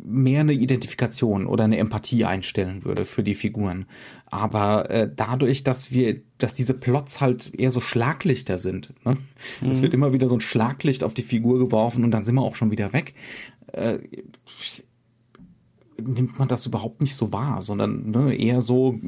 mehr 0.04 0.40
eine 0.40 0.52
Identifikation 0.52 1.46
oder 1.46 1.64
eine 1.64 1.78
Empathie 1.78 2.24
einstellen 2.24 2.84
würde 2.84 3.04
für 3.04 3.22
die 3.22 3.34
Figuren. 3.34 3.86
Aber 4.26 4.90
äh, 4.90 5.10
dadurch, 5.14 5.62
dass 5.64 5.92
wir, 5.92 6.20
dass 6.38 6.54
diese 6.54 6.74
Plots 6.74 7.20
halt 7.20 7.54
eher 7.54 7.70
so 7.70 7.80
Schlaglichter 7.80 8.58
sind, 8.58 8.94
ne? 9.04 9.16
Mhm. 9.60 9.70
es 9.70 9.82
wird 9.82 9.94
immer 9.94 10.12
wieder 10.12 10.28
so 10.28 10.36
ein 10.36 10.40
Schlaglicht 10.40 11.04
auf 11.04 11.14
die 11.14 11.22
Figur 11.22 11.58
geworfen 11.58 12.04
und 12.04 12.10
dann 12.10 12.24
sind 12.24 12.34
wir 12.34 12.42
auch 12.42 12.56
schon 12.56 12.70
wieder 12.70 12.92
weg. 12.92 13.14
Äh, 13.68 13.98
nimmt 16.00 16.38
man 16.38 16.48
das 16.48 16.66
überhaupt 16.66 17.00
nicht 17.00 17.14
so 17.14 17.32
wahr, 17.32 17.62
sondern 17.62 18.10
ne, 18.10 18.34
eher 18.34 18.60
so 18.60 18.98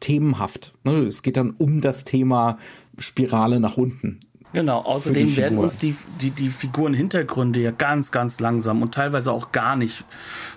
themenhaft. 0.00 0.72
Ne? 0.84 0.92
Es 0.92 1.22
geht 1.22 1.36
dann 1.36 1.50
um 1.50 1.80
das 1.80 2.04
Thema 2.04 2.58
Spirale 2.98 3.60
nach 3.60 3.76
unten 3.76 4.20
Genau, 4.52 4.80
außerdem 4.80 5.36
werden 5.36 5.58
uns 5.58 5.78
die, 5.78 5.94
die, 6.20 6.30
die 6.30 6.48
Figurenhintergründe 6.48 7.60
ja 7.60 7.70
ganz, 7.70 8.10
ganz 8.10 8.40
langsam 8.40 8.82
und 8.82 8.92
teilweise 8.92 9.30
auch 9.30 9.52
gar 9.52 9.76
nicht 9.76 10.04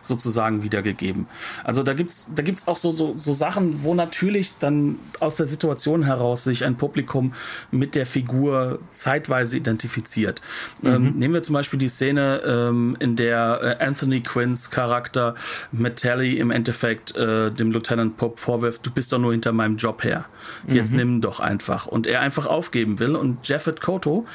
sozusagen 0.01 0.63
wiedergegeben. 0.63 1.27
Also 1.63 1.83
da 1.83 1.93
gibt's 1.93 2.27
da 2.33 2.41
gibt's 2.41 2.67
auch 2.67 2.77
so, 2.77 2.91
so, 2.91 3.13
so 3.15 3.33
Sachen, 3.33 3.83
wo 3.83 3.93
natürlich 3.93 4.53
dann 4.59 4.97
aus 5.19 5.35
der 5.35 5.45
Situation 5.45 6.03
heraus 6.03 6.43
sich 6.43 6.65
ein 6.65 6.75
Publikum 6.75 7.33
mit 7.71 7.93
der 7.93 8.05
Figur 8.05 8.79
zeitweise 8.93 9.57
identifiziert. 9.57 10.41
Mhm. 10.81 10.89
Ähm, 10.89 11.13
nehmen 11.17 11.33
wir 11.35 11.43
zum 11.43 11.53
Beispiel 11.53 11.77
die 11.77 11.87
Szene, 11.87 12.41
ähm, 12.45 12.97
in 12.99 13.15
der 13.15 13.77
äh, 13.79 13.83
Anthony 13.83 14.21
Quinns 14.21 14.71
Charakter 14.71 15.35
Metelli 15.71 16.37
im 16.37 16.49
Endeffekt 16.49 17.15
äh, 17.15 17.51
dem 17.51 17.71
Lieutenant 17.71 18.17
Pope 18.17 18.39
vorwirft, 18.39 18.85
du 18.85 18.91
bist 18.91 19.13
doch 19.13 19.19
nur 19.19 19.31
hinter 19.31 19.51
meinem 19.51 19.77
Job 19.77 20.03
her. 20.03 20.25
Jetzt 20.67 20.91
mhm. 20.91 20.97
nimm 20.97 21.21
doch 21.21 21.39
einfach. 21.39 21.85
Und 21.85 22.07
er 22.07 22.21
einfach 22.21 22.47
aufgeben 22.47 22.99
will 22.99 23.15
und 23.15 23.47
Jeffet 23.47 23.82
Koto 23.83 24.25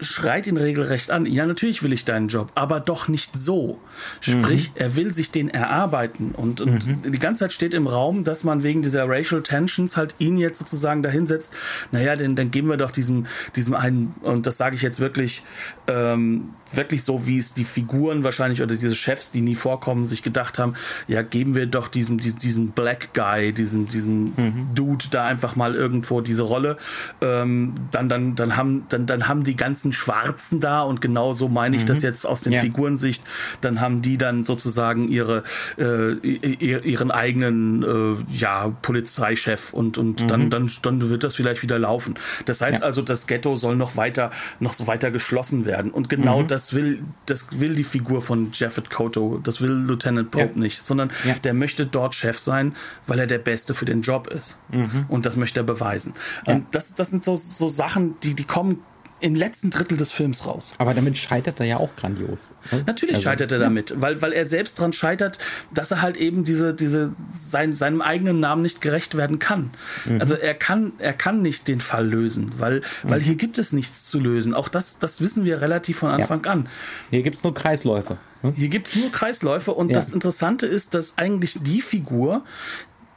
schreit 0.00 0.46
ihn 0.46 0.56
regelrecht 0.56 1.10
an. 1.10 1.26
Ja, 1.26 1.46
natürlich 1.46 1.82
will 1.82 1.92
ich 1.92 2.04
deinen 2.04 2.28
Job, 2.28 2.52
aber 2.54 2.80
doch 2.80 3.08
nicht 3.08 3.36
so. 3.36 3.80
Sprich, 4.20 4.70
mhm. 4.70 4.76
er 4.76 4.96
will 4.96 5.12
sich 5.12 5.30
den 5.30 5.48
erarbeiten. 5.48 6.32
Und, 6.32 6.60
und 6.60 6.86
mhm. 6.86 7.12
die 7.12 7.18
ganze 7.18 7.44
Zeit 7.44 7.52
steht 7.52 7.74
im 7.74 7.86
Raum, 7.86 8.24
dass 8.24 8.44
man 8.44 8.62
wegen 8.62 8.82
dieser 8.82 9.08
Racial 9.08 9.42
Tensions 9.42 9.96
halt 9.96 10.14
ihn 10.18 10.38
jetzt 10.38 10.58
sozusagen 10.58 11.02
dahinsetzt. 11.02 11.52
Naja, 11.90 12.16
denn, 12.16 12.36
dann 12.36 12.50
geben 12.50 12.68
wir 12.68 12.76
doch 12.76 12.90
diesem, 12.90 13.26
diesem 13.56 13.74
einen, 13.74 14.14
und 14.22 14.46
das 14.46 14.56
sage 14.56 14.76
ich 14.76 14.82
jetzt 14.82 15.00
wirklich, 15.00 15.42
ähm, 15.88 16.50
wirklich 16.72 17.02
so, 17.02 17.26
wie 17.26 17.38
es 17.38 17.54
die 17.54 17.64
Figuren 17.64 18.24
wahrscheinlich 18.24 18.62
oder 18.62 18.76
diese 18.76 18.94
Chefs, 18.94 19.30
die 19.30 19.40
nie 19.40 19.54
vorkommen, 19.54 20.06
sich 20.06 20.22
gedacht 20.22 20.58
haben, 20.58 20.74
ja, 21.06 21.22
geben 21.22 21.54
wir 21.54 21.66
doch 21.66 21.88
diesem, 21.88 22.18
diesen, 22.18 22.38
diesen 22.38 22.68
Black 22.70 23.14
Guy, 23.14 23.52
diesen, 23.52 23.88
diesen 23.88 24.24
mhm. 24.36 24.68
Dude 24.74 25.06
da 25.10 25.24
einfach 25.24 25.56
mal 25.56 25.74
irgendwo 25.74 26.20
diese 26.20 26.42
Rolle. 26.42 26.76
Ähm, 27.20 27.74
dann, 27.90 28.08
dann, 28.08 28.34
dann 28.34 28.56
haben, 28.56 28.84
dann, 28.88 29.06
dann 29.06 29.28
haben 29.28 29.44
die 29.44 29.56
ganzen 29.56 29.92
Schwarzen 29.92 30.60
da 30.60 30.82
und 30.82 31.00
genau 31.00 31.32
so 31.32 31.48
meine 31.48 31.76
ich 31.76 31.82
mhm. 31.82 31.88
das 31.88 32.02
jetzt 32.02 32.26
aus 32.26 32.42
den 32.42 32.52
ja. 32.52 32.60
Figurensicht, 32.60 33.24
dann 33.60 33.80
haben 33.80 34.02
die 34.02 34.18
dann 34.18 34.44
sozusagen 34.44 35.08
ihre, 35.08 35.44
äh, 35.78 36.12
ihren 36.12 37.10
eigenen, 37.10 37.82
äh, 37.82 38.36
ja, 38.36 38.68
Polizeichef 38.82 39.72
und, 39.72 39.98
und 39.98 40.22
mhm. 40.22 40.28
dann, 40.28 40.50
dann, 40.50 40.70
dann 40.82 41.08
wird 41.08 41.24
das 41.24 41.34
vielleicht 41.34 41.62
wieder 41.62 41.78
laufen. 41.78 42.14
Das 42.44 42.60
heißt 42.60 42.80
ja. 42.80 42.86
also, 42.86 43.02
das 43.02 43.26
Ghetto 43.26 43.54
soll 43.56 43.76
noch 43.76 43.96
weiter, 43.96 44.30
noch 44.60 44.74
so 44.74 44.86
weiter 44.86 45.10
geschlossen 45.10 45.64
werden. 45.64 45.90
Und 45.90 46.08
genau 46.08 46.42
das 46.42 46.57
mhm 46.57 46.57
das 46.58 46.72
will, 46.72 47.04
das 47.26 47.60
will 47.60 47.76
die 47.76 47.84
Figur 47.84 48.20
von 48.20 48.50
Jaffet 48.52 48.90
Koto, 48.90 49.38
das 49.40 49.60
will 49.60 49.70
Lieutenant 49.70 50.32
Pope 50.32 50.54
ja. 50.54 50.60
nicht, 50.60 50.82
sondern 50.82 51.12
ja. 51.24 51.34
der 51.34 51.54
möchte 51.54 51.86
dort 51.86 52.16
Chef 52.16 52.36
sein, 52.40 52.74
weil 53.06 53.20
er 53.20 53.28
der 53.28 53.38
Beste 53.38 53.74
für 53.74 53.84
den 53.84 54.02
Job 54.02 54.26
ist. 54.26 54.58
Mhm. 54.72 55.06
Und 55.06 55.24
das 55.24 55.36
möchte 55.36 55.60
er 55.60 55.64
beweisen. 55.64 56.14
Ja. 56.46 56.54
Und 56.54 56.66
das, 56.72 56.94
das 56.94 57.10
sind 57.10 57.22
so, 57.22 57.36
so 57.36 57.68
Sachen, 57.68 58.18
die, 58.24 58.34
die 58.34 58.42
kommen 58.42 58.82
im 59.20 59.34
letzten 59.34 59.70
Drittel 59.70 59.96
des 59.96 60.12
Films 60.12 60.46
raus. 60.46 60.72
Aber 60.78 60.94
damit 60.94 61.18
scheitert 61.18 61.58
er 61.60 61.66
ja 61.66 61.76
auch 61.78 61.94
grandios. 61.96 62.50
Ne? 62.70 62.84
Natürlich 62.86 63.16
also, 63.16 63.28
scheitert 63.28 63.52
er 63.52 63.58
damit, 63.58 63.94
weil, 64.00 64.22
weil 64.22 64.32
er 64.32 64.46
selbst 64.46 64.78
dran 64.78 64.92
scheitert, 64.92 65.38
dass 65.72 65.90
er 65.90 66.02
halt 66.02 66.16
eben 66.16 66.44
diese, 66.44 66.74
diese, 66.74 67.12
sein, 67.32 67.74
seinem 67.74 68.00
eigenen 68.00 68.40
Namen 68.40 68.62
nicht 68.62 68.80
gerecht 68.80 69.16
werden 69.16 69.38
kann. 69.38 69.70
Mhm. 70.04 70.20
Also 70.20 70.34
er 70.34 70.54
kann, 70.54 70.92
er 70.98 71.14
kann 71.14 71.42
nicht 71.42 71.68
den 71.68 71.80
Fall 71.80 72.06
lösen, 72.06 72.52
weil, 72.58 72.82
weil 73.02 73.20
mhm. 73.20 73.24
hier 73.24 73.34
gibt 73.34 73.58
es 73.58 73.72
nichts 73.72 74.06
zu 74.06 74.20
lösen. 74.20 74.54
Auch 74.54 74.68
das, 74.68 74.98
das 74.98 75.20
wissen 75.20 75.44
wir 75.44 75.60
relativ 75.60 75.98
von 75.98 76.10
Anfang 76.10 76.44
ja. 76.44 76.52
an. 76.52 76.68
Hier 77.10 77.22
gibt 77.22 77.36
es 77.36 77.44
nur 77.44 77.54
Kreisläufe. 77.54 78.18
Hm? 78.42 78.54
Hier 78.54 78.68
gibt 78.68 78.88
es 78.88 78.96
nur 78.96 79.10
Kreisläufe 79.10 79.72
und 79.72 79.88
ja. 79.88 79.94
das 79.94 80.12
Interessante 80.12 80.66
ist, 80.66 80.94
dass 80.94 81.18
eigentlich 81.18 81.58
die 81.60 81.82
Figur, 81.82 82.44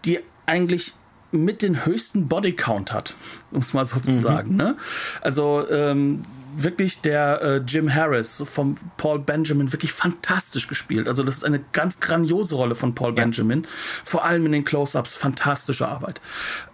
die 0.05 0.19
eigentlich 0.45 0.95
mit 1.31 1.61
den 1.61 1.85
höchsten 1.85 2.27
Bodycount 2.27 2.93
hat, 2.93 3.15
um 3.51 3.59
es 3.59 3.73
mal 3.73 3.85
so 3.85 3.99
zu 3.99 4.11
mhm. 4.11 4.21
sagen. 4.21 4.55
Ne? 4.55 4.75
Also 5.21 5.67
ähm, 5.69 6.23
wirklich 6.55 7.01
der 7.01 7.41
äh, 7.41 7.57
Jim 7.57 7.93
Harris 7.93 8.43
vom 8.45 8.75
Paul 8.97 9.19
Benjamin 9.19 9.71
wirklich 9.71 9.93
fantastisch 9.93 10.67
gespielt. 10.67 11.07
Also 11.07 11.23
das 11.23 11.37
ist 11.37 11.45
eine 11.45 11.63
ganz 11.71 11.99
grandiose 11.99 12.55
Rolle 12.55 12.75
von 12.75 12.95
Paul 12.95 13.09
ja. 13.09 13.23
Benjamin. 13.23 13.65
Vor 14.03 14.25
allem 14.25 14.45
in 14.45 14.51
den 14.51 14.65
Close-ups 14.65 15.15
fantastische 15.15 15.87
Arbeit. 15.87 16.21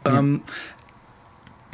Ja. 0.05 0.19
Ähm, 0.19 0.41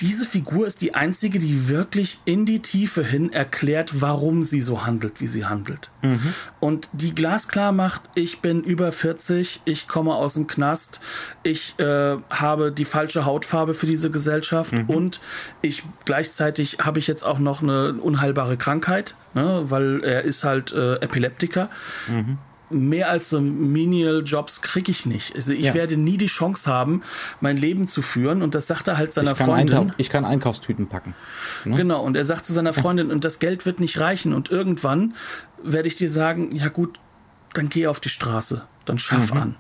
diese 0.04 0.26
Figur 0.26 0.68
ist 0.68 0.82
die 0.82 0.96
einzige, 0.96 1.40
die 1.40 1.70
wirklich 1.70 2.20
in 2.26 2.46
die 2.46 2.60
Tiefe 2.60 3.06
hin 3.06 3.32
erklärt, 3.32 4.02
warum 4.02 4.44
sie 4.44 4.62
so 4.62 4.86
handelt, 4.86 5.22
wie 5.22 5.28
sie 5.28 5.46
handelt. 5.46 5.90
Mhm. 6.02 6.34
Und 6.60 6.90
die 6.92 7.16
glasklar 7.16 7.72
macht, 7.72 8.02
ich 8.14 8.42
bin 8.42 8.64
über 8.64 8.92
40, 8.92 9.62
ich 9.64 9.88
komme 9.88 10.14
aus 10.14 10.34
dem 10.34 10.46
Knast, 10.46 11.00
ich 11.44 11.80
äh, 11.80 12.18
habe 12.30 12.74
die 12.74 12.84
falsche 12.84 13.24
Hautfarbe 13.24 13.74
für 13.74 13.86
diese 13.86 14.12
Gesellschaft 14.12 14.74
mhm. 14.74 14.90
und 14.90 15.22
ich 15.62 15.84
gleichzeitig 16.04 16.80
habe 16.82 17.00
ich 17.00 17.08
jetzt 17.08 17.24
auch 17.24 17.40
noch 17.40 17.64
eine 17.64 17.94
unheilbare 17.94 18.58
Krankheit, 18.58 19.16
ne, 19.34 19.62
weil 19.70 20.04
er 20.04 20.24
ist 20.24 20.44
halt 20.44 20.74
äh, 20.74 20.96
Epileptiker. 20.96 21.70
Mhm 22.10 22.40
mehr 22.74 23.10
als 23.10 23.30
so 23.30 23.40
Menial-Jobs 23.40 24.62
kriege 24.62 24.92
ich 24.92 25.06
nicht. 25.06 25.36
Also 25.36 25.54
ich 25.54 25.66
ja. 25.66 25.74
werde 25.74 25.98
nie 25.98 26.18
die 26.18 26.28
Chance 26.28 26.70
haben, 26.70 27.04
mein 27.42 27.58
Leben 27.58 27.88
zu 27.88 28.02
führen. 28.02 28.42
Und 28.42 28.56
das 28.56 28.68
sagt 28.68 28.88
er 28.88 28.98
halt 28.98 29.14
seiner 29.14 29.32
ich 29.32 29.38
Freundin. 29.38 29.78
Einkauf, 29.78 29.96
ich 29.98 30.10
kann 30.10 30.26
Einkaufstüten 30.26 30.88
packen. 30.88 31.16
Ne? 31.66 31.78
Genau, 31.78 32.04
und 32.04 32.18
er 32.18 32.26
sagt 32.26 32.46
zu 32.46 32.54
seiner 32.54 32.74
Freundin, 32.74 33.12
und 33.12 33.24
das 33.24 33.40
Geld 33.40 33.66
wird 33.66 33.80
nicht 33.80 34.00
reichen. 34.00 34.34
Und 34.34 34.52
irgendwann 34.52 35.16
werde 35.64 35.88
ich 35.88 35.96
dir 35.96 36.10
sagen, 36.10 36.56
ja 36.56 36.70
gut, 36.70 37.00
dann 37.54 37.70
geh 37.70 37.88
auf 37.88 38.00
die 38.00 38.10
Straße, 38.10 38.64
dann 38.86 38.98
schaff 38.98 39.34
mhm. 39.34 39.40
an. 39.40 39.56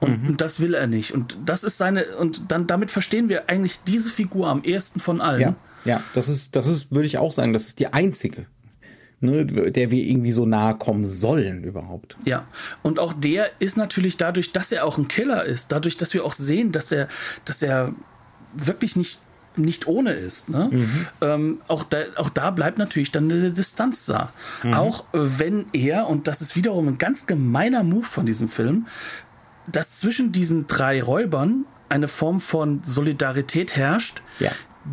Und, 0.00 0.22
mhm. 0.22 0.28
und, 0.30 0.40
das 0.40 0.60
will 0.60 0.74
er 0.74 0.86
nicht. 0.86 1.12
Und 1.12 1.36
das 1.44 1.64
ist 1.64 1.78
seine, 1.78 2.04
und 2.16 2.42
dann 2.48 2.66
damit 2.66 2.90
verstehen 2.90 3.28
wir 3.28 3.48
eigentlich 3.48 3.80
diese 3.84 4.10
Figur 4.10 4.48
am 4.48 4.62
ehesten 4.62 5.00
von 5.00 5.20
allen. 5.20 5.40
Ja, 5.40 5.54
ja, 5.84 6.02
das 6.14 6.28
ist, 6.28 6.56
das 6.56 6.66
ist, 6.66 6.92
würde 6.92 7.06
ich 7.06 7.18
auch 7.18 7.32
sagen, 7.32 7.52
das 7.52 7.66
ist 7.66 7.78
die 7.78 7.92
einzige 7.92 8.46
ne, 9.20 9.44
der 9.46 9.90
wir 9.90 10.02
irgendwie 10.04 10.32
so 10.32 10.46
nahe 10.46 10.76
kommen 10.76 11.04
sollen 11.04 11.64
überhaupt. 11.64 12.16
Ja, 12.24 12.46
und 12.82 12.98
auch 12.98 13.12
der 13.12 13.50
ist 13.58 13.76
natürlich 13.76 14.16
dadurch, 14.16 14.52
dass 14.52 14.72
er 14.72 14.84
auch 14.84 14.98
ein 14.98 15.08
Killer 15.08 15.44
ist, 15.44 15.72
dadurch, 15.72 15.96
dass 15.96 16.14
wir 16.14 16.24
auch 16.24 16.34
sehen, 16.34 16.72
dass 16.72 16.92
er, 16.92 17.08
dass 17.44 17.62
er 17.62 17.92
wirklich 18.54 18.96
nicht 18.96 19.20
nicht 19.56 19.88
ohne 19.88 20.12
ist. 20.12 20.48
Ne? 20.48 20.68
Mhm. 20.70 21.06
Ähm, 21.20 21.60
auch, 21.66 21.82
da, 21.82 21.98
auch 22.14 22.28
da 22.28 22.52
bleibt 22.52 22.78
natürlich 22.78 23.10
dann 23.10 23.30
eine 23.30 23.50
Distanz 23.50 24.06
da. 24.06 24.32
Mhm. 24.62 24.74
Auch 24.74 25.04
wenn 25.12 25.66
er, 25.72 26.06
und 26.06 26.28
das 26.28 26.40
ist 26.40 26.54
wiederum 26.54 26.86
ein 26.86 26.98
ganz 26.98 27.26
gemeiner 27.26 27.82
Move 27.82 28.04
von 28.04 28.24
diesem 28.24 28.48
Film, 28.48 28.86
dass 29.66 29.98
zwischen 29.98 30.30
diesen 30.30 30.68
drei 30.68 31.02
Räubern 31.02 31.64
eine 31.88 32.06
Form 32.06 32.40
von 32.40 32.82
Solidarität 32.84 33.74
herrscht, 33.74 34.22
ja. 34.38 34.52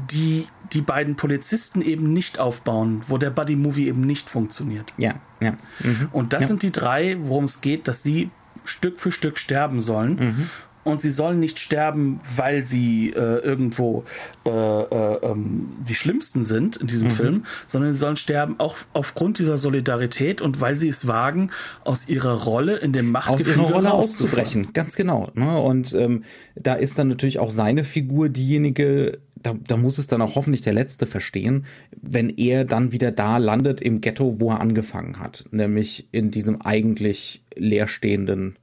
die 0.10 0.48
die 0.74 0.82
beiden 0.82 1.16
Polizisten 1.16 1.82
eben 1.82 2.14
nicht 2.14 2.40
aufbauen, 2.40 3.02
wo 3.08 3.18
der 3.18 3.30
Buddy 3.30 3.56
Movie 3.56 3.88
eben 3.88 4.02
nicht 4.02 4.30
funktioniert. 4.30 4.94
Ja, 4.98 5.16
ja. 5.40 5.52
Mhm. 5.80 6.10
Und 6.12 6.34
das 6.34 6.44
ja. 6.44 6.48
sind 6.48 6.64
die 6.64 6.72
drei, 6.72 7.18
worum 7.22 7.46
es 7.46 7.62
geht, 7.62 7.88
dass 7.88 8.04
sie 8.04 8.30
Stück 8.64 9.00
für 9.00 9.12
Stück 9.12 9.38
sterben 9.38 9.82
sollen. 9.82 10.16
Mhm. 10.16 10.50
Und 10.86 11.02
sie 11.02 11.10
sollen 11.10 11.40
nicht 11.40 11.58
sterben, 11.58 12.20
weil 12.36 12.66
sie 12.66 13.10
äh, 13.10 13.40
irgendwo 13.40 14.04
äh, 14.46 14.50
äh, 14.50 15.18
ähm, 15.24 15.70
die 15.90 15.96
Schlimmsten 15.96 16.46
sind 16.46 16.78
in 16.78 16.86
diesem 16.86 17.08
mhm. 17.08 17.12
Film, 17.12 17.46
sondern 17.66 17.94
sie 17.94 18.00
sollen 18.00 18.18
sterben 18.18 18.60
auch 18.60 18.78
aufgrund 18.94 19.40
dieser 19.40 19.58
Solidarität 19.58 20.42
und 20.42 20.62
weil 20.62 20.76
sie 20.76 20.88
es 20.88 21.08
wagen, 21.08 21.50
aus 21.84 22.08
ihrer 22.08 22.44
Rolle 22.44 22.78
in 22.78 22.94
dem 22.94 23.10
Machtgefüge 23.10 23.60
aus 23.62 23.68
ihrer 23.68 23.76
Rolle 23.76 23.94
auszubrechen. 23.94 24.74
Ganz 24.74 24.96
genau. 24.96 25.32
Ne? 25.34 25.60
Und 25.60 25.94
ähm, 25.96 26.24
da 26.56 26.76
ist 26.76 27.00
dann 27.00 27.08
natürlich 27.08 27.40
auch 27.40 27.50
seine 27.50 27.84
Figur 27.84 28.30
diejenige, 28.30 29.18
da, 29.36 29.56
da 29.68 29.78
muss 29.78 29.98
es 29.98 30.06
dann 30.06 30.22
auch 30.22 30.36
hoffentlich 30.36 30.62
der 30.62 30.74
Letzte 30.74 31.08
verstehen, 31.08 31.66
wenn 32.00 32.30
er 32.30 32.64
dann 32.64 32.92
wieder 32.92 33.12
da 33.12 33.38
landet 33.38 33.82
im 33.82 34.02
Ghetto, 34.02 34.36
wo 34.40 34.52
er 34.52 34.62
angefangen 34.62 35.20
hat, 35.20 35.46
nämlich 35.50 36.08
in 36.12 36.30
diesem 36.30 36.62
eigentlich 36.62 37.44
leerstehenden 37.56 38.58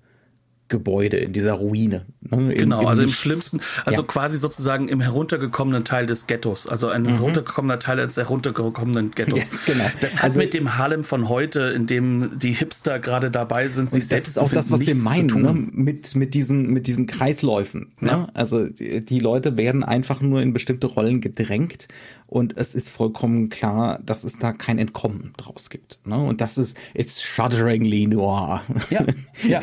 Gebäude, 0.72 1.18
in 1.18 1.32
dieser 1.32 1.52
Ruine. 1.52 2.06
Ne? 2.22 2.36
Im, 2.36 2.48
genau, 2.48 2.80
im 2.80 2.86
also 2.88 3.02
im 3.02 3.10
schlimmsten, 3.10 3.60
also 3.84 4.00
ja. 4.00 4.06
quasi 4.06 4.38
sozusagen 4.38 4.88
im 4.88 5.00
heruntergekommenen 5.00 5.84
Teil 5.84 6.06
des 6.06 6.26
Ghettos, 6.26 6.66
also 6.66 6.88
ein 6.88 7.02
mhm. 7.02 7.08
heruntergekommener 7.08 7.78
Teil 7.78 7.98
des 7.98 8.16
heruntergekommenen 8.16 9.12
Ghettos. 9.12 9.40
Ja, 9.52 9.74
genau. 9.74 9.84
Das 10.00 10.16
hat 10.16 10.24
also, 10.24 10.38
mit 10.38 10.54
dem 10.54 10.78
Harlem 10.78 11.04
von 11.04 11.28
heute, 11.28 11.60
in 11.60 11.86
dem 11.86 12.38
die 12.38 12.52
Hipster 12.52 12.98
gerade 12.98 13.30
dabei 13.30 13.68
sind, 13.68 13.90
sich 13.90 14.06
selbst 14.06 14.28
Das 14.28 14.36
ist 14.36 14.38
auch 14.38 14.50
das, 14.50 14.70
was 14.70 14.86
wir 14.86 14.94
meinen, 14.94 15.42
ne? 15.42 15.52
mit, 15.52 16.16
mit, 16.16 16.34
diesen, 16.34 16.68
mit 16.68 16.86
diesen 16.86 17.06
Kreisläufen. 17.06 17.92
Ne? 18.00 18.08
Ja. 18.08 18.28
Also 18.32 18.66
die, 18.68 19.04
die 19.04 19.20
Leute 19.20 19.56
werden 19.56 19.84
einfach 19.84 20.20
nur 20.20 20.40
in 20.40 20.52
bestimmte 20.52 20.86
Rollen 20.86 21.20
gedrängt 21.20 21.88
und 22.32 22.56
es 22.56 22.74
ist 22.74 22.88
vollkommen 22.90 23.50
klar, 23.50 24.00
dass 24.02 24.24
es 24.24 24.38
da 24.38 24.52
kein 24.52 24.78
Entkommen 24.78 25.34
draus 25.36 25.68
gibt. 25.68 26.00
Ne? 26.06 26.16
Und 26.16 26.40
das 26.40 26.56
ist, 26.56 26.78
it's 26.94 27.20
shudderingly 27.20 28.06
noir. 28.06 28.62
Ja, 28.88 29.04
ja. 29.42 29.60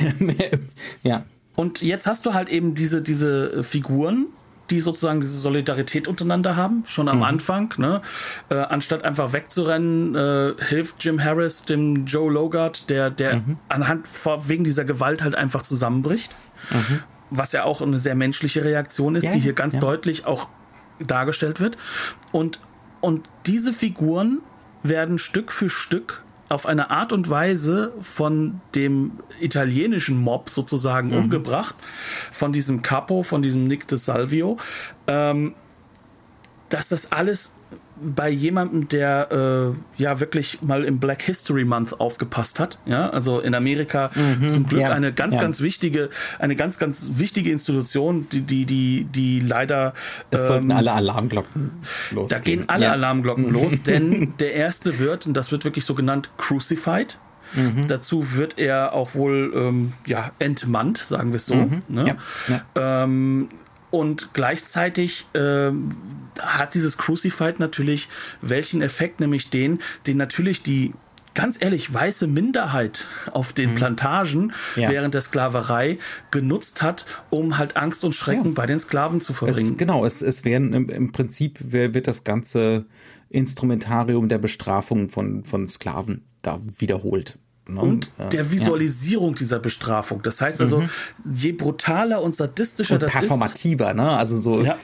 ja. 1.03 1.26
Und 1.55 1.82
jetzt 1.82 2.05
hast 2.05 2.28
du 2.28 2.36
halt 2.36 2.47
eben 2.47 2.76
diese, 2.76 3.01
diese 3.01 3.63
Figuren, 3.63 4.28
die 4.70 4.82
sozusagen 4.82 5.20
diese 5.20 5.39
Solidarität 5.39 6.07
untereinander 6.07 6.55
haben, 6.55 6.84
schon 6.86 7.09
am 7.09 7.17
mhm. 7.17 7.24
Anfang. 7.24 7.74
Ne? 7.80 8.03
Äh, 8.49 8.57
anstatt 8.57 9.03
einfach 9.03 9.34
wegzurennen, 9.34 10.13
äh, 10.13 10.53
hilft 10.63 11.03
Jim 11.03 11.24
Harris 11.24 11.63
dem 11.63 12.05
Joe 12.05 12.32
Logart, 12.32 12.88
der, 12.91 13.09
der 13.09 13.38
mhm. 13.38 13.57
anhand 13.67 14.05
wegen 14.45 14.63
dieser 14.63 14.86
Gewalt 14.86 15.24
halt 15.24 15.34
einfach 15.34 15.63
zusammenbricht. 15.63 16.30
Mhm. 16.70 16.99
Was 17.32 17.51
ja 17.51 17.63
auch 17.63 17.82
eine 17.82 17.97
sehr 17.97 18.13
menschliche 18.13 18.63
Reaktion 18.63 19.15
ist, 19.15 19.24
ja, 19.24 19.32
die 19.32 19.39
hier 19.39 19.53
ganz 19.53 19.74
ja. 19.74 19.80
deutlich 19.80 20.28
auch 20.28 20.49
dargestellt 21.00 21.60
wird. 21.60 21.78
Und, 22.32 22.60
und 23.02 23.28
diese 23.45 23.74
Figuren 23.74 24.39
werden 24.84 25.18
Stück 25.18 25.52
für 25.52 25.70
Stück 25.70 26.24
auf 26.50 26.66
eine 26.66 26.89
Art 26.89 27.14
und 27.14 27.30
Weise 27.30 27.93
von 28.02 28.60
dem 28.74 29.20
italienischen 29.39 30.20
Mob 30.20 30.50
sozusagen 30.50 31.10
mhm. 31.10 31.18
umgebracht, 31.18 31.76
von 32.32 32.52
diesem 32.52 32.82
Capo, 32.82 33.24
von 33.24 33.41
diesem 33.43 33.66
Nick 33.66 33.88
de 33.88 33.97
Salvio, 34.00 34.58
ähm, 35.06 35.54
dass 36.70 36.89
das 36.89 37.12
alles 37.12 37.54
bei 38.02 38.30
jemandem, 38.30 38.88
der 38.88 39.76
äh, 39.97 40.02
ja 40.02 40.20
wirklich 40.20 40.62
mal 40.62 40.84
im 40.84 41.00
Black 41.00 41.22
History 41.22 41.66
Month 41.66 42.00
aufgepasst 42.00 42.60
hat, 42.60 42.80
ja, 42.86 43.10
also 43.10 43.39
in 43.39 43.56
Amerika 43.56 44.12
mhm, 44.16 44.47
zum 44.47 44.68
Glück 44.68 44.82
ja, 44.82 44.91
eine 44.91 45.14
ganz, 45.14 45.36
ja. 45.36 45.41
ganz 45.41 45.62
wichtige, 45.62 46.10
eine 46.39 46.56
ganz, 46.56 46.78
ganz 46.80 47.12
wichtige 47.16 47.52
Institution, 47.52 48.28
die, 48.32 48.41
die, 48.41 48.66
die, 48.66 49.04
die 49.06 49.39
leider. 49.39 49.93
Es 50.32 50.41
ähm, 50.41 50.47
sollten 50.47 50.72
alle 50.72 50.93
Alarmglocken 50.93 51.72
losgehen. 52.12 52.28
Da 52.28 52.39
gehen 52.39 52.70
alle 52.70 52.86
ja. 52.86 52.91
Alarmglocken 52.93 53.50
los, 53.52 53.84
denn 53.84 54.34
der 54.39 54.54
erste 54.54 55.00
wird, 55.00 55.28
und 55.28 55.34
das 55.34 55.52
wird 55.52 55.66
wirklich 55.66 55.86
so 55.86 55.95
genannt, 55.95 56.30
crucified. 56.38 57.18
Mhm. 57.54 57.88
Dazu 57.88 58.36
wird 58.36 58.60
er 58.60 58.93
auch 58.93 59.16
wohl 59.16 59.52
ähm, 59.56 59.93
ja, 60.06 60.32
entmannt, 60.39 61.00
sagen 61.00 61.32
wir 61.32 61.38
es 61.38 61.47
so. 61.47 61.56
Mhm. 61.56 61.82
Ne? 61.88 62.18
Ähm, 62.76 63.50
und 63.91 64.29
gleichzeitig 64.33 65.25
äh, 65.33 65.71
hat 66.39 66.73
dieses 66.73 66.97
Crucified 66.97 67.59
natürlich 67.59 68.09
welchen 68.41 68.81
Effekt, 68.81 69.19
nämlich 69.19 69.49
den, 69.49 69.79
den 70.05 70.17
natürlich 70.17 70.63
die 70.63 70.93
ganz 71.33 71.57
ehrlich, 71.61 71.93
weiße 71.93 72.27
Minderheit 72.27 73.05
auf 73.31 73.53
den 73.53 73.71
mhm. 73.71 73.75
Plantagen 73.75 74.53
ja. 74.75 74.89
während 74.89 75.13
der 75.13 75.21
Sklaverei 75.21 75.97
genutzt 76.31 76.81
hat, 76.81 77.05
um 77.29 77.57
halt 77.57 77.77
Angst 77.77 78.03
und 78.03 78.13
Schrecken 78.13 78.47
ja. 78.47 78.51
bei 78.55 78.65
den 78.65 78.79
Sklaven 78.79 79.21
zu 79.21 79.33
verbringen. 79.33 79.71
Es, 79.71 79.77
genau, 79.77 80.05
es, 80.05 80.21
es 80.21 80.43
werden 80.43 80.73
im, 80.73 80.89
im 80.89 81.11
Prinzip 81.11 81.59
wird 81.61 82.07
das 82.07 82.23
ganze 82.23 82.85
Instrumentarium 83.29 84.27
der 84.27 84.39
Bestrafung 84.39 85.09
von, 85.09 85.45
von 85.45 85.67
Sklaven 85.67 86.25
da 86.41 86.59
wiederholt. 86.77 87.37
Ne? 87.76 87.82
Und 87.82 88.11
der 88.32 88.51
Visualisierung 88.51 89.32
ja. 89.32 89.38
dieser 89.38 89.59
Bestrafung. 89.59 90.22
Das 90.22 90.41
heißt 90.41 90.61
also, 90.61 90.82
mhm. 90.82 90.89
je 91.32 91.51
brutaler 91.51 92.22
und 92.22 92.36
sadistischer 92.36 92.95
und 92.95 93.03
das 93.03 93.11
performativer, 93.11 93.89
ist. 93.89 93.95
Performativer, 93.95 94.11
ne? 94.11 94.17
Also 94.17 94.38
so 94.38 94.61
ja. 94.61 94.78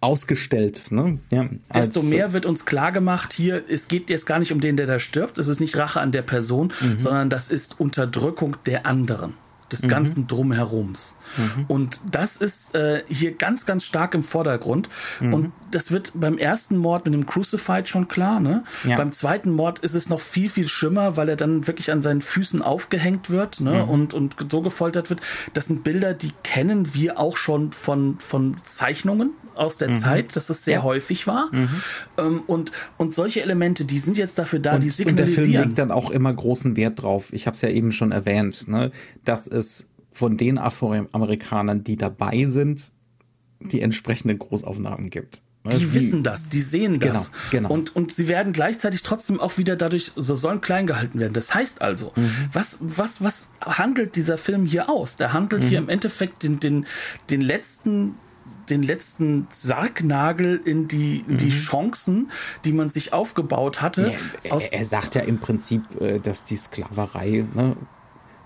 ausgestellt, 0.00 0.90
ne? 0.90 1.18
Ja, 1.30 1.48
Desto 1.74 2.02
mehr 2.02 2.32
wird 2.32 2.46
uns 2.46 2.64
klar 2.64 2.92
gemacht, 2.92 3.32
hier, 3.32 3.62
es 3.68 3.88
geht 3.88 4.10
jetzt 4.10 4.26
gar 4.26 4.38
nicht 4.38 4.52
um 4.52 4.60
den, 4.60 4.76
der 4.76 4.86
da 4.86 4.98
stirbt. 4.98 5.38
Es 5.38 5.48
ist 5.48 5.60
nicht 5.60 5.76
Rache 5.76 6.00
an 6.00 6.12
der 6.12 6.22
Person, 6.22 6.72
mhm. 6.80 6.98
sondern 6.98 7.30
das 7.30 7.50
ist 7.50 7.80
Unterdrückung 7.80 8.56
der 8.66 8.86
anderen 8.86 9.34
des 9.74 9.82
mhm. 9.82 9.88
ganzen 9.88 10.26
Drumherums. 10.26 11.14
Mhm. 11.36 11.64
Und 11.68 12.00
das 12.10 12.36
ist 12.36 12.74
äh, 12.74 13.02
hier 13.08 13.32
ganz, 13.32 13.66
ganz 13.66 13.84
stark 13.84 14.14
im 14.14 14.24
Vordergrund. 14.24 14.88
Mhm. 15.20 15.34
Und 15.34 15.52
das 15.70 15.90
wird 15.90 16.12
beim 16.14 16.38
ersten 16.38 16.76
Mord 16.76 17.04
mit 17.04 17.14
dem 17.14 17.26
Crucified 17.26 17.88
schon 17.88 18.08
klar. 18.08 18.40
Ne? 18.40 18.64
Ja. 18.84 18.96
Beim 18.96 19.12
zweiten 19.12 19.50
Mord 19.50 19.80
ist 19.80 19.94
es 19.94 20.08
noch 20.08 20.20
viel, 20.20 20.48
viel 20.48 20.68
schlimmer, 20.68 21.16
weil 21.16 21.28
er 21.28 21.36
dann 21.36 21.66
wirklich 21.66 21.90
an 21.90 22.00
seinen 22.00 22.20
Füßen 22.20 22.62
aufgehängt 22.62 23.30
wird 23.30 23.60
ne? 23.60 23.82
Mhm. 23.82 23.90
und, 23.90 24.14
und 24.14 24.36
so 24.50 24.62
gefoltert 24.62 25.10
wird. 25.10 25.20
Das 25.52 25.66
sind 25.66 25.84
Bilder, 25.84 26.14
die 26.14 26.32
kennen 26.42 26.94
wir 26.94 27.18
auch 27.18 27.36
schon 27.36 27.72
von, 27.72 28.18
von 28.18 28.56
Zeichnungen 28.64 29.30
aus 29.56 29.76
der 29.76 29.90
mhm. 29.90 29.98
Zeit, 29.98 30.36
dass 30.36 30.46
das 30.46 30.64
sehr 30.64 30.74
ja. 30.74 30.82
häufig 30.82 31.26
war. 31.26 31.48
Mhm. 31.52 31.68
Ähm, 32.18 32.42
und, 32.46 32.72
und 32.96 33.14
solche 33.14 33.42
Elemente, 33.42 33.84
die 33.84 33.98
sind 33.98 34.18
jetzt 34.18 34.38
dafür 34.38 34.58
da, 34.58 34.74
und, 34.74 34.84
die 34.84 34.90
signalisieren. 34.90 35.28
Und 35.28 35.36
der 35.36 35.44
Film 35.44 35.68
legt 35.68 35.78
dann 35.78 35.90
auch 35.90 36.10
immer 36.10 36.32
großen 36.32 36.76
Wert 36.76 37.02
drauf. 37.02 37.32
Ich 37.32 37.46
habe 37.46 37.54
es 37.54 37.60
ja 37.60 37.68
eben 37.68 37.92
schon 37.92 38.12
erwähnt, 38.12 38.68
ne? 38.68 38.90
dass 39.24 39.46
es 39.46 39.88
von 40.12 40.36
den 40.36 40.58
Afroamerikanern, 40.58 41.84
die 41.84 41.96
dabei 41.96 42.44
sind, 42.44 42.92
die 43.60 43.80
entsprechenden 43.80 44.38
Großaufnahmen 44.38 45.10
gibt. 45.10 45.42
Ne? 45.64 45.78
Die 45.78 45.92
Wie, 45.92 45.94
wissen 45.94 46.22
das, 46.22 46.48
die 46.50 46.60
sehen 46.60 47.00
das. 47.00 47.10
Genau, 47.10 47.24
genau. 47.50 47.70
Und, 47.70 47.96
und 47.96 48.12
sie 48.12 48.28
werden 48.28 48.52
gleichzeitig 48.52 49.02
trotzdem 49.02 49.40
auch 49.40 49.56
wieder 49.56 49.76
dadurch, 49.76 50.12
so 50.14 50.34
sollen 50.34 50.60
klein 50.60 50.86
gehalten 50.86 51.18
werden. 51.18 51.32
Das 51.32 51.54
heißt 51.54 51.80
also, 51.80 52.12
mhm. 52.16 52.30
was, 52.52 52.76
was, 52.80 53.22
was 53.22 53.48
handelt 53.62 54.16
dieser 54.16 54.36
Film 54.36 54.66
hier 54.66 54.90
aus? 54.90 55.16
Der 55.16 55.32
handelt 55.32 55.64
mhm. 55.64 55.68
hier 55.68 55.78
im 55.78 55.88
Endeffekt 55.88 56.42
den, 56.42 56.60
den, 56.60 56.86
den 57.30 57.40
letzten 57.40 58.14
den 58.68 58.82
letzten 58.82 59.46
Sargnagel 59.50 60.60
in 60.64 60.88
die, 60.88 61.24
in 61.28 61.38
die 61.38 61.46
mhm. 61.46 61.50
Chancen, 61.50 62.30
die 62.64 62.72
man 62.72 62.88
sich 62.88 63.12
aufgebaut 63.12 63.82
hatte. 63.82 64.14
Ja, 64.44 64.56
er, 64.56 64.72
er, 64.72 64.84
sagt 64.84 65.14
ja 65.14 65.22
im 65.22 65.38
Prinzip, 65.38 65.82
äh, 66.00 66.18
dass 66.18 66.44
die 66.44 66.56
Sklaverei 66.56 67.44
ne, 67.54 67.76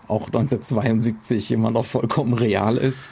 auch 0.07 0.27
1972 0.27 1.53
immer 1.53 1.71
noch 1.71 1.85
vollkommen 1.85 2.35
real 2.35 2.77
ist. 2.77 3.11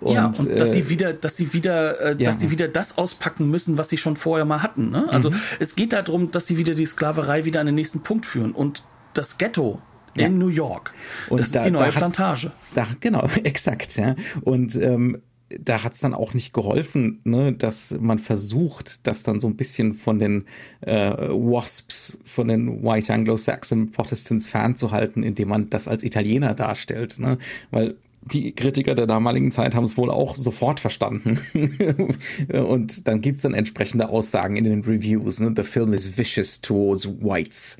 Und, 0.00 0.14
ja, 0.14 0.26
und 0.26 0.60
dass 0.60 0.72
sie 0.72 0.80
äh, 0.80 0.88
wieder, 0.88 1.12
dass 1.12 1.36
sie 1.36 1.52
wieder, 1.52 2.00
äh, 2.00 2.16
ja. 2.18 2.26
dass 2.26 2.40
sie 2.40 2.50
wieder 2.50 2.68
das 2.68 2.98
auspacken 2.98 3.48
müssen, 3.48 3.78
was 3.78 3.88
sie 3.88 3.96
schon 3.96 4.16
vorher 4.16 4.44
mal 4.44 4.62
hatten. 4.62 4.90
Ne? 4.90 5.08
Also 5.08 5.30
mhm. 5.30 5.36
es 5.60 5.76
geht 5.76 5.92
darum, 5.92 6.30
dass 6.30 6.46
sie 6.46 6.58
wieder 6.58 6.74
die 6.74 6.86
Sklaverei 6.86 7.44
wieder 7.44 7.60
an 7.60 7.66
den 7.66 7.76
nächsten 7.76 8.00
Punkt 8.00 8.26
führen. 8.26 8.52
Und 8.52 8.82
das 9.14 9.38
Ghetto 9.38 9.80
ja. 10.16 10.26
in 10.26 10.38
New 10.38 10.48
York, 10.48 10.92
und 11.28 11.40
das 11.40 11.52
da, 11.52 11.60
ist 11.60 11.66
die 11.66 11.70
neue 11.70 11.90
Plantage. 11.90 12.52
Da, 12.74 12.86
genau, 13.00 13.28
exakt. 13.44 13.96
Ja. 13.96 14.16
Und 14.42 14.74
ähm, 14.76 15.22
da 15.60 15.82
hat 15.82 15.94
es 15.94 16.00
dann 16.00 16.14
auch 16.14 16.34
nicht 16.34 16.52
geholfen, 16.52 17.20
ne, 17.24 17.52
dass 17.52 17.96
man 18.00 18.18
versucht, 18.18 19.06
das 19.06 19.22
dann 19.22 19.40
so 19.40 19.46
ein 19.46 19.56
bisschen 19.56 19.94
von 19.94 20.18
den 20.18 20.44
äh, 20.80 21.10
Wasps, 21.10 22.18
von 22.24 22.48
den 22.48 22.82
White 22.82 23.12
Anglo-Saxon 23.12 23.90
Protestants 23.92 24.46
fernzuhalten, 24.46 25.22
indem 25.22 25.48
man 25.48 25.70
das 25.70 25.88
als 25.88 26.02
Italiener 26.02 26.54
darstellt. 26.54 27.18
Ne? 27.18 27.38
Weil 27.70 27.96
die 28.22 28.52
Kritiker 28.52 28.94
der 28.94 29.06
damaligen 29.06 29.50
Zeit 29.50 29.74
haben 29.74 29.84
es 29.84 29.98
wohl 29.98 30.10
auch 30.10 30.34
sofort 30.34 30.80
verstanden. 30.80 31.38
und 32.52 33.06
dann 33.06 33.20
gibt's 33.20 33.42
dann 33.42 33.52
entsprechende 33.52 34.08
Aussagen 34.08 34.56
in 34.56 34.64
den 34.64 34.80
Reviews. 34.80 35.40
Ne? 35.40 35.52
The 35.54 35.62
film 35.62 35.92
is 35.92 36.16
vicious 36.16 36.60
towards 36.60 37.06
whites. 37.06 37.76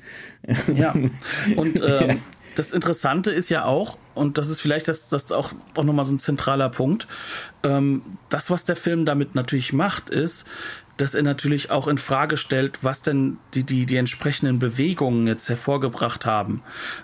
ja, 0.75 0.93
und 1.55 1.81
ähm, 1.87 2.09
ja 2.09 2.15
das 2.55 2.71
Interessante 2.71 3.31
ist 3.31 3.49
ja 3.49 3.65
auch, 3.65 3.97
und 4.13 4.37
das 4.37 4.49
ist 4.49 4.61
vielleicht 4.61 4.87
das, 4.87 5.09
das 5.09 5.31
auch, 5.31 5.51
auch 5.75 5.83
nochmal 5.83 6.05
so 6.05 6.13
ein 6.13 6.19
zentraler 6.19 6.69
Punkt, 6.69 7.07
ähm, 7.63 8.01
das, 8.29 8.49
was 8.49 8.65
der 8.65 8.75
Film 8.75 9.05
damit 9.05 9.35
natürlich 9.35 9.73
macht, 9.73 10.09
ist, 10.09 10.45
dass 10.97 11.13
er 11.13 11.23
natürlich 11.23 11.71
auch 11.71 11.87
in 11.87 11.97
Frage 11.97 12.37
stellt, 12.37 12.79
was 12.81 13.01
denn 13.01 13.37
die, 13.53 13.63
die, 13.63 13.85
die 13.85 13.97
entsprechenden 13.97 14.59
Bewegungen 14.59 15.27
jetzt 15.27 15.49
hervorgebracht 15.49 16.25
haben. 16.25 16.61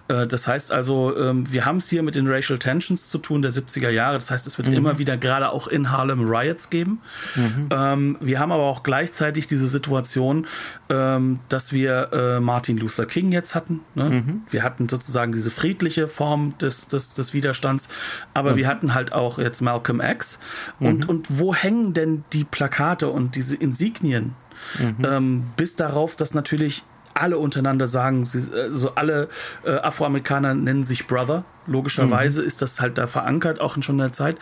Äh, 0.07 0.27
das 0.27 0.47
heißt 0.47 0.71
also, 0.71 1.17
ähm, 1.17 1.51
wir 1.51 1.65
haben 1.65 1.77
es 1.77 1.89
hier 1.89 2.01
mit 2.01 2.15
den 2.15 2.27
Racial 2.27 2.57
Tensions 2.57 3.09
zu 3.09 3.17
tun 3.17 3.41
der 3.41 3.51
70er 3.51 3.89
Jahre. 3.89 4.13
Das 4.13 4.31
heißt, 4.31 4.47
es 4.47 4.57
wird 4.57 4.69
mhm. 4.69 4.75
immer 4.75 4.97
wieder 4.97 5.17
gerade 5.17 5.51
auch 5.51 5.67
in 5.67 5.91
Harlem 5.91 6.23
Riots 6.23 6.69
geben. 6.69 7.01
Mhm. 7.35 7.69
Ähm, 7.71 8.17
wir 8.21 8.39
haben 8.39 8.51
aber 8.51 8.63
auch 8.63 8.83
gleichzeitig 8.83 9.47
diese 9.47 9.67
Situation, 9.67 10.47
ähm, 10.89 11.39
dass 11.49 11.73
wir 11.73 12.09
äh, 12.13 12.39
Martin 12.39 12.77
Luther 12.77 13.05
King 13.05 13.33
jetzt 13.33 13.55
hatten. 13.55 13.81
Ne? 13.95 14.09
Mhm. 14.09 14.41
Wir 14.49 14.63
hatten 14.63 14.87
sozusagen 14.87 15.33
diese 15.33 15.51
friedliche 15.51 16.07
Form 16.07 16.57
des, 16.59 16.87
des, 16.87 17.13
des 17.13 17.33
Widerstands, 17.33 17.89
aber 18.33 18.55
wir 18.55 18.67
hatten 18.67 18.93
halt 18.93 19.11
auch 19.11 19.37
jetzt 19.37 19.61
Malcolm 19.61 20.01
X. 20.01 20.39
Und, 20.79 21.03
mhm. 21.03 21.09
und 21.09 21.27
wo 21.39 21.53
hängen 21.53 21.93
denn 21.93 22.23
die 22.31 22.45
Plakate 22.45 23.09
und 23.09 23.35
diese 23.35 23.55
Insignien 23.55 23.80
Insignien. 23.81 24.35
Mhm. 24.79 25.05
Ähm, 25.05 25.43
bis 25.57 25.75
darauf, 25.75 26.15
dass 26.15 26.33
natürlich 26.33 26.83
alle 27.13 27.37
untereinander 27.37 27.87
sagen, 27.87 28.23
sie, 28.23 28.51
also 28.53 28.95
alle 28.95 29.27
äh, 29.65 29.71
Afroamerikaner 29.71 30.53
nennen 30.53 30.83
sich 30.83 31.07
Brother. 31.07 31.43
Logischerweise 31.67 32.41
mhm. 32.41 32.47
ist 32.47 32.61
das 32.61 32.79
halt 32.79 32.97
da 32.97 33.07
verankert, 33.07 33.59
auch 33.59 33.75
in 33.75 33.83
schon 33.83 33.97
der 33.97 34.11
Zeit. 34.11 34.37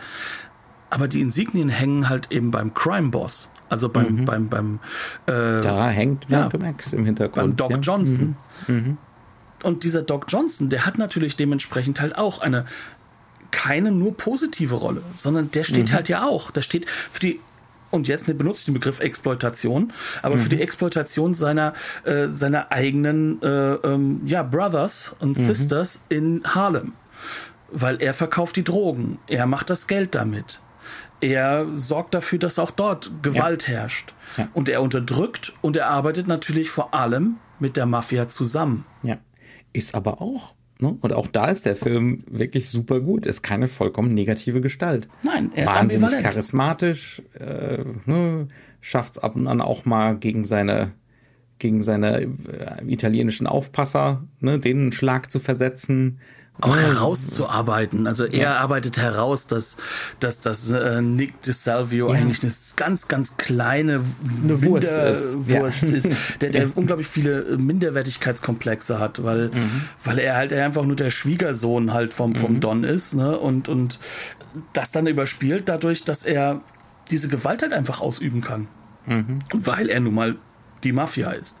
Aber 0.90 1.08
die 1.08 1.20
Insignien 1.20 1.68
hängen 1.68 2.08
halt 2.08 2.30
eben 2.30 2.50
beim 2.50 2.74
Crime 2.74 3.10
Boss. 3.10 3.50
Also 3.68 3.88
beim, 3.88 4.20
mhm. 4.20 4.24
beim, 4.24 4.48
beim 4.48 4.80
äh, 5.26 5.60
Da 5.60 5.88
hängt 5.88 6.28
Malcolm 6.28 6.64
ja, 6.64 6.70
X 6.70 6.92
im 6.92 7.04
Hintergrund. 7.04 7.56
Beim 7.56 7.56
Doc 7.56 7.70
ja. 7.70 7.78
Johnson. 7.78 8.36
Mhm. 8.66 8.74
mhm. 8.74 8.98
Und 9.62 9.84
dieser 9.84 10.00
Doc 10.00 10.24
Johnson, 10.28 10.70
der 10.70 10.86
hat 10.86 10.96
natürlich 10.96 11.36
dementsprechend 11.36 12.00
halt 12.00 12.16
auch 12.16 12.40
eine 12.40 12.64
keine 13.50 13.92
nur 13.92 14.16
positive 14.16 14.74
Rolle, 14.74 15.02
sondern 15.16 15.50
der 15.50 15.64
steht 15.64 15.88
mhm. 15.88 15.92
halt 15.92 16.08
ja 16.08 16.26
auch. 16.26 16.50
Der 16.50 16.62
steht 16.62 16.88
für 16.88 17.20
die 17.20 17.40
und 17.90 18.08
jetzt 18.08 18.26
benutze 18.26 18.60
ich 18.60 18.64
den 18.66 18.74
Begriff 18.74 19.00
Exploitation, 19.00 19.92
aber 20.22 20.36
mhm. 20.36 20.40
für 20.40 20.48
die 20.48 20.60
Exploitation 20.60 21.34
seiner, 21.34 21.74
äh, 22.04 22.28
seiner 22.28 22.70
eigenen 22.72 23.42
äh, 23.42 23.74
ähm, 23.74 24.22
ja, 24.26 24.42
Brothers 24.42 25.14
und 25.18 25.38
mhm. 25.38 25.44
Sisters 25.44 26.00
in 26.08 26.42
Harlem. 26.44 26.92
Weil 27.72 28.00
er 28.02 28.14
verkauft 28.14 28.56
die 28.56 28.64
Drogen, 28.64 29.18
er 29.26 29.46
macht 29.46 29.70
das 29.70 29.86
Geld 29.86 30.14
damit. 30.14 30.60
Er 31.20 31.66
sorgt 31.74 32.14
dafür, 32.14 32.38
dass 32.38 32.58
auch 32.58 32.70
dort 32.70 33.10
Gewalt 33.22 33.68
ja. 33.68 33.74
herrscht. 33.74 34.14
Ja. 34.36 34.48
Und 34.54 34.68
er 34.68 34.80
unterdrückt 34.80 35.52
und 35.60 35.76
er 35.76 35.88
arbeitet 35.88 36.26
natürlich 36.26 36.70
vor 36.70 36.94
allem 36.94 37.36
mit 37.58 37.76
der 37.76 37.86
Mafia 37.86 38.28
zusammen. 38.28 38.86
Ja. 39.02 39.18
Ist 39.72 39.94
aber 39.94 40.20
auch 40.22 40.54
Ne? 40.80 40.96
Und 41.00 41.12
auch 41.12 41.26
da 41.26 41.46
ist 41.46 41.66
der 41.66 41.76
Film 41.76 42.24
wirklich 42.28 42.68
super 42.68 43.00
gut. 43.00 43.26
Ist 43.26 43.42
keine 43.42 43.68
vollkommen 43.68 44.14
negative 44.14 44.60
Gestalt. 44.60 45.08
Nein, 45.22 45.50
er 45.54 45.64
ist 45.64 45.70
Wahnsinnig 45.70 45.96
ambivalent. 45.96 46.22
charismatisch, 46.22 47.22
äh, 47.38 47.84
ne? 48.06 48.48
schafft 48.80 49.12
es 49.12 49.18
ab 49.22 49.36
und 49.36 49.46
an 49.46 49.60
auch 49.60 49.84
mal 49.84 50.16
gegen 50.16 50.44
seine 50.44 50.92
gegen 51.58 51.82
seine 51.82 52.22
äh, 52.22 52.26
italienischen 52.86 53.46
Aufpasser, 53.46 54.24
ne, 54.40 54.58
denen 54.58 54.80
einen 54.80 54.92
Schlag 54.92 55.30
zu 55.30 55.40
versetzen 55.40 56.18
auch 56.60 56.76
herauszuarbeiten. 56.76 58.06
Also 58.06 58.24
er 58.24 58.38
ja. 58.38 58.56
arbeitet 58.56 58.98
heraus, 58.98 59.46
dass, 59.46 59.76
dass, 60.18 60.40
dass 60.40 60.70
äh, 60.70 61.00
Nick 61.02 61.42
DeSalvio 61.42 62.12
ja. 62.12 62.18
eigentlich 62.18 62.42
eine 62.42 62.52
ganz, 62.76 63.08
ganz 63.08 63.36
kleine 63.36 64.02
eine 64.42 64.62
Wurst 64.64 64.92
ist, 64.92 65.48
Wurst 65.48 65.82
ja. 65.82 65.88
ist 65.88 66.10
der, 66.40 66.50
der 66.50 66.68
unglaublich 66.76 67.08
viele 67.08 67.56
Minderwertigkeitskomplexe 67.56 68.98
hat, 68.98 69.22
weil, 69.22 69.48
mhm. 69.48 69.82
weil 70.04 70.18
er 70.18 70.36
halt 70.36 70.52
einfach 70.52 70.84
nur 70.84 70.96
der 70.96 71.10
Schwiegersohn 71.10 71.92
halt 71.92 72.14
vom, 72.14 72.34
vom 72.34 72.54
mhm. 72.54 72.60
Don 72.60 72.84
ist 72.84 73.14
ne? 73.14 73.38
und, 73.38 73.68
und 73.68 73.98
das 74.72 74.90
dann 74.90 75.06
überspielt 75.06 75.68
dadurch, 75.68 76.04
dass 76.04 76.24
er 76.24 76.60
diese 77.10 77.28
Gewalt 77.28 77.62
halt 77.62 77.72
einfach 77.72 78.00
ausüben 78.00 78.40
kann. 78.40 78.68
Mhm. 79.06 79.38
Weil 79.52 79.88
er 79.88 80.00
nun 80.00 80.14
mal 80.14 80.36
die 80.84 80.92
Mafia 80.92 81.30
ist. 81.30 81.58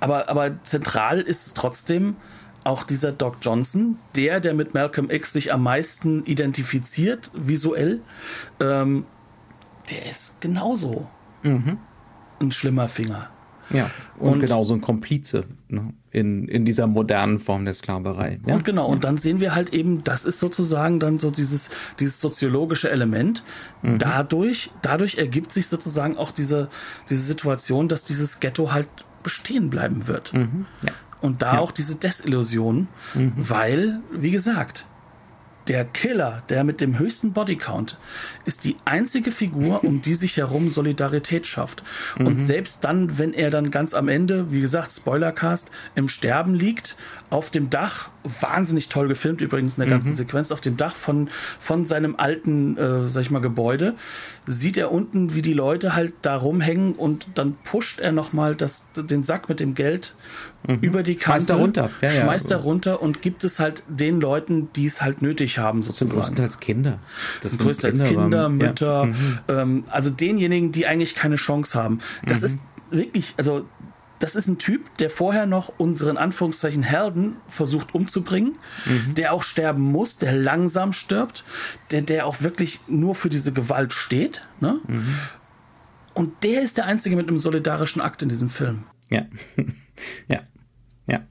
Aber, 0.00 0.28
aber 0.28 0.62
zentral 0.64 1.20
ist 1.20 1.46
es 1.46 1.54
trotzdem, 1.54 2.16
auch 2.64 2.82
dieser 2.82 3.12
Doc 3.12 3.36
Johnson, 3.40 3.98
der, 4.16 4.40
der 4.40 4.54
mit 4.54 4.74
Malcolm 4.74 5.10
X 5.10 5.32
sich 5.32 5.52
am 5.52 5.62
meisten 5.62 6.24
identifiziert, 6.24 7.30
visuell, 7.34 8.00
ähm, 8.60 9.04
der 9.90 10.10
ist 10.10 10.40
genauso 10.40 11.08
mhm. 11.42 11.78
ein 12.40 12.52
schlimmer 12.52 12.88
Finger. 12.88 13.30
Ja, 13.70 13.90
und, 14.18 14.34
und 14.34 14.40
genauso 14.40 14.74
ein 14.74 14.80
Komplize 14.80 15.44
ne, 15.68 15.92
in, 16.10 16.48
in 16.48 16.64
dieser 16.64 16.86
modernen 16.86 17.38
Form 17.38 17.64
der 17.64 17.74
Sklaverei. 17.74 18.40
Ja? 18.46 18.54
Und 18.54 18.64
genau, 18.64 18.86
und 18.86 19.04
dann 19.04 19.18
sehen 19.18 19.40
wir 19.40 19.54
halt 19.54 19.74
eben, 19.74 20.02
das 20.02 20.24
ist 20.24 20.40
sozusagen 20.40 21.00
dann 21.00 21.18
so 21.18 21.30
dieses, 21.30 21.68
dieses 22.00 22.20
soziologische 22.20 22.90
Element. 22.90 23.42
Mhm. 23.82 23.98
Dadurch, 23.98 24.70
dadurch 24.80 25.18
ergibt 25.18 25.52
sich 25.52 25.66
sozusagen 25.66 26.16
auch 26.16 26.30
diese, 26.30 26.68
diese 27.10 27.22
Situation, 27.22 27.88
dass 27.88 28.04
dieses 28.04 28.40
Ghetto 28.40 28.72
halt 28.72 28.88
bestehen 29.22 29.68
bleiben 29.68 30.06
wird. 30.08 30.32
Mhm. 30.32 30.66
Ja. 30.82 30.92
Und 31.20 31.42
da 31.42 31.54
ja. 31.54 31.60
auch 31.60 31.72
diese 31.72 31.96
Desillusion, 31.96 32.88
mhm. 33.14 33.32
weil, 33.36 34.00
wie 34.12 34.30
gesagt, 34.30 34.86
der 35.68 35.84
Killer, 35.84 36.42
der 36.48 36.64
mit 36.64 36.80
dem 36.80 36.98
höchsten 36.98 37.32
Bodycount, 37.32 37.98
ist 38.46 38.64
die 38.64 38.76
einzige 38.84 39.30
Figur, 39.30 39.84
um 39.84 40.00
die 40.00 40.14
sich 40.14 40.36
herum 40.38 40.70
Solidarität 40.70 41.46
schafft. 41.46 41.82
Mhm. 42.18 42.26
Und 42.26 42.46
selbst 42.46 42.78
dann, 42.82 43.18
wenn 43.18 43.34
er 43.34 43.50
dann 43.50 43.70
ganz 43.70 43.94
am 43.94 44.08
Ende, 44.08 44.50
wie 44.50 44.60
gesagt, 44.60 44.92
Spoilercast, 44.92 45.70
im 45.94 46.08
Sterben 46.08 46.54
liegt, 46.54 46.96
auf 47.30 47.50
dem 47.50 47.68
Dach, 47.68 48.08
wahnsinnig 48.24 48.88
toll 48.88 49.08
gefilmt 49.08 49.42
übrigens 49.42 49.74
in 49.74 49.80
der 49.80 49.90
ganzen 49.90 50.12
mhm. 50.12 50.16
Sequenz, 50.16 50.50
auf 50.50 50.62
dem 50.62 50.78
Dach 50.78 50.94
von, 50.94 51.28
von 51.58 51.84
seinem 51.84 52.16
alten, 52.16 52.78
äh, 52.78 53.06
sag 53.06 53.22
ich 53.22 53.30
mal, 53.30 53.40
Gebäude, 53.40 53.94
sieht 54.46 54.78
er 54.78 54.90
unten, 54.90 55.34
wie 55.34 55.42
die 55.42 55.52
Leute 55.52 55.94
halt 55.94 56.14
da 56.22 56.36
rumhängen 56.36 56.94
und 56.94 57.28
dann 57.34 57.56
pusht 57.64 58.00
er 58.00 58.12
nochmal 58.12 58.56
den 58.96 59.22
Sack 59.22 59.50
mit 59.50 59.60
dem 59.60 59.74
Geld 59.74 60.14
mhm. 60.66 60.78
über 60.80 61.02
die 61.02 61.16
Kante. 61.16 61.46
Schmeißt 61.46 61.50
da 61.50 61.56
runter. 61.56 61.90
Ja, 62.00 62.10
schmeißt 62.10 62.50
ja. 62.50 62.56
da 62.56 62.62
runter 62.62 63.02
und 63.02 63.22
gibt 63.22 63.44
es 63.44 63.58
halt 63.58 63.82
den 63.88 64.20
Leuten, 64.20 64.72
die 64.74 64.86
es 64.86 65.02
halt 65.02 65.22
nötig 65.22 65.58
haben, 65.58 65.82
sozusagen. 65.82 66.10
Das 66.10 66.26
sind 66.26 66.36
größtenteils 66.36 66.60
Kinder. 66.60 66.98
Das, 67.40 67.52
sind 67.52 67.62
größtenteils 67.62 68.08
Kinder, 68.08 68.22
Kinder 68.22 68.48
Mütter, 68.48 69.00
ja. 69.00 69.04
mhm. 69.04 69.38
ähm, 69.48 69.84
also 69.90 70.10
denjenigen, 70.10 70.72
die 70.72 70.86
eigentlich 70.86 71.14
keine 71.14 71.36
Chance 71.36 71.78
haben. 71.78 72.00
Das 72.24 72.40
mhm. 72.40 72.46
ist 72.46 72.60
wirklich, 72.90 73.34
also 73.36 73.66
das 74.18 74.34
ist 74.34 74.48
ein 74.48 74.58
Typ, 74.58 74.96
der 74.98 75.10
vorher 75.10 75.46
noch 75.46 75.72
unseren 75.78 76.16
Anführungszeichen 76.16 76.82
Helden 76.82 77.36
versucht 77.48 77.94
umzubringen, 77.94 78.56
mhm. 78.84 79.14
der 79.14 79.32
auch 79.32 79.42
sterben 79.42 79.82
muss, 79.82 80.16
der 80.16 80.32
langsam 80.32 80.92
stirbt, 80.92 81.44
der, 81.90 82.02
der 82.02 82.26
auch 82.26 82.40
wirklich 82.42 82.80
nur 82.88 83.14
für 83.14 83.28
diese 83.28 83.52
Gewalt 83.52 83.92
steht. 83.92 84.42
Ne? 84.60 84.80
Mhm. 84.86 85.14
Und 86.14 86.42
der 86.42 86.62
ist 86.62 86.78
der 86.78 86.86
Einzige 86.86 87.14
mit 87.14 87.28
einem 87.28 87.38
solidarischen 87.38 88.02
Akt 88.02 88.22
in 88.22 88.28
diesem 88.28 88.50
Film. 88.50 88.84
Ja. 89.08 89.22
Ja. 90.30 90.42
Ja. 91.06 91.26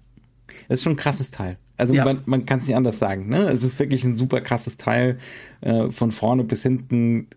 Das 0.68 0.80
ist 0.80 0.84
schon 0.84 0.94
ein 0.94 0.98
krasses 0.98 1.32
Teil. 1.32 1.58
Also 1.78 1.94
ja. 1.94 2.04
man, 2.04 2.22
man 2.26 2.46
kann 2.46 2.60
es 2.60 2.68
nicht 2.68 2.76
anders 2.76 3.00
sagen. 3.00 3.30
Ne? 3.30 3.46
Es 3.46 3.64
ist 3.64 3.80
wirklich 3.80 4.04
ein 4.04 4.16
super 4.16 4.42
krasses 4.42 4.78
Teil. 4.78 5.20
Äh, 5.62 5.90
von 5.92 6.12
vorne 6.12 6.44
bis 6.44 6.64
hinten. 6.64 7.28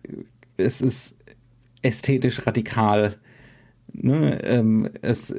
Es 0.57 0.81
ist 0.81 1.15
ästhetisch 1.81 2.45
radikal. 2.45 3.17
Ne? 3.93 4.43
Ähm, 4.43 4.89
es 5.01 5.33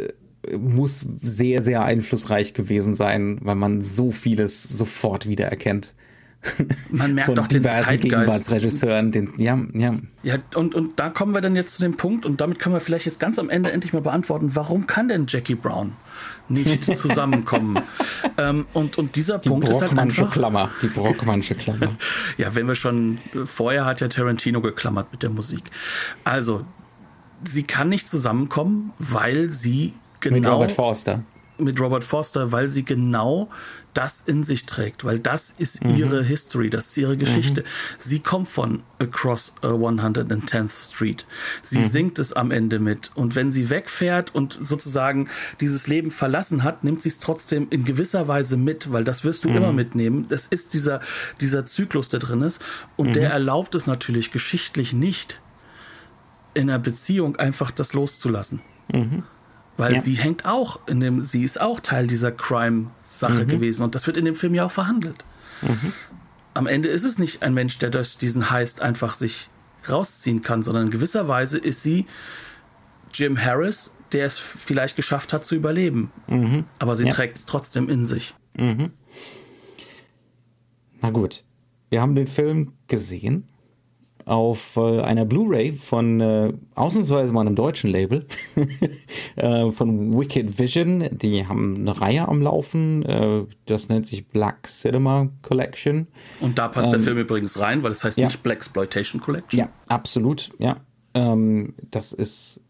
muss 0.56 1.00
sehr, 1.00 1.62
sehr 1.62 1.84
einflussreich 1.84 2.54
gewesen 2.54 2.94
sein, 2.94 3.38
weil 3.42 3.54
man 3.54 3.80
so 3.82 4.10
vieles 4.10 4.62
sofort 4.62 5.28
wiedererkennt. 5.28 5.94
Man 6.90 7.14
merkt 7.14 7.36
doch 7.38 7.46
den 7.46 7.62
Zeitgeist. 7.62 8.02
Gegenwartsregisseuren, 8.02 9.12
den, 9.12 9.32
ja, 9.36 9.58
ja. 9.74 9.92
Ja, 10.22 10.36
und, 10.54 10.74
und 10.74 10.98
da 10.98 11.08
kommen 11.08 11.34
wir 11.34 11.40
dann 11.40 11.54
jetzt 11.54 11.76
zu 11.76 11.82
dem 11.82 11.96
Punkt, 11.96 12.26
und 12.26 12.40
damit 12.40 12.58
können 12.58 12.74
wir 12.74 12.80
vielleicht 12.80 13.06
jetzt 13.06 13.20
ganz 13.20 13.38
am 13.38 13.48
Ende 13.48 13.70
endlich 13.70 13.92
mal 13.92 14.02
beantworten, 14.02 14.50
warum 14.54 14.86
kann 14.86 15.08
denn 15.08 15.26
Jackie 15.28 15.54
Brown 15.54 15.92
nicht 16.48 16.84
zusammenkommen? 16.98 17.80
ähm, 18.38 18.66
und, 18.72 18.98
und 18.98 19.16
dieser 19.16 19.38
die 19.38 19.48
Punkt 19.48 19.68
ist 19.68 19.80
halt 19.80 19.96
einfach... 19.96 20.32
Klammer, 20.32 20.70
die 20.82 20.88
Brockmannsche 20.88 21.54
Klammer. 21.54 21.96
ja, 22.36 22.54
wenn 22.54 22.66
wir 22.66 22.74
schon... 22.74 23.18
Vorher 23.44 23.84
hat 23.84 24.00
ja 24.00 24.08
Tarantino 24.08 24.60
geklammert 24.60 25.12
mit 25.12 25.22
der 25.22 25.30
Musik. 25.30 25.62
Also, 26.24 26.64
sie 27.44 27.62
kann 27.62 27.88
nicht 27.88 28.08
zusammenkommen, 28.08 28.92
weil 28.98 29.50
sie 29.50 29.94
genau... 30.20 30.36
Mit 30.36 30.48
Robert 30.48 30.72
Forster 30.72 31.22
mit 31.58 31.78
Robert 31.80 32.04
Forster, 32.04 32.52
weil 32.52 32.70
sie 32.70 32.84
genau 32.84 33.48
das 33.94 34.22
in 34.24 34.42
sich 34.42 34.64
trägt, 34.64 35.04
weil 35.04 35.18
das 35.18 35.54
ist 35.58 35.84
mhm. 35.84 35.96
ihre 35.96 36.24
History, 36.24 36.70
das 36.70 36.86
ist 36.88 36.96
ihre 36.96 37.16
Geschichte. 37.16 37.60
Mhm. 37.60 37.66
Sie 37.98 38.20
kommt 38.20 38.48
von 38.48 38.82
Across 38.98 39.54
110th 39.62 40.92
Street. 40.92 41.26
Sie 41.62 41.78
mhm. 41.78 41.88
singt 41.88 42.18
es 42.18 42.32
am 42.32 42.50
Ende 42.50 42.78
mit. 42.78 43.10
Und 43.14 43.34
wenn 43.34 43.52
sie 43.52 43.68
wegfährt 43.68 44.34
und 44.34 44.56
sozusagen 44.60 45.28
dieses 45.60 45.88
Leben 45.88 46.10
verlassen 46.10 46.62
hat, 46.62 46.84
nimmt 46.84 47.02
sie 47.02 47.10
es 47.10 47.18
trotzdem 47.18 47.66
in 47.70 47.84
gewisser 47.84 48.28
Weise 48.28 48.56
mit, 48.56 48.92
weil 48.92 49.04
das 49.04 49.24
wirst 49.24 49.44
du 49.44 49.50
mhm. 49.50 49.56
immer 49.56 49.72
mitnehmen. 49.72 50.26
Das 50.28 50.46
ist 50.46 50.72
dieser, 50.72 51.00
dieser 51.40 51.66
Zyklus, 51.66 52.08
der 52.08 52.20
drin 52.20 52.42
ist. 52.42 52.62
Und 52.96 53.14
der 53.14 53.28
mhm. 53.28 53.32
erlaubt 53.32 53.74
es 53.74 53.86
natürlich 53.86 54.30
geschichtlich 54.30 54.94
nicht, 54.94 55.38
in 56.54 56.68
einer 56.68 56.78
Beziehung 56.78 57.36
einfach 57.36 57.70
das 57.70 57.92
loszulassen. 57.92 58.60
Mhm. 58.92 59.24
Weil 59.76 59.94
ja. 59.94 60.00
sie 60.00 60.14
hängt 60.14 60.44
auch 60.44 60.80
in 60.86 61.00
dem, 61.00 61.24
sie 61.24 61.44
ist 61.44 61.60
auch 61.60 61.80
Teil 61.80 62.06
dieser 62.06 62.30
Crime-Sache 62.30 63.44
mhm. 63.44 63.48
gewesen 63.48 63.82
und 63.82 63.94
das 63.94 64.06
wird 64.06 64.16
in 64.16 64.24
dem 64.24 64.34
Film 64.34 64.54
ja 64.54 64.66
auch 64.66 64.70
verhandelt. 64.70 65.24
Mhm. 65.62 65.92
Am 66.54 66.66
Ende 66.66 66.88
ist 66.88 67.04
es 67.04 67.18
nicht 67.18 67.42
ein 67.42 67.54
Mensch, 67.54 67.78
der 67.78 67.90
durch 67.90 68.18
diesen 68.18 68.50
Heist 68.50 68.82
einfach 68.82 69.14
sich 69.14 69.48
rausziehen 69.88 70.42
kann, 70.42 70.62
sondern 70.62 70.84
in 70.84 70.90
gewisser 70.90 71.26
Weise 71.26 71.58
ist 71.58 71.82
sie 71.82 72.06
Jim 73.12 73.42
Harris, 73.42 73.94
der 74.12 74.26
es 74.26 74.36
vielleicht 74.38 74.96
geschafft 74.96 75.32
hat 75.32 75.44
zu 75.44 75.54
überleben. 75.54 76.12
Mhm. 76.26 76.64
Aber 76.78 76.96
sie 76.96 77.06
ja. 77.06 77.12
trägt 77.12 77.38
es 77.38 77.46
trotzdem 77.46 77.88
in 77.88 78.04
sich. 78.04 78.34
Mhm. 78.54 78.90
Na 81.00 81.10
gut, 81.10 81.44
wir 81.88 82.00
haben 82.00 82.14
den 82.14 82.26
Film 82.26 82.74
gesehen 82.88 83.48
auf 84.26 84.76
äh, 84.76 85.00
einer 85.00 85.24
Blu-ray 85.24 85.72
von 85.72 86.20
äh, 86.20 86.52
ausnahmsweise 86.74 87.32
mal 87.32 87.42
einem 87.42 87.56
deutschen 87.56 87.90
Label 87.90 88.26
äh, 89.36 89.70
von 89.70 90.18
Wicked 90.18 90.58
Vision. 90.58 91.08
Die 91.10 91.46
haben 91.46 91.76
eine 91.76 92.00
Reihe 92.00 92.28
am 92.28 92.42
Laufen. 92.42 93.04
Äh, 93.04 93.44
das 93.66 93.88
nennt 93.88 94.06
sich 94.06 94.26
Black 94.28 94.66
Cinema 94.66 95.28
Collection. 95.42 96.06
Und 96.40 96.58
da 96.58 96.68
passt 96.68 96.86
ähm, 96.86 96.92
der 96.92 97.00
Film 97.00 97.18
übrigens 97.18 97.58
rein, 97.58 97.82
weil 97.82 97.92
es 97.92 97.98
das 97.98 98.04
heißt 98.04 98.18
ja. 98.18 98.26
nicht 98.26 98.42
Black 98.42 98.58
Exploitation 98.58 99.20
Collection. 99.20 99.60
Ja, 99.60 99.68
absolut. 99.88 100.50
Ja, 100.58 100.76
ähm, 101.14 101.74
das 101.90 102.12
ist, 102.12 102.60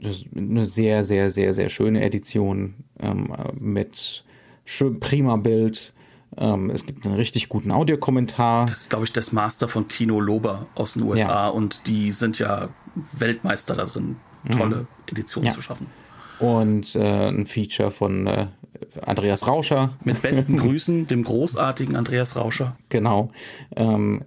das 0.00 0.18
ist 0.18 0.26
eine 0.36 0.66
sehr, 0.66 1.04
sehr, 1.04 1.30
sehr, 1.30 1.54
sehr 1.54 1.68
schöne 1.68 2.02
Edition 2.02 2.74
ähm, 3.00 3.32
mit 3.58 4.24
schön 4.64 4.98
prima 5.00 5.36
Bild 5.36 5.92
ähm, 6.36 6.70
es 6.70 6.86
gibt 6.86 7.06
einen 7.06 7.14
richtig 7.14 7.48
guten 7.48 7.70
Audiokommentar. 7.70 8.66
Das 8.66 8.82
ist, 8.82 8.90
glaube 8.90 9.04
ich, 9.04 9.12
das 9.12 9.32
Master 9.32 9.68
von 9.68 9.88
Kino 9.88 10.20
Lober 10.20 10.66
aus 10.74 10.94
den 10.94 11.02
USA 11.02 11.46
ja. 11.46 11.48
und 11.48 11.86
die 11.86 12.12
sind 12.12 12.38
ja 12.38 12.68
Weltmeister 13.12 13.74
da 13.74 13.84
drin, 13.84 14.16
tolle 14.50 14.76
mhm. 14.76 14.86
Editionen 15.06 15.48
ja. 15.48 15.52
zu 15.54 15.62
schaffen. 15.62 15.86
und 16.38 16.94
äh, 16.94 17.28
ein 17.28 17.46
Feature 17.46 17.90
von 17.90 18.26
äh, 18.26 18.46
Andreas 19.02 19.46
Rauscher. 19.46 19.96
Mit 20.04 20.22
besten 20.22 20.56
Grüßen, 20.58 21.06
dem 21.06 21.22
großartigen 21.22 21.96
Andreas 21.96 22.36
Rauscher. 22.36 22.76
Genau. 22.88 23.30
Ähm, 23.76 24.22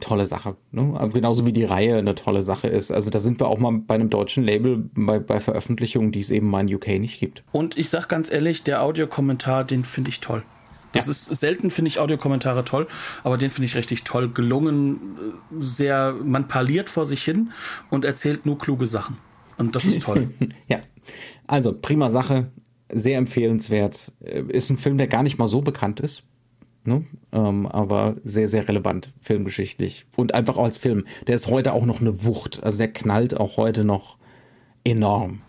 tolle 0.00 0.26
Sache. 0.26 0.56
Ne? 0.72 0.94
Aber 0.94 1.10
genauso 1.10 1.46
wie 1.46 1.52
die 1.52 1.64
Reihe 1.64 1.98
eine 1.98 2.14
tolle 2.14 2.42
Sache 2.42 2.68
ist. 2.68 2.90
Also 2.90 3.10
da 3.10 3.20
sind 3.20 3.40
wir 3.40 3.48
auch 3.48 3.58
mal 3.58 3.72
bei 3.72 3.94
einem 3.94 4.10
deutschen 4.10 4.44
Label 4.44 4.88
bei, 4.94 5.18
bei 5.18 5.40
Veröffentlichungen, 5.40 6.12
die 6.12 6.20
es 6.20 6.30
eben 6.30 6.48
mal 6.48 6.60
in 6.60 6.74
UK 6.74 6.88
nicht 7.00 7.20
gibt. 7.20 7.42
Und 7.52 7.76
ich 7.76 7.88
sag 7.88 8.08
ganz 8.08 8.30
ehrlich, 8.30 8.62
der 8.62 8.82
Audiokommentar, 8.82 9.64
den 9.64 9.84
finde 9.84 10.10
ich 10.10 10.20
toll. 10.20 10.42
Das 10.92 11.06
ja. 11.06 11.12
ist 11.12 11.26
selten 11.26 11.70
finde 11.70 11.88
ich 11.88 11.98
Audiokommentare 11.98 12.64
toll, 12.64 12.86
aber 13.22 13.38
den 13.38 13.50
finde 13.50 13.66
ich 13.66 13.76
richtig 13.76 14.04
toll 14.04 14.30
gelungen. 14.30 15.16
Sehr, 15.60 16.14
man 16.24 16.48
parliert 16.48 16.90
vor 16.90 17.06
sich 17.06 17.22
hin 17.22 17.52
und 17.90 18.04
erzählt 18.04 18.46
nur 18.46 18.58
kluge 18.58 18.86
Sachen. 18.86 19.18
Und 19.56 19.76
das 19.76 19.84
ist 19.84 20.02
toll. 20.02 20.30
ja. 20.68 20.80
Also 21.46 21.72
prima 21.72 22.10
Sache, 22.10 22.50
sehr 22.92 23.18
empfehlenswert. 23.18 24.12
Ist 24.20 24.70
ein 24.70 24.78
Film, 24.78 24.98
der 24.98 25.06
gar 25.06 25.22
nicht 25.22 25.38
mal 25.38 25.48
so 25.48 25.60
bekannt 25.60 26.00
ist. 26.00 26.22
Ne? 26.84 27.04
Ähm, 27.32 27.66
aber 27.66 28.16
sehr, 28.24 28.48
sehr 28.48 28.66
relevant 28.66 29.12
filmgeschichtlich. 29.20 30.06
Und 30.16 30.34
einfach 30.34 30.56
auch 30.56 30.64
als 30.64 30.78
Film. 30.78 31.06
Der 31.26 31.34
ist 31.34 31.46
heute 31.46 31.72
auch 31.72 31.84
noch 31.84 32.00
eine 32.00 32.24
Wucht. 32.24 32.62
Also 32.62 32.78
der 32.78 32.92
knallt 32.92 33.38
auch 33.38 33.56
heute 33.56 33.84
noch 33.84 34.16
enorm. 34.84 35.42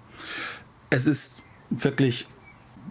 Es 0.90 1.08
ist 1.08 1.38
wirklich 1.70 2.28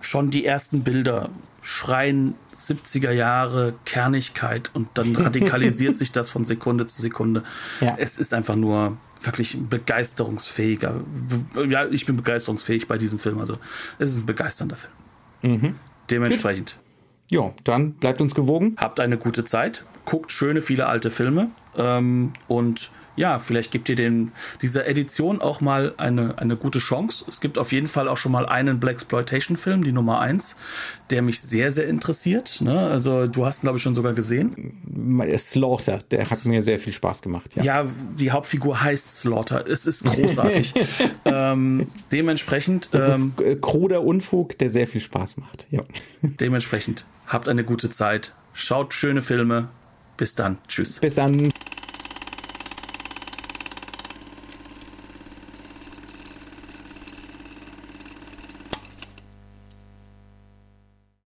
schon 0.01 0.30
die 0.30 0.46
ersten 0.46 0.82
Bilder 0.82 1.30
schreien 1.70 2.34
70er 2.56 3.12
Jahre 3.12 3.74
Kernigkeit 3.84 4.72
und 4.74 4.88
dann 4.94 5.14
radikalisiert 5.24 5.96
sich 5.96 6.10
das 6.10 6.28
von 6.28 6.44
Sekunde 6.44 6.86
zu 6.86 7.00
Sekunde. 7.00 7.44
Ja. 7.80 7.94
Es 7.96 8.18
ist 8.18 8.34
einfach 8.34 8.56
nur 8.56 8.96
wirklich 9.22 9.56
begeisterungsfähiger. 9.56 10.96
Ja, 11.68 11.86
ich 11.86 12.06
bin 12.06 12.16
begeisterungsfähig 12.16 12.88
bei 12.88 12.98
diesem 12.98 13.20
Film. 13.20 13.38
Also 13.38 13.56
es 14.00 14.10
ist 14.10 14.18
ein 14.18 14.26
begeisternder 14.26 14.76
Film. 14.76 14.92
Mhm. 15.42 15.76
Dementsprechend. 16.10 16.76
Ja, 17.28 17.52
dann 17.62 17.92
bleibt 17.92 18.20
uns 18.20 18.34
gewogen. 18.34 18.74
Habt 18.76 18.98
eine 18.98 19.16
gute 19.16 19.44
Zeit, 19.44 19.84
guckt 20.04 20.32
schöne, 20.32 20.62
viele 20.62 20.86
alte 20.86 21.12
Filme 21.12 21.50
ähm, 21.76 22.32
und 22.48 22.90
ja, 23.20 23.38
vielleicht 23.38 23.70
gibt 23.70 23.90
ihr 23.90 23.96
den, 23.96 24.32
dieser 24.62 24.88
Edition 24.88 25.42
auch 25.42 25.60
mal 25.60 25.92
eine, 25.98 26.38
eine 26.38 26.56
gute 26.56 26.78
Chance. 26.78 27.26
Es 27.28 27.42
gibt 27.42 27.58
auf 27.58 27.70
jeden 27.70 27.86
Fall 27.86 28.08
auch 28.08 28.16
schon 28.16 28.32
mal 28.32 28.46
einen 28.46 28.80
Blaxploitation-Film, 28.80 29.84
die 29.84 29.92
Nummer 29.92 30.20
1, 30.20 30.56
der 31.10 31.20
mich 31.20 31.42
sehr, 31.42 31.70
sehr 31.70 31.86
interessiert. 31.86 32.62
Ne? 32.62 32.78
Also 32.78 33.26
du 33.26 33.44
hast 33.44 33.58
ihn, 33.58 33.66
glaube 33.66 33.76
ich, 33.76 33.82
schon 33.82 33.94
sogar 33.94 34.14
gesehen. 34.14 34.72
Slaughter, 35.36 35.98
der 36.10 36.30
hat 36.30 36.46
mir 36.46 36.62
sehr 36.62 36.78
viel 36.78 36.94
Spaß 36.94 37.20
gemacht. 37.20 37.56
Ja, 37.56 37.62
ja 37.62 37.86
die 38.18 38.30
Hauptfigur 38.30 38.82
heißt 38.82 39.20
Slaughter. 39.20 39.68
Es 39.68 39.84
ist 39.84 40.02
großartig. 40.02 40.72
ähm, 41.26 41.88
dementsprechend. 42.10 42.88
Das 42.92 43.18
ähm, 43.18 43.34
ist 43.36 43.44
äh, 43.44 43.56
kruder 43.56 44.02
Unfug, 44.02 44.56
der 44.56 44.70
sehr 44.70 44.88
viel 44.88 45.02
Spaß 45.02 45.36
macht. 45.36 45.68
Ja. 45.70 45.82
dementsprechend 46.22 47.04
habt 47.26 47.50
eine 47.50 47.64
gute 47.64 47.90
Zeit. 47.90 48.32
Schaut 48.54 48.94
schöne 48.94 49.20
Filme. 49.20 49.68
Bis 50.16 50.34
dann. 50.34 50.56
Tschüss. 50.68 51.00
Bis 51.00 51.16
dann. 51.16 51.50